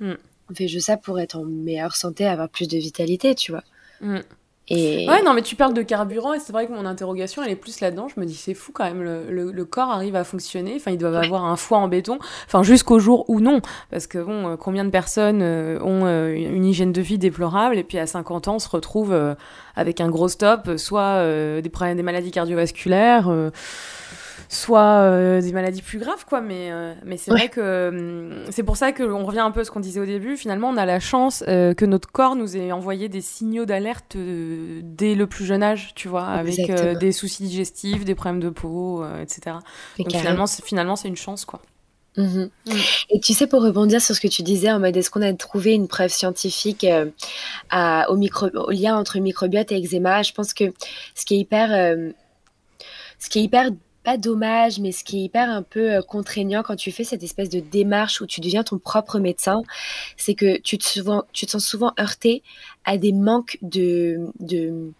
mm. 0.00 0.14
On 0.50 0.54
fait 0.54 0.68
juste 0.68 0.86
ça 0.86 0.96
pour 0.96 1.18
être 1.18 1.36
en 1.36 1.44
meilleure 1.44 1.96
santé, 1.96 2.24
avoir 2.24 2.48
plus 2.48 2.68
de 2.68 2.78
vitalité, 2.78 3.34
tu 3.34 3.52
vois. 3.52 3.64
Mm. 4.70 5.08
Ouais, 5.08 5.22
non, 5.22 5.32
mais 5.32 5.42
tu 5.42 5.54
parles 5.54 5.74
de 5.74 5.82
carburant 5.82 6.34
et 6.34 6.40
c'est 6.40 6.52
vrai 6.52 6.66
que 6.66 6.72
mon 6.72 6.86
interrogation, 6.86 7.42
elle 7.42 7.50
est 7.50 7.56
plus 7.56 7.80
là-dedans. 7.80 8.08
Je 8.08 8.18
me 8.20 8.26
dis, 8.26 8.34
c'est 8.34 8.54
fou 8.54 8.72
quand 8.72 8.84
même, 8.84 9.02
le, 9.02 9.52
le, 9.52 9.64
corps 9.64 9.90
arrive 9.90 10.16
à 10.16 10.24
fonctionner. 10.24 10.74
Enfin, 10.76 10.90
ils 10.90 10.98
doivent 10.98 11.16
avoir 11.16 11.44
un 11.44 11.56
foie 11.56 11.78
en 11.78 11.88
béton. 11.88 12.18
Enfin, 12.46 12.62
jusqu'au 12.62 12.98
jour 12.98 13.24
où 13.28 13.40
non. 13.40 13.60
Parce 13.90 14.06
que, 14.06 14.18
bon, 14.18 14.48
euh, 14.48 14.56
combien 14.56 14.84
de 14.84 14.90
personnes 14.90 15.40
euh, 15.42 15.78
ont 15.82 16.04
euh, 16.06 16.34
une 16.34 16.64
hygiène 16.64 16.92
de 16.92 17.00
vie 17.00 17.18
déplorable? 17.18 17.78
Et 17.78 17.84
puis 17.84 17.98
à 17.98 18.06
50 18.06 18.48
ans, 18.48 18.58
se 18.58 18.68
retrouvent 18.68 19.36
avec 19.76 20.00
un 20.00 20.08
gros 20.08 20.28
stop, 20.28 20.76
soit 20.76 21.22
des 21.60 21.68
problèmes, 21.68 21.96
des 21.96 22.02
maladies 22.02 22.30
cardiovasculaires 22.30 23.30
soit 24.48 25.00
euh, 25.00 25.40
des 25.40 25.52
maladies 25.52 25.82
plus 25.82 25.98
graves, 25.98 26.24
quoi. 26.26 26.40
Mais, 26.40 26.70
euh, 26.70 26.94
mais 27.04 27.16
c'est 27.16 27.30
vrai 27.30 27.48
que 27.48 27.88
hum, 27.88 28.44
c'est 28.50 28.62
pour 28.62 28.76
ça 28.76 28.92
qu'on 28.92 29.24
revient 29.24 29.40
un 29.40 29.50
peu 29.50 29.60
à 29.60 29.64
ce 29.64 29.70
qu'on 29.70 29.80
disait 29.80 30.00
au 30.00 30.06
début. 30.06 30.36
Finalement, 30.36 30.68
on 30.68 30.76
a 30.76 30.86
la 30.86 31.00
chance 31.00 31.44
euh, 31.48 31.74
que 31.74 31.84
notre 31.84 32.10
corps 32.10 32.36
nous 32.36 32.56
ait 32.56 32.72
envoyé 32.72 33.08
des 33.08 33.20
signaux 33.20 33.64
d'alerte 33.64 34.16
dès 34.16 35.14
le 35.14 35.26
plus 35.26 35.44
jeune 35.44 35.62
âge, 35.62 35.92
tu 35.94 36.08
vois, 36.08 36.26
avec 36.26 36.70
des 36.98 37.12
soucis 37.12 37.44
digestifs, 37.44 38.04
des 38.04 38.14
problèmes 38.14 38.40
de 38.40 38.50
peau, 38.50 39.04
etc. 39.20 39.56
Donc 39.98 40.12
finalement, 40.12 40.46
finalement, 40.46 40.96
c'est 40.96 41.08
une 41.08 41.16
chance, 41.16 41.44
quoi. 41.44 41.60
Mhm. 42.16 42.48
Mm. 42.66 42.72
Et 43.10 43.20
tu 43.20 43.34
sais, 43.34 43.46
pour 43.46 43.62
rebondir 43.62 44.00
sur 44.00 44.14
ce 44.14 44.20
que 44.22 44.28
tu 44.28 44.42
disais, 44.42 44.70
en 44.70 44.80
mode 44.80 44.96
est-ce 44.96 45.10
qu'on 45.10 45.20
a 45.20 45.30
trouvé 45.34 45.74
une 45.74 45.86
preuve 45.86 46.10
scientifique 46.10 46.86
à, 47.68 48.10
au, 48.10 48.16
micro, 48.16 48.46
au 48.46 48.70
lien 48.70 48.96
entre 48.96 49.18
microbiote 49.18 49.70
et 49.72 49.76
eczéma? 49.76 50.22
Je 50.22 50.32
pense 50.32 50.54
que 50.54 50.64
ce 51.14 51.26
qui 51.26 51.34
est 51.34 51.38
hyper, 51.38 51.68
ce 53.18 53.28
qui 53.28 53.40
est 53.40 53.42
hyper 53.42 53.70
pas 54.06 54.16
dommage, 54.18 54.78
mais 54.78 54.92
ce 54.92 55.02
qui 55.02 55.18
est 55.18 55.22
hyper 55.24 55.50
un 55.50 55.62
peu 55.62 55.94
euh, 55.94 56.00
contraignant 56.00 56.62
quand 56.62 56.76
tu 56.76 56.92
fais 56.92 57.02
cette 57.02 57.24
espèce 57.24 57.48
de 57.48 57.58
démarche 57.58 58.20
où 58.20 58.26
tu 58.26 58.40
deviens 58.40 58.62
ton 58.62 58.78
propre 58.78 59.18
médecin, 59.18 59.62
c'est 60.16 60.34
que 60.34 60.58
tu 60.60 60.78
te, 60.78 60.84
souvent, 60.84 61.24
tu 61.32 61.44
te 61.44 61.50
sens 61.50 61.66
souvent 61.66 61.92
heurté 61.98 62.44
à 62.84 62.98
des 62.98 63.12
manques 63.12 63.58
de, 63.62 64.28
de, 64.38 64.92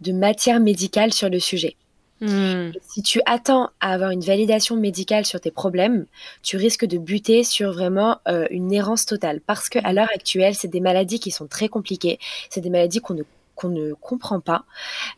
de 0.00 0.12
matière 0.12 0.60
médicale 0.60 1.12
sur 1.12 1.28
le 1.28 1.38
sujet. 1.38 1.76
Hmm. 2.22 2.70
Si 2.88 3.02
tu 3.02 3.20
attends 3.26 3.68
à 3.80 3.92
avoir 3.92 4.12
une 4.12 4.22
validation 4.22 4.76
médicale 4.76 5.26
sur 5.26 5.42
tes 5.42 5.50
problèmes, 5.50 6.06
tu 6.42 6.56
risques 6.56 6.86
de 6.86 6.96
buter 6.96 7.44
sur 7.44 7.72
vraiment 7.72 8.16
euh, 8.28 8.46
une 8.50 8.72
errance 8.72 9.04
totale. 9.04 9.42
Parce 9.46 9.68
qu'à 9.68 9.92
l'heure 9.92 10.08
actuelle, 10.14 10.54
c'est 10.54 10.68
des 10.68 10.80
maladies 10.80 11.20
qui 11.20 11.30
sont 11.30 11.46
très 11.46 11.68
compliquées. 11.68 12.18
C'est 12.48 12.62
des 12.62 12.70
maladies 12.70 13.00
qu'on 13.00 13.14
ne 13.14 13.24
qu'on 13.58 13.68
ne 13.70 13.92
comprend 13.92 14.40
pas. 14.40 14.64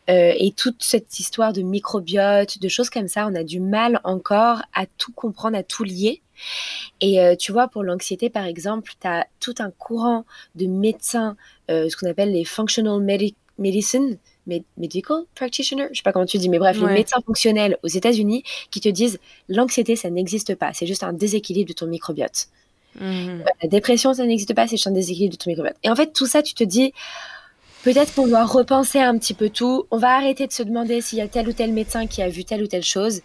Euh, 0.09 0.33
et 0.35 0.51
toute 0.51 0.81
cette 0.81 1.19
histoire 1.19 1.53
de 1.53 1.61
microbiote, 1.61 2.59
de 2.59 2.67
choses 2.67 2.89
comme 2.89 3.07
ça, 3.07 3.27
on 3.27 3.35
a 3.35 3.43
du 3.43 3.59
mal 3.59 4.01
encore 4.03 4.63
à 4.73 4.87
tout 4.97 5.11
comprendre, 5.13 5.55
à 5.55 5.63
tout 5.63 5.83
lier. 5.83 6.21
Et 7.01 7.21
euh, 7.21 7.35
tu 7.35 7.51
vois, 7.51 7.67
pour 7.67 7.83
l'anxiété, 7.83 8.31
par 8.31 8.45
exemple, 8.45 8.93
tu 8.99 9.07
as 9.07 9.27
tout 9.39 9.53
un 9.59 9.69
courant 9.69 10.25
de 10.55 10.65
médecins, 10.65 11.37
euh, 11.69 11.87
ce 11.87 11.95
qu'on 11.95 12.09
appelle 12.09 12.31
les 12.31 12.43
functional 12.43 12.99
medicine, 13.59 14.17
medical 14.75 15.19
practitioner, 15.35 15.87
je 15.91 15.97
sais 15.97 16.03
pas 16.03 16.11
comment 16.11 16.25
tu 16.25 16.39
dis, 16.39 16.49
mais 16.49 16.57
bref, 16.57 16.81
les 16.81 16.87
médecins 16.87 17.21
fonctionnels 17.23 17.77
aux 17.83 17.87
États-Unis 17.87 18.43
qui 18.71 18.81
te 18.81 18.89
disent 18.89 19.19
l'anxiété, 19.49 19.95
ça 19.95 20.09
n'existe 20.09 20.55
pas, 20.55 20.73
c'est 20.73 20.87
juste 20.87 21.03
un 21.03 21.13
déséquilibre 21.13 21.69
de 21.69 21.73
ton 21.73 21.85
microbiote. 21.85 22.47
Mmh. 22.99 23.43
La 23.61 23.69
dépression, 23.69 24.15
ça 24.15 24.25
n'existe 24.25 24.55
pas, 24.55 24.67
c'est 24.67 24.77
juste 24.77 24.87
un 24.87 24.91
déséquilibre 24.91 25.33
de 25.33 25.37
ton 25.37 25.51
microbiote. 25.51 25.77
Et 25.83 25.91
en 25.91 25.95
fait, 25.95 26.11
tout 26.11 26.25
ça, 26.25 26.41
tu 26.41 26.55
te 26.55 26.63
dis, 26.63 26.91
Peut-être 27.83 28.13
qu'on 28.13 28.27
doit 28.27 28.45
repenser 28.45 28.99
un 28.99 29.17
petit 29.17 29.33
peu 29.33 29.49
tout. 29.49 29.85
On 29.89 29.97
va 29.97 30.15
arrêter 30.15 30.45
de 30.45 30.51
se 30.51 30.63
demander 30.63 31.01
s'il 31.01 31.17
y 31.17 31.21
a 31.21 31.27
tel 31.27 31.49
ou 31.49 31.53
tel 31.53 31.73
médecin 31.73 32.05
qui 32.05 32.21
a 32.21 32.29
vu 32.29 32.45
telle 32.45 32.61
ou 32.61 32.67
telle 32.67 32.83
chose. 32.83 33.21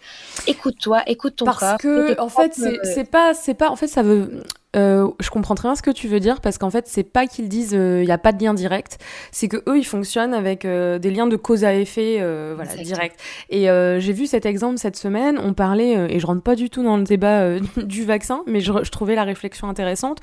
Écoute-toi, 0.47 1.03
écoute 1.05 1.35
ton 1.35 1.45
corps. 1.45 1.59
Parce 1.59 1.81
que, 1.81 2.19
en 2.19 2.29
fait, 2.29 2.53
c'est 2.83 3.09
pas, 3.09 3.33
c'est 3.33 3.53
pas, 3.53 3.69
en 3.69 3.75
fait, 3.75 3.87
ça 3.87 4.01
veut, 4.01 4.43
euh, 4.75 5.09
je 5.21 5.29
comprends 5.29 5.55
très 5.55 5.69
bien 5.69 5.75
ce 5.75 5.81
que 5.81 5.91
tu 5.91 6.07
veux 6.07 6.19
dire 6.19 6.41
parce 6.41 6.57
qu'en 6.57 6.69
fait, 6.69 6.87
c'est 6.87 7.03
pas 7.03 7.25
qu'ils 7.25 7.47
disent 7.47 7.71
il 7.71 7.79
euh, 7.79 8.03
n'y 8.03 8.11
a 8.11 8.17
pas 8.17 8.33
de 8.33 8.43
lien 8.43 8.53
direct, 8.53 8.97
c'est 9.31 9.47
que 9.47 9.57
eux 9.67 9.77
ils 9.77 9.85
fonctionnent 9.85 10.33
avec 10.33 10.65
euh, 10.65 10.99
des 10.99 11.09
liens 11.09 11.27
de 11.27 11.37
cause 11.37 11.63
à 11.63 11.73
effet 11.73 12.17
voilà, 12.55 12.75
direct. 12.75 13.19
Et 13.49 13.67
j'ai 13.99 14.13
vu 14.13 14.27
cet 14.27 14.45
exemple 14.45 14.77
cette 14.77 14.97
semaine, 14.97 15.39
on 15.41 15.53
parlait, 15.53 16.13
et 16.13 16.19
je 16.19 16.27
rentre 16.27 16.43
pas 16.43 16.55
du 16.55 16.69
tout 16.69 16.83
dans 16.83 16.97
le 16.97 17.03
débat 17.03 17.59
du 17.77 18.03
vaccin, 18.03 18.43
mais 18.45 18.59
je, 18.59 18.73
je, 18.83 18.91
trouvais 18.91 19.15
la 19.15 19.23
réflexion 19.23 19.69
intéressante, 19.69 20.19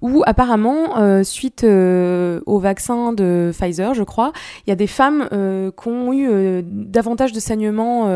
où 0.00 0.22
apparemment, 0.26 1.22
suite 1.24 1.64
au 1.64 2.58
vaccin 2.58 3.12
de 3.12 3.50
Pfizer, 3.52 3.94
je 3.94 4.04
crois, 4.04 4.32
il 4.66 4.70
y 4.70 4.72
a 4.72 4.76
des 4.76 4.86
femmes 4.86 5.28
qui 5.30 5.88
ont 5.88 6.12
eu 6.12 6.62
davantage 6.62 7.32
de 7.32 7.40
saignements. 7.40 8.06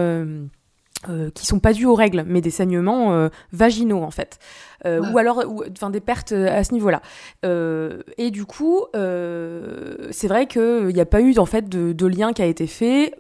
Euh, 1.09 1.31
qui 1.31 1.47
sont 1.47 1.59
pas 1.59 1.73
dus 1.73 1.85
aux 1.85 1.97
règles, 1.97 2.23
mais 2.29 2.41
des 2.41 2.53
saignements 2.53 3.13
euh, 3.13 3.29
vaginaux 3.51 4.05
en 4.05 4.13
fait, 4.13 4.39
euh, 4.87 5.01
ou 5.11 5.19
alors, 5.19 5.43
enfin 5.73 5.91
des 5.91 5.99
pertes 5.99 6.31
à 6.31 6.63
ce 6.63 6.73
niveau-là. 6.73 7.03
et 7.43 8.31
du 8.31 8.45
coup, 8.45 8.85
c'est 8.95 10.29
vrai 10.29 10.47
qu'il 10.47 10.87
n'y 10.87 11.01
a 11.01 11.07
pas 11.07 11.21
eu 11.21 11.37
en 11.39 11.47
fait 11.47 11.69
de, 11.69 11.93
de, 11.93 12.07
lien 12.07 12.33
qui 12.33 12.43
a 12.43 12.47
été 12.47 12.69
fait, 12.69 13.15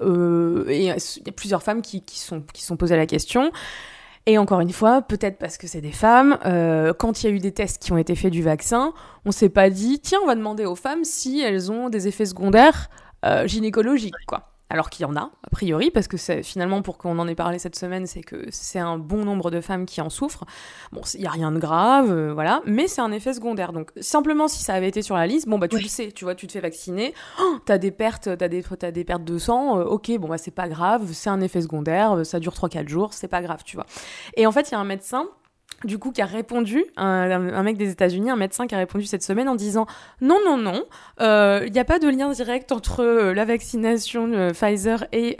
et 0.68 0.78
il 0.78 0.84
y 0.84 0.90
a 0.90 1.32
plusieurs 1.34 1.64
femmes 1.64 1.82
qui, 1.82 2.02
qui 2.02 2.20
sont 2.20 2.44
qui 2.52 2.62
sont 2.62 2.76
posées 2.76 2.96
la 2.96 3.06
question. 3.06 3.50
Et 4.26 4.38
encore 4.38 4.60
une 4.60 4.70
fois, 4.70 5.02
peut-être 5.02 5.38
parce 5.38 5.58
que 5.58 5.66
c'est 5.66 5.80
des 5.80 5.90
femmes, 5.90 6.38
quand 6.98 7.22
il 7.22 7.26
y 7.26 7.32
a 7.32 7.34
eu 7.34 7.40
des 7.40 7.52
tests 7.52 7.82
qui 7.82 7.92
ont 7.92 7.98
été 7.98 8.14
faits 8.14 8.30
du 8.30 8.42
vaccin, 8.42 8.92
on 9.24 9.32
s'est 9.32 9.48
pas 9.48 9.70
dit 9.70 9.98
tiens, 9.98 10.20
on 10.22 10.26
va 10.26 10.36
demander 10.36 10.66
aux 10.66 10.76
femmes 10.76 11.02
si 11.02 11.40
elles 11.40 11.72
ont 11.72 11.88
des 11.88 12.06
effets 12.06 12.26
secondaires 12.26 12.90
gynécologiques, 13.46 14.14
quoi 14.28 14.51
alors 14.72 14.88
qu'il 14.88 15.02
y 15.02 15.04
en 15.04 15.14
a, 15.16 15.30
a 15.42 15.50
priori, 15.50 15.90
parce 15.90 16.08
que 16.08 16.16
finalement, 16.42 16.80
pour 16.80 16.96
qu'on 16.96 17.18
en 17.18 17.28
ait 17.28 17.34
parlé 17.34 17.58
cette 17.58 17.76
semaine, 17.76 18.06
c'est 18.06 18.22
que 18.22 18.46
c'est 18.48 18.78
un 18.78 18.96
bon 18.96 19.22
nombre 19.22 19.50
de 19.50 19.60
femmes 19.60 19.84
qui 19.84 20.00
en 20.00 20.08
souffrent. 20.08 20.46
Bon, 20.92 21.02
il 21.12 21.20
n'y 21.20 21.26
a 21.26 21.30
rien 21.30 21.52
de 21.52 21.58
grave, 21.58 22.10
euh, 22.10 22.32
voilà, 22.32 22.62
mais 22.64 22.88
c'est 22.88 23.02
un 23.02 23.12
effet 23.12 23.34
secondaire. 23.34 23.74
Donc, 23.74 23.90
simplement, 24.00 24.48
si 24.48 24.62
ça 24.62 24.72
avait 24.72 24.88
été 24.88 25.02
sur 25.02 25.14
la 25.14 25.26
liste, 25.26 25.46
bon, 25.46 25.58
bah, 25.58 25.68
tu 25.68 25.78
le 25.78 25.88
sais, 25.88 26.10
tu 26.10 26.24
vois, 26.24 26.34
tu 26.34 26.46
te 26.46 26.52
fais 26.52 26.60
vacciner, 26.60 27.12
oh, 27.38 27.58
t'as 27.66 27.76
des 27.76 27.90
pertes, 27.90 28.30
t'as 28.38 28.48
des, 28.48 28.64
as 28.80 28.90
des 28.90 29.04
pertes 29.04 29.24
de 29.24 29.36
sang, 29.36 29.78
euh, 29.78 29.84
ok, 29.84 30.10
bon, 30.18 30.28
bah, 30.28 30.38
c'est 30.38 30.50
pas 30.50 30.68
grave, 30.68 31.06
c'est 31.12 31.28
un 31.28 31.42
effet 31.42 31.60
secondaire, 31.60 32.24
ça 32.24 32.40
dure 32.40 32.54
3-4 32.54 32.88
jours, 32.88 33.12
c'est 33.12 33.28
pas 33.28 33.42
grave, 33.42 33.64
tu 33.66 33.76
vois. 33.76 33.84
Et 34.38 34.46
en 34.46 34.52
fait, 34.52 34.70
il 34.70 34.72
y 34.72 34.74
a 34.74 34.80
un 34.80 34.84
médecin 34.84 35.28
du 35.86 35.98
coup, 35.98 36.12
qui 36.12 36.22
a 36.22 36.26
répondu, 36.26 36.84
un, 36.96 37.62
mec 37.62 37.76
des 37.76 37.90
États-Unis, 37.90 38.30
un 38.30 38.36
médecin 38.36 38.66
qui 38.66 38.74
a 38.74 38.78
répondu 38.78 39.04
cette 39.06 39.22
semaine 39.22 39.48
en 39.48 39.54
disant 39.54 39.86
non, 40.20 40.38
non, 40.44 40.56
non, 40.56 40.84
il 41.18 41.24
euh, 41.24 41.68
n'y 41.68 41.78
a 41.78 41.84
pas 41.84 41.98
de 41.98 42.08
lien 42.08 42.30
direct 42.30 42.72
entre 42.72 43.00
euh, 43.00 43.34
la 43.34 43.44
vaccination 43.44 44.30
euh, 44.32 44.50
Pfizer 44.50 45.06
et, 45.12 45.38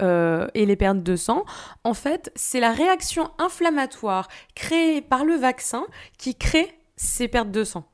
et 0.55 0.66
les 0.66 0.76
pertes 0.76 1.03
de 1.03 1.16
sang. 1.16 1.45
En 1.84 1.95
fait, 1.95 2.32
c'est 2.34 2.61
la 2.61 2.72
réaction 2.72 3.30
inflammatoire 3.38 4.28
créée 4.55 5.01
par 5.01 5.24
le 5.24 5.34
vaccin 5.34 5.84
qui 6.18 6.34
crée 6.34 6.72
ces 6.97 7.28
pertes 7.28 7.51
de 7.51 7.64
sang. 7.64 7.91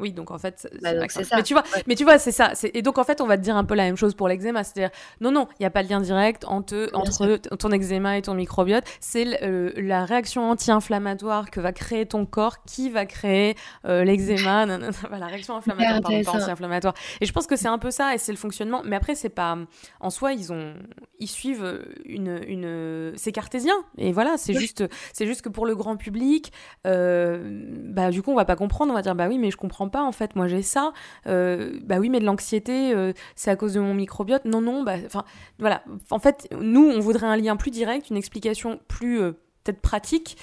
Oui, 0.00 0.12
donc 0.12 0.30
en 0.30 0.38
fait, 0.38 0.68
bah, 0.82 0.90
ça. 1.08 1.36
Mais 1.36 1.42
tu 1.42 1.54
vois, 1.54 1.62
mais 1.86 1.94
tu 1.94 2.04
vois, 2.04 2.18
c'est 2.18 2.32
ça. 2.32 2.52
Et 2.74 2.82
donc 2.82 2.98
en 2.98 3.04
fait, 3.04 3.20
on 3.20 3.26
va 3.26 3.36
te 3.36 3.42
dire 3.42 3.56
un 3.56 3.64
peu 3.64 3.74
la 3.74 3.84
même 3.84 3.96
chose 3.96 4.14
pour 4.14 4.28
l'eczéma, 4.28 4.64
c'est-à-dire 4.64 4.90
non, 5.20 5.30
non, 5.30 5.46
il 5.58 5.62
n'y 5.62 5.66
a 5.66 5.70
pas 5.70 5.82
de 5.82 5.88
lien 5.88 6.00
direct 6.00 6.44
entre, 6.46 6.88
entre 6.94 7.36
ton 7.36 7.70
eczéma 7.70 8.18
et 8.18 8.22
ton 8.22 8.34
microbiote. 8.34 8.84
C'est 9.00 9.42
euh, 9.42 9.72
la 9.76 10.04
réaction 10.04 10.50
anti-inflammatoire 10.50 11.50
que 11.50 11.60
va 11.60 11.72
créer 11.72 12.06
ton 12.06 12.26
corps 12.26 12.64
qui 12.64 12.90
va 12.90 13.06
créer 13.06 13.56
euh, 13.84 14.04
l'eczéma, 14.04 14.66
la 15.10 15.26
réaction 15.26 15.56
inflammatoire, 15.56 16.00
pardon, 16.00 16.22
pas 16.22 16.32
anti-inflammatoire. 16.32 16.94
Et 17.20 17.26
je 17.26 17.32
pense 17.32 17.46
que 17.46 17.56
c'est 17.56 17.68
un 17.68 17.78
peu 17.78 17.90
ça, 17.90 18.14
et 18.14 18.18
c'est 18.18 18.32
le 18.32 18.38
fonctionnement. 18.38 18.82
Mais 18.84 18.96
après, 18.96 19.14
c'est 19.14 19.28
pas 19.28 19.58
en 20.00 20.10
soi, 20.10 20.32
ils 20.32 20.52
ont, 20.52 20.74
ils 21.18 21.28
suivent 21.28 21.84
une, 22.06 22.40
une, 22.46 23.12
c'est 23.16 23.32
cartésien. 23.32 23.74
Et 23.98 24.12
voilà, 24.12 24.36
c'est 24.38 24.54
juste, 24.54 24.84
c'est 25.12 25.26
juste 25.26 25.42
que 25.42 25.48
pour 25.48 25.66
le 25.66 25.74
grand 25.74 25.96
public, 25.96 26.52
euh, 26.86 27.64
bah 27.84 28.10
du 28.10 28.22
coup, 28.22 28.30
on 28.30 28.36
va 28.36 28.44
pas 28.44 28.56
comprendre. 28.56 28.92
On 28.92 28.94
va 28.94 29.02
dire 29.02 29.14
bah 29.14 29.28
oui, 29.28 29.38
mais 29.38 29.50
je 29.50 29.56
comprends 29.56 29.88
pas, 29.90 30.02
en 30.02 30.12
fait, 30.12 30.36
moi 30.36 30.48
j'ai 30.48 30.62
ça. 30.62 30.92
Euh, 31.26 31.78
bah 31.84 31.98
oui, 31.98 32.08
mais 32.08 32.20
de 32.20 32.24
l'anxiété, 32.24 32.94
euh, 32.94 33.12
c'est 33.36 33.50
à 33.50 33.56
cause 33.56 33.74
de 33.74 33.80
mon 33.80 33.94
microbiote. 33.94 34.44
Non, 34.44 34.60
non, 34.60 34.82
bah, 34.82 34.94
enfin, 35.04 35.24
voilà. 35.58 35.82
En 36.10 36.18
fait, 36.18 36.48
nous, 36.58 36.88
on 36.88 37.00
voudrait 37.00 37.26
un 37.26 37.36
lien 37.36 37.56
plus 37.56 37.70
direct, 37.70 38.10
une 38.10 38.16
explication 38.16 38.80
plus 38.88 39.20
euh, 39.20 39.32
peut-être 39.64 39.80
pratique. 39.80 40.36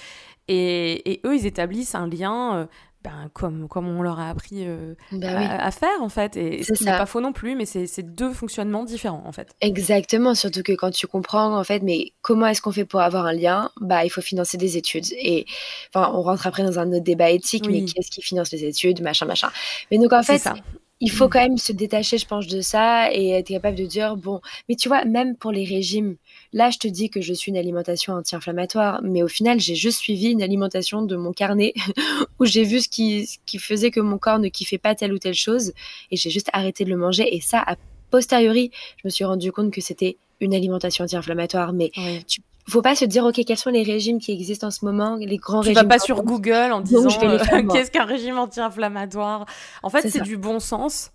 Et, 0.48 1.12
et, 1.12 1.20
eux, 1.26 1.34
ils 1.34 1.46
établissent 1.46 1.94
un 1.94 2.08
lien 2.08 2.68
ben, 3.04 3.30
comme, 3.32 3.68
comme 3.68 3.88
on 3.88 4.02
leur 4.02 4.18
a 4.18 4.28
appris 4.28 4.66
bah 5.12 5.28
à, 5.38 5.70
faire 5.70 6.00
en 6.00 6.08
fait. 6.08 6.36
Et 6.36 6.62
ce 6.62 6.84
n'est 6.84 6.90
pas 6.90 7.06
faux 7.06 7.20
non 7.20 7.32
plus, 7.32 7.54
mais 7.54 7.64
c'est 7.64 8.02
deux 8.02 8.32
fonctionnements 8.32 8.84
différents 8.84 9.22
en 9.24 9.32
fait. 9.32 9.54
Exactement, 9.60 10.34
surtout 10.34 10.62
que 10.62 10.72
quand 10.72 10.90
tu 10.90 11.06
comprends 11.06 11.56
en 11.56 11.64
fait, 11.64 11.82
mais 11.82 12.12
comment 12.22 12.46
est-ce 12.46 12.60
qu'on 12.60 12.72
fait 12.72 12.84
pour 12.84 13.00
avoir 13.00 13.26
un 13.26 13.32
lien? 13.32 13.70
Bah, 13.80 14.04
il 14.04 14.10
faut 14.10 14.20
financer 14.20 14.56
des 14.56 14.76
études. 14.76 15.06
Et 15.12 15.46
enfin, 15.94 16.12
on 16.14 16.22
rentre 16.22 16.46
après 16.46 16.62
dans 16.62 16.78
un 16.78 16.88
autre 16.92 17.04
débat 17.04 17.30
éthique, 17.30 17.68
mais 17.68 17.84
qui 17.84 17.98
est-ce 17.98 18.10
qui 18.10 18.22
finance 18.22 18.50
les 18.52 18.64
études, 18.64 19.00
machin, 19.00 19.26
machin. 19.26 19.50
Mais 19.90 19.98
donc 19.98 20.12
en 20.12 20.22
fait, 20.22 20.38
ça 20.38 20.54
il 21.00 21.10
faut 21.10 21.26
mm. 21.26 21.30
quand 21.30 21.40
même 21.40 21.58
se 21.58 21.72
détacher, 21.72 22.18
je 22.18 22.26
pense, 22.26 22.46
de 22.46 22.60
ça 22.60 23.12
et 23.12 23.30
être 23.30 23.48
capable 23.48 23.76
de 23.76 23.84
dire, 23.84 24.16
bon, 24.16 24.40
mais 24.68 24.74
tu 24.74 24.88
vois, 24.88 25.04
même 25.04 25.36
pour 25.36 25.52
les 25.52 25.64
régimes, 25.64 26.16
là, 26.52 26.70
je 26.70 26.78
te 26.78 26.88
dis 26.88 27.10
que 27.10 27.20
je 27.20 27.32
suis 27.32 27.50
une 27.50 27.56
alimentation 27.56 28.14
anti-inflammatoire, 28.14 29.00
mais 29.02 29.22
au 29.22 29.28
final, 29.28 29.60
j'ai 29.60 29.74
juste 29.74 29.98
suivi 29.98 30.30
une 30.30 30.42
alimentation 30.42 31.02
de 31.02 31.16
mon 31.16 31.32
carnet 31.32 31.74
où 32.38 32.44
j'ai 32.44 32.64
vu 32.64 32.80
ce 32.80 32.88
qui, 32.88 33.26
ce 33.26 33.38
qui 33.46 33.58
faisait 33.58 33.90
que 33.90 34.00
mon 34.00 34.18
corps 34.18 34.38
ne 34.38 34.48
kiffait 34.48 34.78
pas 34.78 34.94
telle 34.94 35.12
ou 35.12 35.18
telle 35.18 35.34
chose 35.34 35.72
et 36.10 36.16
j'ai 36.16 36.30
juste 36.30 36.50
arrêté 36.52 36.84
de 36.84 36.90
le 36.90 36.96
manger. 36.96 37.34
Et 37.34 37.40
ça, 37.40 37.62
a 37.66 37.76
posteriori, 38.10 38.70
je 38.96 39.02
me 39.04 39.10
suis 39.10 39.24
rendu 39.24 39.52
compte 39.52 39.72
que 39.72 39.80
c'était 39.80 40.16
une 40.40 40.54
alimentation 40.54 41.04
anti-inflammatoire. 41.04 41.72
Mais 41.72 41.90
tu 42.26 42.40
faut 42.68 42.82
pas 42.82 42.94
se 42.94 43.04
dire 43.04 43.24
ok 43.24 43.40
quels 43.46 43.56
sont 43.56 43.70
les 43.70 43.82
régimes 43.82 44.18
qui 44.18 44.32
existent 44.32 44.66
en 44.66 44.70
ce 44.70 44.84
moment 44.84 45.16
les 45.16 45.36
grands 45.36 45.62
tu 45.62 45.68
régimes 45.68 45.82
vas 45.82 45.88
pas 45.88 45.98
sur 45.98 46.22
Google 46.22 46.72
en 46.72 46.80
disant 46.80 47.08
euh, 47.22 47.38
qu'est-ce 47.72 47.90
qu'un 47.90 48.04
régime 48.04 48.38
anti-inflammatoire? 48.38 49.46
En 49.82 49.90
fait 49.90 50.08
c'est 50.08 50.22
du 50.22 50.36
bon 50.36 50.60
sens. 50.60 51.12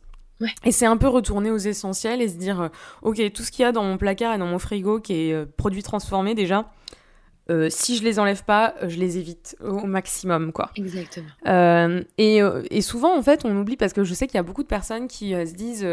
Et 0.66 0.74
c'est 0.74 0.88
un 0.88 0.98
peu 0.98 1.08
retourner 1.08 1.52
aux 1.52 1.58
essentiels 1.58 2.22
et 2.22 2.28
se 2.28 2.36
dire, 2.36 2.60
euh, 2.60 2.68
ok, 3.02 3.32
tout 3.32 3.44
ce 3.44 3.52
qu'il 3.52 3.62
y 3.62 3.66
a 3.66 3.72
dans 3.72 3.84
mon 3.84 3.98
placard 3.98 4.34
et 4.34 4.38
dans 4.38 4.48
mon 4.48 4.60
frigo 4.60 5.00
qui 5.00 5.14
est 5.14 5.34
euh, 5.34 5.46
produit 5.56 5.84
transformé 5.84 6.36
déjà, 6.36 6.70
si 7.70 7.96
je 7.96 8.04
les 8.04 8.20
enlève 8.20 8.44
pas, 8.44 8.74
je 8.82 8.98
les 8.98 9.18
évite 9.18 9.56
au 9.64 9.86
maximum, 9.86 10.52
quoi. 10.52 10.72
Exactement. 10.76 11.28
et, 12.18 12.42
et, 12.72 12.82
souvent, 12.82 13.18
en 13.18 13.22
fait, 13.22 13.46
on 13.46 13.56
oublie 13.56 13.78
parce 13.78 13.94
que 13.94 14.04
je 14.04 14.14
sais 14.14 14.28
qu'il 14.28 14.36
y 14.36 14.40
a 14.40 14.44
beaucoup 14.44 14.64
de 14.64 14.68
personnes 14.68 15.08
qui 15.08 15.32
se 15.32 15.54
disent 15.54 15.88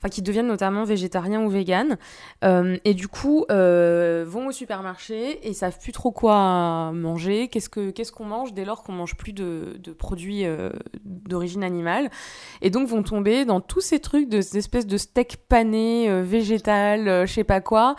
enfin 0.00 0.08
qui 0.08 0.22
deviennent 0.22 0.46
notamment 0.46 0.84
végétariens 0.84 1.42
ou 1.42 1.50
véganes, 1.50 1.98
euh, 2.42 2.78
et 2.84 2.94
du 2.94 3.06
coup 3.06 3.44
euh, 3.50 4.24
vont 4.26 4.46
au 4.46 4.52
supermarché 4.52 5.46
et 5.46 5.52
savent 5.52 5.78
plus 5.78 5.92
trop 5.92 6.10
quoi 6.10 6.90
manger, 6.92 7.48
qu'est-ce 7.48 7.68
que 7.68 7.90
qu'est-ce 7.90 8.10
qu'on 8.10 8.24
mange 8.24 8.54
dès 8.54 8.64
lors 8.64 8.82
qu'on 8.82 8.92
mange 8.92 9.14
plus 9.14 9.34
de, 9.34 9.76
de 9.78 9.92
produits 9.92 10.46
euh, 10.46 10.70
d'origine 11.04 11.62
animale, 11.62 12.10
et 12.62 12.70
donc 12.70 12.88
vont 12.88 13.02
tomber 13.02 13.44
dans 13.44 13.60
tous 13.60 13.82
ces 13.82 14.00
trucs 14.00 14.28
de 14.28 14.40
ces 14.40 14.56
espèces 14.56 14.86
de 14.86 14.96
steak 14.96 15.36
pané 15.48 16.22
végétal, 16.22 17.26
je 17.26 17.32
sais 17.32 17.44
pas 17.44 17.60
quoi, 17.60 17.96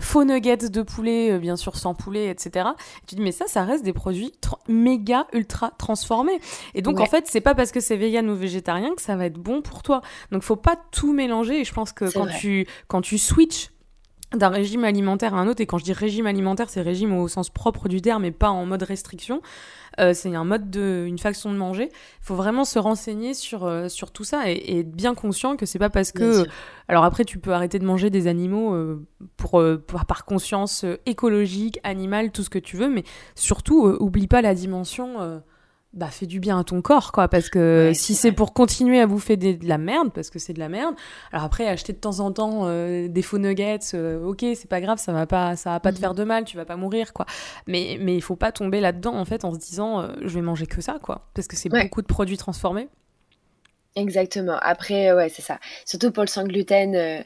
faux 0.00 0.24
nuggets 0.24 0.56
de 0.56 0.82
poulet, 0.82 1.38
bien 1.38 1.56
sûr 1.56 1.76
sans 1.76 1.94
poulet, 1.94 2.28
etc. 2.28 2.68
Et 3.02 3.06
tu 3.06 3.14
dis 3.16 3.22
mais 3.22 3.32
ça, 3.32 3.46
ça 3.48 3.64
reste 3.64 3.84
des 3.84 3.92
produits 3.92 4.32
méga 4.68 5.26
ultra 5.32 5.72
transformés. 5.76 6.40
Et 6.74 6.82
donc 6.82 7.00
en 7.00 7.06
fait 7.06 7.26
c'est 7.26 7.40
pas 7.40 7.54
parce 7.54 7.72
que 7.72 7.80
c'est 7.80 7.96
vegan 7.96 8.28
ou 8.30 8.36
végétarien 8.36 8.94
que 8.94 9.02
ça 9.02 9.16
va 9.16 9.26
être 9.26 9.38
bon 9.38 9.60
pour 9.60 9.82
toi. 9.82 10.02
Donc 10.30 10.42
faut 10.42 10.56
pas 10.56 10.76
tout 10.92 11.12
mélanger 11.12 11.31
et 11.40 11.64
je 11.64 11.72
pense 11.72 11.92
que 11.92 12.12
quand 12.12 12.26
tu, 12.26 12.66
quand 12.88 13.00
tu 13.00 13.18
switches 13.18 13.70
d'un 14.34 14.48
régime 14.48 14.84
alimentaire 14.84 15.34
à 15.34 15.40
un 15.40 15.46
autre, 15.46 15.60
et 15.60 15.66
quand 15.66 15.78
je 15.78 15.84
dis 15.84 15.92
régime 15.92 16.26
alimentaire, 16.26 16.70
c'est 16.70 16.80
régime 16.80 17.14
au 17.14 17.28
sens 17.28 17.50
propre 17.50 17.88
du 17.88 18.00
terme, 18.00 18.22
mais 18.22 18.30
pas 18.30 18.50
en 18.50 18.66
mode 18.66 18.82
restriction. 18.82 19.42
Euh, 20.00 20.14
c'est 20.14 20.34
un 20.34 20.44
mode 20.44 20.70
de, 20.70 21.04
une 21.06 21.18
façon 21.18 21.52
de 21.52 21.56
manger. 21.56 21.90
Il 21.92 22.24
faut 22.24 22.34
vraiment 22.34 22.64
se 22.64 22.78
renseigner 22.78 23.34
sur, 23.34 23.66
euh, 23.66 23.88
sur 23.88 24.10
tout 24.10 24.24
ça 24.24 24.50
et, 24.50 24.80
être 24.80 24.90
bien 24.90 25.14
conscient 25.14 25.56
que 25.56 25.66
c'est 25.66 25.78
pas 25.78 25.90
parce 25.90 26.12
que. 26.12 26.46
Alors 26.88 27.04
après, 27.04 27.24
tu 27.24 27.38
peux 27.38 27.52
arrêter 27.52 27.78
de 27.78 27.84
manger 27.84 28.08
des 28.08 28.26
animaux 28.26 28.74
euh, 28.74 29.06
pour, 29.36 29.62
par 30.08 30.24
conscience 30.24 30.86
écologique, 31.04 31.78
animale, 31.84 32.32
tout 32.32 32.42
ce 32.42 32.50
que 32.50 32.58
tu 32.58 32.76
veux, 32.76 32.88
mais 32.88 33.04
surtout, 33.34 33.84
oublie 34.00 34.28
pas 34.28 34.40
la 34.40 34.54
dimension 34.54 35.42
bah 35.92 36.08
fais 36.08 36.24
du 36.24 36.40
bien 36.40 36.58
à 36.58 36.64
ton 36.64 36.80
corps 36.80 37.12
quoi 37.12 37.28
parce 37.28 37.50
que 37.50 37.92
si 37.94 38.14
c'est 38.14 38.32
pour 38.32 38.54
continuer 38.54 38.98
à 38.98 39.06
bouffer 39.06 39.36
de 39.36 39.58
la 39.66 39.76
merde 39.76 40.10
parce 40.10 40.30
que 40.30 40.38
c'est 40.38 40.54
de 40.54 40.58
la 40.58 40.70
merde 40.70 40.94
alors 41.32 41.44
après 41.44 41.66
acheter 41.68 41.92
de 41.92 41.98
temps 41.98 42.20
en 42.20 42.32
temps 42.32 42.62
euh, 42.64 43.08
des 43.08 43.20
faux 43.20 43.36
nuggets 43.36 43.78
euh, 43.92 44.24
ok 44.24 44.40
c'est 44.54 44.68
pas 44.68 44.80
grave 44.80 44.98
ça 44.98 45.12
va 45.12 45.26
pas 45.26 45.54
ça 45.54 45.70
va 45.70 45.80
pas 45.80 45.90
te 45.90 45.96
mhm. 45.96 46.00
faire 46.00 46.14
de 46.14 46.24
mal 46.24 46.44
tu 46.44 46.56
vas 46.56 46.64
pas 46.64 46.76
mourir 46.76 47.12
quoi. 47.12 47.26
Mais 47.66 47.98
mais 48.00 48.14
il 48.14 48.22
faut 48.22 48.36
pas 48.36 48.52
tomber 48.52 48.80
là 48.80 48.92
dedans 48.92 49.14
en 49.14 49.24
fait 49.26 49.44
en 49.44 49.52
se 49.52 49.58
disant 49.58 50.00
euh, 50.00 50.12
je 50.22 50.28
vais 50.28 50.40
manger 50.40 50.66
que 50.66 50.80
ça 50.80 50.98
quoi 51.02 51.28
parce 51.34 51.46
que 51.46 51.56
c'est 51.56 51.68
beaucoup 51.68 52.00
de 52.00 52.06
produits 52.06 52.38
transformés. 52.38 52.88
Exactement. 53.94 54.56
Après 54.62 55.12
ouais 55.12 55.28
c'est 55.28 55.42
ça. 55.42 55.58
Surtout 55.84 56.10
pour 56.10 56.22
le 56.22 56.28
sans 56.28 56.44
gluten 56.44 57.24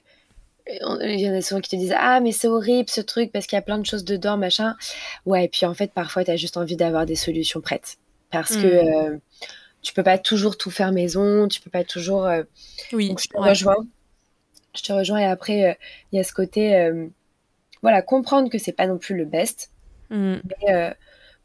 il 0.68 1.20
y 1.20 1.30
en 1.30 1.34
a 1.34 1.40
souvent 1.40 1.60
qui 1.60 1.70
te 1.70 1.76
disent 1.76 1.94
ah 1.96 2.18
mais 2.18 2.32
c'est 2.32 2.48
horrible 2.48 2.90
ce 2.90 3.00
truc 3.00 3.30
parce 3.30 3.46
qu'il 3.46 3.56
y 3.56 3.60
a 3.60 3.62
plein 3.62 3.78
de 3.78 3.86
choses 3.86 4.04
dedans 4.04 4.36
machin. 4.36 4.74
Ouais 5.24 5.44
et 5.44 5.48
puis 5.48 5.66
en 5.66 5.74
fait 5.74 5.92
parfois 5.92 6.24
tu 6.24 6.32
as 6.32 6.36
juste 6.36 6.56
envie 6.56 6.76
d'avoir 6.76 7.06
des 7.06 7.16
solutions 7.16 7.60
prêtes 7.60 7.98
parce 8.30 8.56
que 8.56 8.66
hmm. 8.66 9.14
euh, 9.14 9.18
tu 9.82 9.92
peux 9.92 10.02
pas 10.02 10.18
toujours 10.18 10.56
tout 10.56 10.70
faire 10.70 10.92
maison, 10.92 11.48
tu 11.48 11.60
peux 11.60 11.70
pas 11.70 11.84
toujours. 11.84 12.26
Euh, 12.26 12.42
oui. 12.92 13.14
je 13.18 13.28
te 13.28 13.36
rejoins. 13.36 13.86
Je 14.74 14.82
te 14.82 14.92
rejoins 14.92 15.20
et 15.20 15.24
après 15.24 15.64
euh, 15.64 15.74
il 16.12 16.16
y 16.16 16.20
a 16.20 16.24
ce 16.24 16.32
côté, 16.32 16.90
voilà, 17.82 18.02
comprendre 18.02 18.50
que 18.50 18.58
c'est 18.58 18.72
pas 18.72 18.86
non 18.86 18.98
plus 18.98 19.16
le 19.16 19.24
best, 19.24 19.70
hmm. 20.10 20.36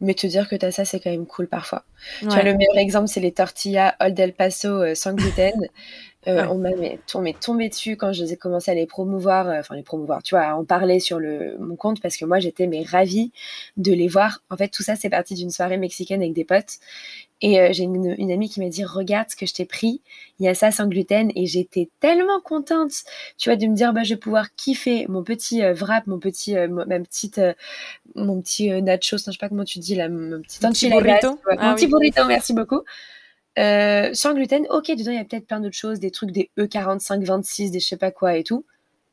mais, 0.01 0.13
te 0.15 0.27
dire 0.27 0.49
que 0.49 0.55
tu 0.55 0.65
as 0.65 0.71
ça, 0.71 0.85
c'est 0.85 0.99
quand 0.99 1.11
même 1.11 1.27
cool 1.27 1.47
parfois. 1.47 1.85
Tu 2.19 2.25
vois, 2.25 2.43
le 2.43 2.53
meilleur 2.55 2.77
exemple, 2.77 3.07
c'est 3.07 3.19
les 3.19 3.31
tortillas 3.31 3.95
Old 3.99 4.19
El 4.19 4.33
Paso 4.33 4.95
sans 4.95 5.13
gluten. 5.13 5.67
On 6.27 6.57
m'a 6.59 6.69
tombé, 7.07 7.35
tombé, 7.39 7.69
dessus 7.69 7.97
quand 7.97 8.13
je 8.13 8.23
les 8.23 8.33
ai 8.33 8.37
commencé 8.37 8.69
à 8.69 8.75
les 8.75 8.85
promouvoir, 8.85 9.47
enfin 9.47 9.75
les 9.75 9.81
promouvoir, 9.81 10.21
tu 10.21 10.35
vois, 10.35 10.43
à 10.43 10.55
en 10.55 10.63
parler 10.63 10.99
sur 10.99 11.19
le, 11.19 11.57
mon 11.59 11.75
compte 11.75 11.99
parce 11.99 12.15
que 12.15 12.25
moi 12.25 12.39
j'étais 12.39 12.67
mais 12.67 12.83
ravie 12.83 13.31
de 13.77 13.91
les 13.91 14.07
voir. 14.07 14.43
En 14.51 14.57
fait, 14.57 14.67
tout 14.69 14.83
ça 14.83 14.95
c'est 14.95 15.09
parti 15.09 15.33
d'une 15.33 15.49
soirée 15.49 15.77
mexicaine 15.77 16.21
avec 16.21 16.33
des 16.33 16.45
potes 16.45 16.77
et 17.41 17.73
j'ai 17.73 17.83
une, 17.83 18.13
une, 18.19 18.31
amie 18.31 18.49
qui 18.49 18.59
m'a 18.59 18.69
dit 18.69 18.85
regarde 18.85 19.29
ce 19.31 19.35
que 19.35 19.47
je 19.47 19.53
t'ai 19.55 19.65
pris, 19.65 20.01
il 20.39 20.45
y 20.45 20.47
a 20.47 20.53
ça 20.53 20.69
sans 20.71 20.87
gluten 20.87 21.31
et 21.35 21.47
j'étais 21.47 21.89
tellement 21.99 22.39
contente, 22.39 22.91
tu 23.39 23.49
vois, 23.49 23.55
de 23.55 23.65
me 23.65 23.75
dire 23.75 23.93
bah 23.93 24.03
je 24.03 24.13
vais 24.13 24.19
pouvoir 24.19 24.53
kiffer 24.55 25.07
mon 25.09 25.23
petit 25.23 25.63
wrap, 25.63 26.05
mon 26.05 26.19
petit, 26.19 26.55
ma 26.69 26.85
petite, 26.99 27.41
mon 28.13 28.39
petit 28.41 28.69
nacho, 28.83 29.17
je 29.17 29.23
sais 29.23 29.31
pas 29.39 29.49
comment 29.49 29.65
tu 29.65 29.79
dis 29.79 29.95
là, 29.95 30.07
mon 30.07 30.41
petit 30.41 30.87
burrito, 30.89 31.31
mon 31.31 31.57
ah 31.57 31.73
petit 31.73 31.87
burrito, 31.87 32.25
merci 32.25 32.53
beaucoup. 32.53 32.81
Euh, 33.59 34.09
sans 34.13 34.33
gluten, 34.33 34.65
ok, 34.69 34.87
dedans 34.91 35.11
il 35.11 35.17
y 35.17 35.19
a 35.19 35.25
peut-être 35.25 35.47
plein 35.47 35.59
d'autres 35.59 35.75
choses, 35.75 35.99
des 35.99 36.11
trucs 36.11 36.31
des 36.31 36.49
E45, 36.57 37.23
26, 37.23 37.71
des 37.71 37.79
je 37.79 37.85
sais 37.87 37.97
pas 37.97 38.11
quoi 38.11 38.37
et 38.37 38.43
tout. 38.43 38.65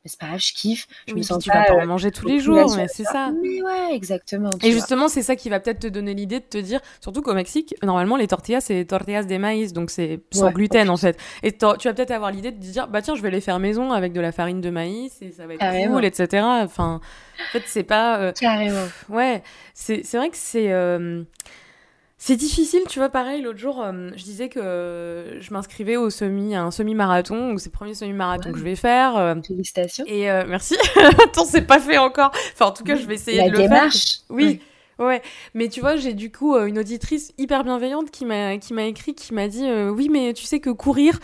Mais 0.05 0.09
c'est 0.09 0.19
pas 0.19 0.27
grave, 0.27 0.39
je 0.39 0.53
kiffe. 0.53 0.87
Je 1.07 1.13
me 1.13 1.21
sens 1.21 1.43
tu 1.43 1.49
vas 1.49 1.65
pas 1.65 1.73
en 1.73 1.81
euh, 1.81 1.85
manger 1.85 2.09
tous 2.09 2.25
les 2.25 2.39
jours, 2.39 2.73
mais 2.77 2.87
c'est 2.87 3.03
ça. 3.03 3.33
Mais 3.43 3.61
ouais, 3.61 3.93
exactement. 3.93 4.49
Et 4.63 4.71
justement, 4.71 5.09
c'est 5.09 5.23
ça 5.23 5.35
qui 5.35 5.49
va 5.49 5.59
peut-être 5.59 5.79
te 5.79 5.87
donner 5.87 6.13
l'idée 6.13 6.39
de 6.39 6.45
te 6.45 6.57
dire, 6.57 6.79
surtout 7.01 7.21
qu'au 7.21 7.33
Mexique, 7.33 7.75
normalement, 7.83 8.15
les 8.15 8.27
tortillas, 8.27 8.61
c'est 8.61 8.85
tortillas 8.85 9.23
de 9.23 9.37
maïs, 9.37 9.73
donc 9.73 9.89
c'est 9.89 10.21
sans 10.31 10.51
gluten 10.51 10.89
en 10.89 10.95
fait. 10.95 11.19
Et 11.43 11.51
tu 11.51 11.65
vas 11.65 11.75
peut-être 11.93 12.11
avoir 12.11 12.31
l'idée 12.31 12.51
de 12.51 12.57
te 12.57 12.71
dire, 12.71 12.87
bah 12.87 13.01
tiens, 13.01 13.15
je 13.15 13.21
vais 13.21 13.31
les 13.31 13.41
faire 13.41 13.59
maison 13.59 13.91
avec 13.91 14.13
de 14.13 14.21
la 14.21 14.31
farine 14.31 14.61
de 14.61 14.69
maïs 14.69 15.21
et 15.21 15.31
ça 15.31 15.45
va 15.45 15.55
être 15.55 15.89
cool, 15.89 16.05
etc. 16.05 16.45
Enfin, 16.63 17.01
en 17.37 17.51
fait, 17.51 17.63
c'est 17.65 17.83
pas. 17.83 18.19
Euh, 18.19 18.31
Carrément. 18.31 18.87
Ouais, 19.09 19.43
c'est 19.73 20.01
vrai 20.13 20.29
que 20.29 20.37
c'est. 20.37 20.71
C'est 22.21 22.35
difficile, 22.35 22.81
tu 22.89 22.99
vois, 22.99 23.07
pareil, 23.07 23.41
l'autre 23.41 23.59
jour, 23.59 23.81
euh, 23.81 24.09
je 24.13 24.23
disais 24.23 24.49
que 24.49 25.37
je 25.39 25.53
m'inscrivais 25.53 25.95
au 25.95 26.09
semi, 26.09 26.53
à 26.53 26.63
un 26.63 26.69
semi-marathon, 26.69 27.53
ou 27.53 27.57
c'est 27.57 27.69
le 27.69 27.71
premier 27.71 27.93
semi-marathon 27.93 28.51
que 28.51 28.59
je 28.59 28.63
vais 28.63 28.75
faire. 28.75 29.15
Euh, 29.15 29.35
Félicitations. 29.41 30.03
Et 30.05 30.29
euh, 30.29 30.43
merci. 30.45 30.75
Attends, 31.23 31.45
c'est 31.45 31.61
pas 31.61 31.79
fait 31.79 31.97
encore. 31.97 32.31
Enfin, 32.51 32.65
en 32.65 32.71
tout 32.71 32.83
cas, 32.83 32.97
je 32.97 33.05
vais 33.05 33.13
essayer 33.13 33.41
de 33.45 33.51
le 33.51 33.57
démarche. 33.57 34.17
faire. 34.17 34.35
Oui. 34.35 34.59
Ouais, 34.99 35.21
mais 35.53 35.69
tu 35.69 35.79
vois, 35.79 35.95
j'ai 35.95 36.11
du 36.11 36.29
coup 36.29 36.57
une 36.57 36.77
auditrice 36.77 37.31
hyper 37.37 37.63
bienveillante 37.63 38.11
qui 38.11 38.25
m'a 38.25 38.57
qui 38.57 38.73
m'a 38.73 38.83
écrit, 38.83 39.15
qui 39.15 39.33
m'a 39.33 39.47
dit 39.47 39.65
oui, 39.71 40.09
mais 40.11 40.33
tu 40.33 40.43
sais 40.43 40.59
que 40.59 40.71
courir, 40.71 41.21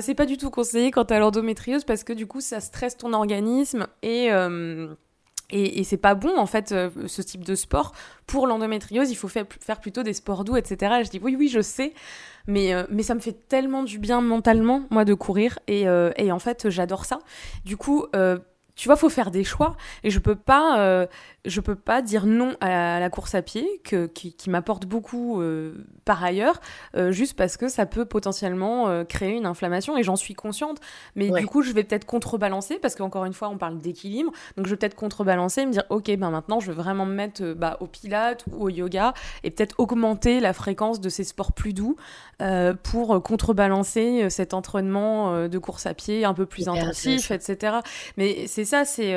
c'est 0.00 0.14
pas 0.14 0.24
du 0.24 0.38
tout 0.38 0.48
conseillé 0.48 0.90
quand 0.90 1.04
t'as 1.04 1.18
l'endométriose 1.18 1.84
parce 1.84 2.04
que 2.04 2.14
du 2.14 2.26
coup, 2.26 2.40
ça 2.40 2.60
stresse 2.60 2.96
ton 2.96 3.12
organisme 3.12 3.86
et 4.02 4.30
et, 5.50 5.84
c'est 5.84 5.96
pas 5.96 6.14
bon 6.14 6.36
en 6.38 6.46
fait 6.46 6.72
euh, 6.72 6.90
ce 7.06 7.22
type 7.22 7.44
de 7.44 7.54
sport 7.54 7.92
pour 8.26 8.46
l'endométriose. 8.46 9.10
Il 9.10 9.14
faut 9.16 9.28
faire, 9.28 9.46
plutôt 9.80 10.02
des 10.02 10.12
sports 10.12 10.44
doux, 10.44 10.56
etc. 10.56 10.96
Et 11.00 11.04
je 11.04 11.10
dis 11.10 11.20
oui, 11.22 11.36
oui, 11.38 11.48
je 11.48 11.60
sais, 11.60 11.94
mais, 12.46 12.74
euh, 12.74 12.84
mais 12.90 13.02
ça 13.02 13.14
me 13.14 13.20
fait 13.20 13.48
tellement 13.48 13.82
du 13.82 13.98
bien 13.98 14.20
mentalement 14.20 14.82
moi 14.90 15.04
de 15.04 15.14
courir 15.14 15.58
et, 15.66 15.88
euh, 15.88 16.10
et 16.16 16.32
en 16.32 16.38
fait 16.38 16.68
j'adore 16.68 17.04
ça. 17.04 17.20
Du 17.64 17.76
coup, 17.76 18.06
tu 18.78 18.88
vois, 18.88 18.96
faut 18.96 19.08
faire 19.08 19.32
des 19.32 19.42
choix. 19.42 19.76
Et 20.04 20.10
je 20.10 20.20
peux 20.20 20.36
pas, 20.36 20.78
euh, 20.78 21.06
je 21.44 21.60
peux 21.60 21.74
pas 21.74 22.00
dire 22.00 22.26
non 22.26 22.54
à 22.60 23.00
la 23.00 23.10
course 23.10 23.34
à 23.34 23.42
pied 23.42 23.66
que, 23.82 24.06
qui, 24.06 24.34
m'apporte 24.48 24.86
beaucoup 24.86 25.42
euh, 25.42 25.84
par 26.04 26.22
ailleurs, 26.22 26.60
euh, 26.96 27.10
juste 27.10 27.36
parce 27.36 27.56
que 27.56 27.68
ça 27.68 27.86
peut 27.86 28.04
potentiellement 28.04 29.04
créer 29.04 29.36
une 29.36 29.46
inflammation 29.46 29.98
et 29.98 30.04
j'en 30.04 30.14
suis 30.14 30.34
consciente. 30.34 30.78
Mais 31.16 31.28
du 31.28 31.46
coup, 31.46 31.62
je 31.62 31.72
vais 31.72 31.82
peut-être 31.82 32.04
contrebalancer 32.04 32.78
parce 32.78 32.94
qu'encore 32.94 33.24
une 33.24 33.32
fois, 33.32 33.48
on 33.48 33.58
parle 33.58 33.78
d'équilibre, 33.78 34.30
donc 34.56 34.66
je 34.66 34.70
vais 34.70 34.76
peut-être 34.76 34.94
contrebalancer 34.94 35.62
et 35.62 35.66
me 35.66 35.72
dire, 35.72 35.84
ok, 35.90 36.16
ben 36.16 36.30
maintenant, 36.30 36.60
je 36.60 36.70
vais 36.70 36.76
vraiment 36.76 37.04
me 37.04 37.14
mettre 37.14 37.54
bah, 37.54 37.78
au 37.80 37.88
pilates 37.88 38.44
ou 38.46 38.66
au 38.66 38.68
yoga 38.68 39.12
et 39.42 39.50
peut-être 39.50 39.74
augmenter 39.78 40.38
la 40.38 40.52
fréquence 40.52 41.00
de 41.00 41.08
ces 41.08 41.24
sports 41.24 41.52
plus 41.52 41.72
doux 41.72 41.96
pour 42.82 43.22
contrebalancer 43.22 44.30
cet 44.30 44.54
entraînement 44.54 45.48
de 45.48 45.58
course 45.58 45.86
à 45.86 45.94
pied 45.94 46.24
un 46.24 46.34
peu 46.34 46.46
plus 46.46 46.68
intensif, 46.68 47.30
etc. 47.30 47.78
Mais 48.16 48.46
c'est 48.46 48.64
ça, 48.64 48.84
c'est. 48.84 49.14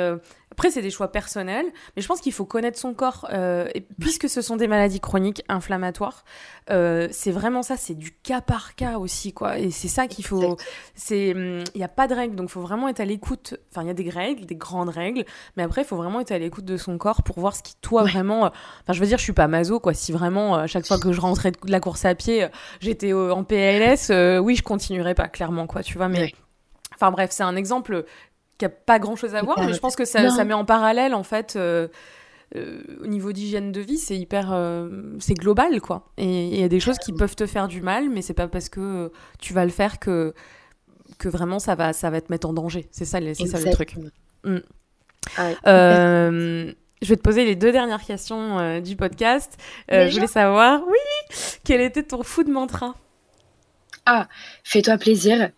Euh, 0.62 0.68
après, 0.68 0.70
c'est 0.70 0.82
des 0.82 0.90
choix 0.90 1.10
personnels, 1.10 1.66
mais 1.96 2.02
je 2.02 2.06
pense 2.06 2.20
qu'il 2.20 2.32
faut 2.32 2.44
connaître 2.44 2.78
son 2.78 2.94
corps. 2.94 3.26
Euh, 3.32 3.68
et 3.74 3.80
puisque 3.80 4.28
ce 4.28 4.40
sont 4.40 4.56
des 4.56 4.68
maladies 4.68 5.00
chroniques 5.00 5.42
inflammatoires, 5.48 6.24
euh, 6.70 7.08
c'est 7.10 7.32
vraiment 7.32 7.64
ça, 7.64 7.76
c'est 7.76 7.94
du 7.94 8.12
cas 8.12 8.40
par 8.40 8.76
cas 8.76 8.98
aussi, 8.98 9.32
quoi. 9.32 9.58
Et 9.58 9.72
c'est 9.72 9.88
ça 9.88 10.06
qu'il 10.06 10.24
faut. 10.24 10.56
C'est, 10.94 11.32
hum, 11.34 11.64
il 11.74 11.78
n'y 11.78 11.84
a 11.84 11.88
pas 11.88 12.06
de 12.06 12.14
règles, 12.14 12.36
donc 12.36 12.48
il 12.48 12.52
faut 12.52 12.60
vraiment 12.60 12.88
être 12.88 13.00
à 13.00 13.04
l'écoute. 13.04 13.56
Enfin, 13.70 13.82
il 13.82 13.88
y 13.88 13.90
a 13.90 13.94
des 13.94 14.08
règles, 14.08 14.46
des 14.46 14.54
grandes 14.54 14.90
règles, 14.90 15.24
mais 15.56 15.64
après, 15.64 15.82
il 15.82 15.84
faut 15.84 15.96
vraiment 15.96 16.20
être 16.20 16.30
à 16.30 16.38
l'écoute 16.38 16.64
de 16.64 16.76
son 16.76 16.96
corps 16.96 17.24
pour 17.24 17.40
voir 17.40 17.56
ce 17.56 17.62
qui, 17.64 17.74
toi, 17.80 18.04
vraiment. 18.04 18.42
Enfin, 18.44 18.92
je 18.92 19.00
veux 19.00 19.06
dire, 19.06 19.18
je 19.18 19.24
suis 19.24 19.32
pas 19.32 19.48
maso, 19.48 19.80
quoi. 19.80 19.94
Si 19.94 20.12
vraiment, 20.12 20.54
à 20.54 20.68
chaque 20.68 20.86
fois 20.86 21.00
que 21.00 21.12
je 21.12 21.20
rentrais 21.20 21.50
de 21.50 21.58
la 21.72 21.80
course 21.80 22.04
à 22.04 22.14
pied, 22.14 22.46
j'étais 22.80 23.12
en 23.12 23.42
PLS, 23.42 24.12
oui, 24.40 24.54
je 24.54 24.62
continuerais 24.62 25.14
pas, 25.14 25.26
clairement, 25.26 25.66
quoi, 25.66 25.82
tu 25.82 25.98
vois, 25.98 26.08
mais. 26.08 26.32
Enfin 26.94 27.10
bref, 27.10 27.30
c'est 27.32 27.42
un 27.42 27.56
exemple 27.56 28.04
qui 28.62 28.66
a 28.66 28.68
pas 28.68 29.00
grand 29.00 29.16
chose 29.16 29.34
à 29.34 29.42
voir, 29.42 29.58
mais 29.60 29.72
je 29.72 29.80
pense 29.80 29.96
que 29.96 30.04
ça, 30.04 30.30
ça 30.30 30.44
met 30.44 30.54
en 30.54 30.64
parallèle 30.64 31.14
en 31.14 31.24
fait. 31.24 31.54
Euh, 31.56 31.88
euh, 32.54 32.82
au 33.02 33.06
niveau 33.06 33.32
d'hygiène 33.32 33.72
de 33.72 33.80
vie, 33.80 33.96
c'est 33.96 34.16
hyper, 34.16 34.52
euh, 34.52 35.16
c'est 35.18 35.34
global 35.34 35.80
quoi. 35.80 36.12
Et 36.16 36.48
il 36.48 36.60
y 36.60 36.62
a 36.62 36.68
des 36.68 36.78
choses 36.78 36.98
qui 36.98 37.12
peuvent 37.12 37.34
te 37.34 37.46
faire 37.46 37.66
du 37.66 37.80
mal, 37.80 38.08
mais 38.08 38.22
c'est 38.22 38.34
pas 38.34 38.46
parce 38.46 38.68
que 38.68 39.10
tu 39.40 39.52
vas 39.52 39.64
le 39.64 39.72
faire 39.72 39.98
que 39.98 40.32
que 41.18 41.28
vraiment 41.28 41.58
ça 41.58 41.74
va, 41.74 41.92
ça 41.92 42.10
va 42.10 42.20
te 42.20 42.30
mettre 42.30 42.48
en 42.48 42.52
danger. 42.52 42.86
C'est 42.92 43.04
ça, 43.04 43.18
c'est 43.34 43.46
ça 43.46 43.58
le 43.58 43.72
truc. 43.72 43.96
Mm. 44.44 44.58
je 45.36 47.08
vais 47.08 47.16
te 47.16 47.22
poser 47.22 47.44
les 47.44 47.56
deux 47.56 47.72
dernières 47.72 48.04
questions 48.04 48.80
du 48.80 48.94
podcast. 48.94 49.56
je 49.88 50.12
voulais 50.12 50.28
savoir, 50.28 50.82
oui, 50.86 51.36
quel 51.64 51.80
était 51.80 52.04
ton 52.04 52.22
fou 52.22 52.44
de 52.44 52.52
mantra? 52.52 52.94
Ah, 54.06 54.28
fais-toi 54.62 54.98
plaisir. 54.98 55.50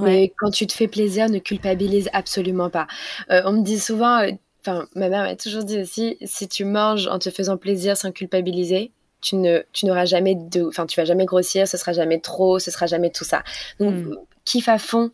Mais 0.00 0.32
quand 0.36 0.50
tu 0.50 0.66
te 0.66 0.72
fais 0.72 0.88
plaisir, 0.88 1.28
ne 1.28 1.38
culpabilise 1.38 2.08
absolument 2.12 2.70
pas. 2.70 2.86
Euh, 3.30 3.42
on 3.44 3.52
me 3.52 3.62
dit 3.62 3.78
souvent, 3.78 4.18
euh, 4.18 4.30
enfin, 4.60 4.86
ma 4.96 5.08
mère 5.08 5.22
m'a 5.22 5.36
toujours 5.36 5.64
dit 5.64 5.78
aussi, 5.78 6.18
si 6.22 6.48
tu 6.48 6.64
manges 6.64 7.06
en 7.06 7.18
te 7.18 7.30
faisant 7.30 7.56
plaisir 7.56 7.96
sans 7.96 8.10
culpabiliser, 8.10 8.90
tu 9.20 9.36
ne, 9.36 9.60
tu 9.72 9.86
n'auras 9.86 10.04
jamais 10.04 10.34
de, 10.34 10.66
enfin, 10.66 10.86
tu 10.86 11.00
vas 11.00 11.04
jamais 11.04 11.24
grossir, 11.24 11.68
ce 11.68 11.76
sera 11.76 11.92
jamais 11.92 12.20
trop, 12.20 12.58
ce 12.58 12.70
sera 12.70 12.86
jamais 12.86 13.10
tout 13.10 13.24
ça. 13.24 13.42
Donc, 13.78 13.94
mm. 13.94 14.16
kiffe 14.44 14.68
à 14.68 14.78
fond. 14.78 15.12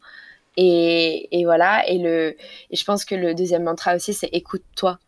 Et, 0.56 1.28
et, 1.38 1.44
voilà. 1.44 1.86
Et, 1.88 1.98
le, 1.98 2.36
et 2.70 2.76
je 2.76 2.84
pense 2.84 3.04
que 3.04 3.14
le 3.14 3.34
deuxième 3.34 3.64
mantra 3.64 3.94
aussi, 3.94 4.14
c'est 4.14 4.30
écoute-toi. 4.32 4.98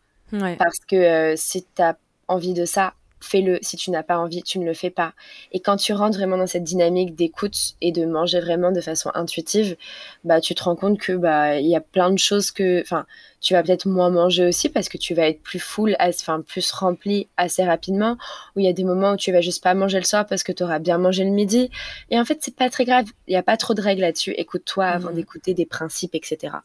Parce 0.57 0.79
que 0.79 0.95
euh, 0.95 1.33
si 1.35 1.63
tu 1.75 1.81
as 1.81 1.95
envie 2.27 2.55
de 2.55 2.65
ça, 2.65 2.93
fais-le. 3.23 3.59
Si 3.61 3.77
tu 3.77 3.91
n'as 3.91 4.03
pas 4.03 4.17
envie, 4.17 4.43
tu 4.43 4.59
ne 4.59 4.65
le 4.65 4.73
fais 4.73 4.89
pas. 4.89 5.13
Et 5.51 5.59
quand 5.59 5.77
tu 5.77 5.93
rentres 5.93 6.17
vraiment 6.17 6.37
dans 6.37 6.47
cette 6.47 6.63
dynamique 6.63 7.15
d'écoute 7.15 7.57
et 7.81 7.91
de 7.91 8.05
manger 8.05 8.39
vraiment 8.39 8.71
de 8.71 8.81
façon 8.81 9.11
intuitive, 9.13 9.75
bah 10.23 10.41
tu 10.41 10.55
te 10.55 10.63
rends 10.63 10.75
compte 10.75 10.99
que 10.99 11.13
bah 11.13 11.59
il 11.59 11.67
y 11.67 11.75
a 11.75 11.81
plein 11.81 12.11
de 12.11 12.19
choses 12.19 12.51
que, 12.51 12.81
enfin, 12.81 13.05
tu 13.43 13.53
vas 13.53 13.61
peut-être 13.61 13.85
moins 13.87 14.09
manger 14.09 14.47
aussi 14.47 14.69
parce 14.69 14.89
que 14.89 14.97
tu 14.97 15.13
vas 15.13 15.27
être 15.27 15.41
plus 15.41 15.59
full, 15.59 15.95
enfin 15.99 16.41
plus 16.41 16.71
rempli 16.71 17.27
assez 17.37 17.63
rapidement. 17.63 18.17
Ou 18.55 18.61
il 18.61 18.65
y 18.65 18.69
a 18.69 18.73
des 18.73 18.85
moments 18.85 19.11
où 19.11 19.17
tu 19.17 19.31
vas 19.31 19.41
juste 19.41 19.61
pas 19.61 19.73
manger 19.73 19.97
le 19.97 20.05
soir 20.05 20.25
parce 20.25 20.43
que 20.43 20.51
tu 20.51 20.63
auras 20.63 20.79
bien 20.79 20.97
mangé 20.97 21.23
le 21.25 21.31
midi. 21.31 21.69
Et 22.09 22.19
en 22.19 22.25
fait, 22.25 22.39
c'est 22.41 22.55
pas 22.55 22.69
très 22.69 22.85
grave. 22.85 23.05
Il 23.27 23.31
n'y 23.31 23.37
a 23.37 23.43
pas 23.43 23.57
trop 23.57 23.73
de 23.73 23.81
règles 23.81 24.01
là-dessus. 24.01 24.31
Écoute-toi 24.37 24.85
avant 24.85 25.11
mmh. 25.11 25.15
d'écouter 25.15 25.53
des 25.53 25.65
principes, 25.65 26.15
etc. 26.15 26.55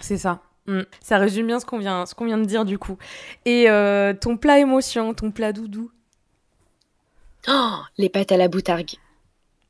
C'est 0.00 0.18
ça. 0.18 0.40
Mmh. 0.66 0.82
Ça 1.00 1.16
résume 1.16 1.46
bien 1.46 1.60
ce 1.60 1.64
qu'on 1.64 1.78
vient, 1.78 2.04
ce 2.04 2.14
qu'on 2.14 2.26
vient 2.26 2.36
de 2.36 2.44
dire 2.44 2.66
du 2.66 2.78
coup. 2.78 2.98
Et 3.46 3.70
euh, 3.70 4.12
ton 4.12 4.36
plat 4.36 4.58
émotion, 4.58 5.14
ton 5.14 5.30
plat 5.30 5.52
doudou 5.52 5.90
Oh, 7.48 7.78
les 7.96 8.08
pâtes 8.08 8.32
à 8.32 8.36
la 8.36 8.48
boutargue. 8.48 8.96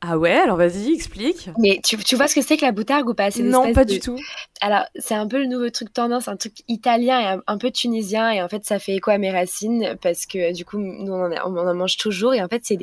Ah 0.01 0.17
ouais, 0.17 0.33
alors 0.33 0.57
vas-y, 0.57 0.93
explique. 0.93 1.51
Mais 1.59 1.81
tu, 1.85 1.97
tu 1.97 2.15
vois 2.15 2.29
ce 2.29 2.35
que 2.37 2.43
c'est 2.43 2.57
que 2.57 2.65
la 2.65 2.71
boutargue 2.71 3.09
ou 3.09 3.15
pas? 3.15 3.31
Non, 3.41 3.73
pas 3.73 3.85
du 3.85 3.99
tout. 3.99 4.17
Alors, 4.61 4.85
c'est 4.95 5.15
un 5.15 5.27
peu 5.27 5.39
le 5.39 5.47
nouveau 5.47 5.71
truc 5.71 5.93
tendance, 5.93 6.29
un 6.29 6.37
truc 6.37 6.55
italien 6.69 7.21
et 7.21 7.41
un, 7.45 7.59
peu 7.59 7.73
tunisien. 7.73 8.31
Et 8.31 8.41
en 8.41 8.49
fait, 8.49 8.65
ça 8.65 8.79
fait 8.79 8.95
écho 8.95 9.11
à 9.11 9.19
mes 9.19 9.33
racines 9.33 9.97
parce 10.01 10.27
que 10.27 10.55
du 10.55 10.65
coup, 10.65 10.79
nous, 10.79 11.13
on 11.13 11.33
en, 11.33 11.75
mange 11.75 11.97
toujours. 11.97 12.33
Et 12.33 12.43
en 12.43 12.49
fait, 12.49 12.63
c'est 12.65 12.79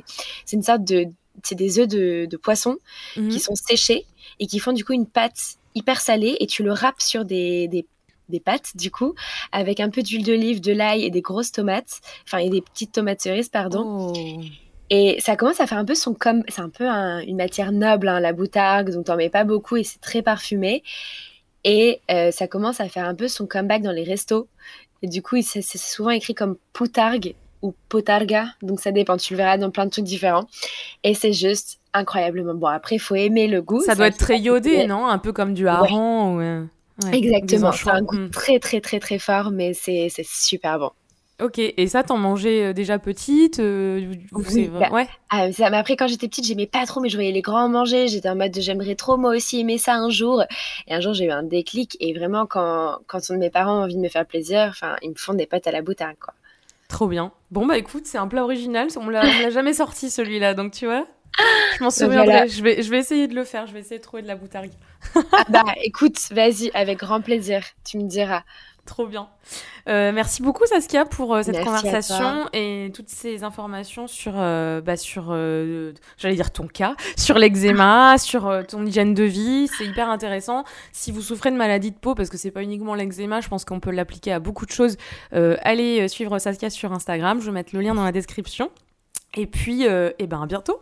une 0.52 0.64
sorte 0.64 0.84
de. 0.84 1.06
C'est 1.43 1.56
des 1.56 1.80
œufs 1.80 1.88
de, 1.88 2.28
de 2.30 2.38
poisson 2.38 2.78
mhm. 3.16 3.30
qui 3.30 3.39
sont 3.39 3.56
séchés 3.56 4.06
et 4.39 4.48
qui 4.48 4.60
font 4.60 4.74
du 4.74 4.84
coup 4.84 4.93
une 4.93 5.08
pâte 5.08 5.56
hyper 5.74 6.02
salée. 6.02 6.36
Et 6.41 6.48
tu 6.48 6.64
le 6.64 6.74
râpes 6.74 7.02
sur 7.02 7.24
des, 7.24 7.68
des 7.70 7.86
des 8.28 8.39
pâtes 8.39 8.76
du 8.76 8.89
coup 8.89 9.14
avec 9.52 9.80
un 9.80 9.91
peu 9.91 10.02
d'huile 10.02 10.26
d'olive, 10.26 10.60
de 10.60 10.72
l'ail 10.72 11.04
et 11.04 11.12
des 11.12 11.22
grosses 11.22 11.52
tomates, 11.52 12.02
enfin 12.24 12.39
et 12.39 12.50
des 12.50 12.62
petites 12.62 12.91
tomates 12.91 13.22
cerises 13.22 13.50
pardon. 13.50 14.14
Oh. 14.16 14.41
Et 14.90 15.18
ça 15.20 15.36
commence 15.36 15.60
à 15.60 15.68
faire 15.68 15.80
un 15.80 15.86
peu 15.86 15.96
son 15.96 16.14
comme 16.14 16.44
c'est 16.48 16.62
un 16.62 16.70
peu 16.70 16.86
une 16.86 17.38
matière 17.38 17.72
noble 17.72 18.08
hein, 18.08 18.20
la 18.20 18.34
boutargue 18.34 18.92
donc 18.92 19.06
t'en 19.06 19.16
mets 19.16 19.30
pas 19.30 19.44
beaucoup 19.44 19.78
et 19.78 19.84
c'est 19.84 20.02
très 20.02 20.22
parfumé. 20.22 20.84
Et 21.64 22.02
euh, 22.12 22.32
ça 22.32 22.48
commence 22.48 22.80
à 22.80 22.88
faire 22.88 23.08
un 23.08 23.16
peu 23.16 23.28
son 23.28 23.48
comeback 23.48 23.82
dans 23.82 23.92
les 23.92 24.04
restos. 24.04 24.48
Et 25.02 25.08
du 25.08 25.22
coup 25.22 25.38
c'est 25.42 25.62
souvent 25.62 26.12
écrit 26.12 26.36
comme 26.36 26.58
poutargue 26.74 27.36
ou 27.62 27.74
potarga 27.90 28.48
donc 28.62 28.80
ça 28.80 28.92
dépend 28.92 29.18
tu 29.18 29.34
le 29.34 29.38
verras 29.38 29.58
dans 29.58 29.72
plein 29.72 29.86
de 29.86 29.92
trucs 29.92 30.06
différents. 30.06 30.48
Et 31.04 31.16
c'est 31.16 31.34
juste 31.34 31.80
incroyablement 31.94 32.54
bon. 32.54 32.68
Après 32.68 32.98
il 32.98 33.00
faut 33.00 33.16
aimer 33.16 33.48
le 33.48 33.64
goût 33.64 33.82
ça, 33.82 33.96
doit 33.96 34.08
être 34.08 34.18
très 34.18 34.40
iodé 34.40 34.86
non? 34.86 35.08
Un 35.08 35.18
peu 35.18 35.34
comme 35.34 35.54
du 35.54 35.68
hareng 35.68 36.36
ou... 36.36 36.42
Euh, 36.42 36.64
Exactement, 37.12 37.74
c'est 37.74 37.90
un 37.90 38.04
goût 38.04 38.16
mm. 38.16 38.30
très 38.30 38.60
très 38.60 38.80
très 38.82 39.00
très 39.00 39.18
fort 39.18 39.50
mais 39.50 39.74
c'est 39.74 40.10
super 40.24 40.78
bon. 40.78 40.92
Ok, 41.42 41.60
et 41.60 41.88
ça, 41.88 42.02
t'en 42.02 42.18
mangeais 42.18 42.68
euh, 42.68 42.74
déjà 42.74 42.98
petite 42.98 43.60
euh, 43.60 44.14
oui, 44.32 44.70
bah, 44.70 44.90
ouais. 44.92 45.08
Ah, 45.30 45.48
mais 45.48 45.78
après, 45.78 45.98
quand 45.98 46.08
j'étais 46.08 46.30
petite, 46.30 46.46
j'aimais 46.46 46.66
pas 46.66 46.86
trop, 46.86 47.02
mais 47.02 47.10
je 47.10 47.18
voyais 47.18 47.34
les 47.34 47.42
grands 47.42 47.68
manger. 47.68 48.08
J'étais 48.08 48.30
en 48.30 48.38
mode 48.38 48.52
de 48.52 48.62
j'aimerais 48.62 48.96
trop 48.96 49.18
moi 49.18 49.36
aussi 49.36 49.60
aimer 49.60 49.78
ça 49.78 49.96
un 49.96 50.10
jour. 50.10 50.44
Et 50.88 50.94
un 50.94 51.02
jour, 51.02 51.14
j'ai 51.14 51.26
eu 51.26 51.32
un 51.32 51.44
déclic. 51.44 51.98
Et 52.00 52.14
vraiment, 52.14 52.46
quand, 52.46 53.00
quand 53.08 53.20
de 53.30 53.36
mes 53.36 53.50
parents 53.50 53.80
ont 53.80 53.84
envie 53.84 53.96
de 53.96 54.02
me 54.02 54.08
faire 54.08 54.26
plaisir, 54.26 54.68
enfin, 54.70 54.96
ils 55.02 55.10
me 55.10 55.16
font 55.16 55.34
des 55.34 55.46
pâtes 55.46 55.68
à 55.68 55.72
la 55.72 55.82
boutarde, 55.82 56.16
quoi. 56.22 56.34
Trop 56.88 57.08
bien. 57.08 57.34
Bon, 57.52 57.66
bah 57.66 57.78
écoute, 57.78 58.06
c'est 58.06 58.18
un 58.18 58.28
plat 58.28 58.44
original. 58.44 58.88
On 58.98 59.10
l'a 59.10 59.50
jamais 59.50 59.74
sorti 59.74 60.10
celui-là, 60.10 60.54
donc 60.54 60.72
tu 60.72 60.86
vois. 60.86 61.06
Je 61.78 61.84
m'en 61.84 61.90
souviendrai. 61.90 62.48
Je, 62.48 62.64
vais, 62.64 62.82
je 62.82 62.90
vais 62.90 63.00
essayer 63.00 63.28
de 63.28 63.36
le 63.36 63.44
faire. 63.44 63.68
Je 63.68 63.74
vais 63.74 63.82
essayer 63.82 63.98
de 63.98 64.04
trouver 64.04 64.24
de 64.24 64.28
la 64.28 64.36
boutargue. 64.36 64.72
ah 65.16 65.44
bah 65.50 65.64
écoute, 65.84 66.18
vas-y, 66.32 66.72
avec 66.74 67.00
grand 67.00 67.20
plaisir. 67.20 67.62
Tu 67.84 67.98
me 67.98 68.08
diras. 68.08 68.44
Trop 68.86 69.08
bien. 69.08 69.30
Euh, 69.90 70.12
merci 70.12 70.44
beaucoup 70.44 70.66
Saskia 70.68 71.06
pour 71.06 71.34
euh, 71.34 71.42
cette 71.42 71.64
conversation 71.64 72.48
et 72.54 72.92
toutes 72.94 73.10
ces 73.10 73.44
informations 73.44 74.08
sur, 74.08 74.34
euh, 74.36 74.80
bah, 74.80 74.96
sur 74.96 75.30
j'allais 76.18 76.36
dire 76.36 76.52
ton 76.52 76.68
cas, 76.68 76.96
sur 77.18 77.40
l'eczéma, 77.40 78.18
sur 78.20 78.64
ton 78.68 78.86
hygiène 78.86 79.16
de 79.16 79.24
vie. 79.24 79.68
C'est 79.76 79.86
hyper 79.86 80.10
intéressant. 80.10 80.66
Si 80.92 81.12
vous 81.12 81.22
souffrez 81.22 81.50
de 81.50 81.56
maladie 81.56 81.92
de 81.92 81.98
peau, 81.98 82.14
parce 82.14 82.30
que 82.30 82.38
c'est 82.38 82.52
pas 82.52 82.62
uniquement 82.62 82.94
l'eczéma, 82.94 83.42
je 83.42 83.48
pense 83.48 83.66
qu'on 83.66 83.80
peut 83.80 83.92
l'appliquer 83.92 84.32
à 84.34 84.40
beaucoup 84.40 84.68
de 84.68 84.72
choses. 84.72 84.98
allez 85.32 86.08
suivre 86.08 86.38
Saskia 86.38 86.70
sur 86.70 86.94
Instagram. 86.94 87.42
Je 87.42 87.48
vais 87.48 87.52
mettre 87.52 87.76
le 87.76 87.82
lien 87.82 87.96
dans 87.96 88.06
la 88.06 88.12
description. 88.12 88.70
Et 89.36 89.48
puis, 89.48 89.84
et 89.84 90.14
eh 90.20 90.28
ben 90.28 90.44
à 90.44 90.46
bientôt. 90.46 90.80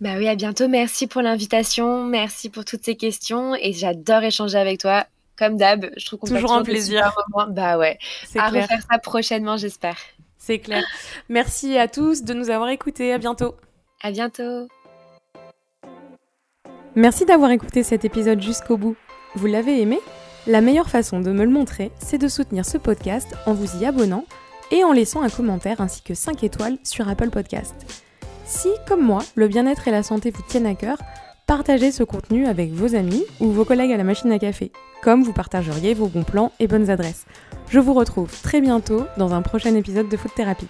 Bah 0.00 0.14
oui, 0.18 0.28
à 0.28 0.36
bientôt. 0.36 0.68
Merci 0.68 1.08
pour 1.08 1.20
l'invitation. 1.20 2.04
Merci 2.04 2.48
pour 2.48 2.64
toutes 2.64 2.84
ces 2.84 2.94
questions. 2.94 3.56
Et 3.56 3.72
j'adore 3.72 4.22
échanger 4.22 4.56
avec 4.56 4.78
toi 4.78 5.04
comme 5.36 5.56
d'hab, 5.56 5.90
je 5.96 6.06
trouve 6.06 6.20
qu'on 6.20 6.28
toujours 6.28 6.52
un 6.52 6.62
plaisir. 6.62 7.14
Bah 7.48 7.78
ouais. 7.78 7.98
À 8.36 8.48
refaire 8.48 8.82
ça 8.90 8.98
prochainement, 8.98 9.56
j'espère. 9.56 9.96
C'est 10.38 10.58
clair. 10.58 10.84
Merci 11.28 11.78
à 11.78 11.88
tous 11.88 12.22
de 12.22 12.34
nous 12.34 12.50
avoir 12.50 12.68
écoutés. 12.68 13.12
À 13.12 13.18
bientôt. 13.18 13.56
À 14.02 14.10
bientôt. 14.10 14.68
Merci 16.94 17.24
d'avoir 17.24 17.50
écouté 17.50 17.82
cet 17.82 18.04
épisode 18.04 18.40
jusqu'au 18.40 18.76
bout. 18.76 18.96
Vous 19.34 19.46
l'avez 19.46 19.80
aimé? 19.80 19.98
La 20.46 20.60
meilleure 20.60 20.90
façon 20.90 21.20
de 21.20 21.32
me 21.32 21.44
le 21.44 21.50
montrer, 21.50 21.90
c'est 21.98 22.18
de 22.18 22.28
soutenir 22.28 22.66
ce 22.66 22.76
podcast 22.76 23.34
en 23.46 23.54
vous 23.54 23.80
y 23.80 23.86
abonnant 23.86 24.26
et 24.70 24.84
en 24.84 24.92
laissant 24.92 25.22
un 25.22 25.30
commentaire 25.30 25.80
ainsi 25.80 26.02
que 26.02 26.14
5 26.14 26.44
étoiles 26.44 26.76
sur 26.84 27.08
Apple 27.08 27.30
Podcast. 27.30 27.74
Si, 28.44 28.68
comme 28.86 29.02
moi, 29.02 29.22
le 29.36 29.48
bien-être 29.48 29.88
et 29.88 29.90
la 29.90 30.02
santé 30.02 30.30
vous 30.30 30.42
tiennent 30.42 30.66
à 30.66 30.74
cœur, 30.74 30.98
partagez 31.46 31.92
ce 31.92 32.02
contenu 32.02 32.46
avec 32.46 32.72
vos 32.72 32.94
amis 32.94 33.24
ou 33.40 33.50
vos 33.50 33.64
collègues 33.64 33.92
à 33.92 33.96
la 33.96 34.04
machine 34.04 34.32
à 34.32 34.38
café, 34.38 34.72
comme 35.02 35.22
vous 35.22 35.32
partageriez 35.32 35.94
vos 35.94 36.06
bons 36.06 36.24
plans 36.24 36.52
et 36.60 36.66
bonnes 36.66 36.90
adresses. 36.90 37.26
Je 37.68 37.78
vous 37.80 37.94
retrouve 37.94 38.30
très 38.42 38.60
bientôt 38.60 39.04
dans 39.18 39.34
un 39.34 39.42
prochain 39.42 39.74
épisode 39.74 40.08
de 40.08 40.16
Food 40.16 40.34
Thérapie. 40.34 40.68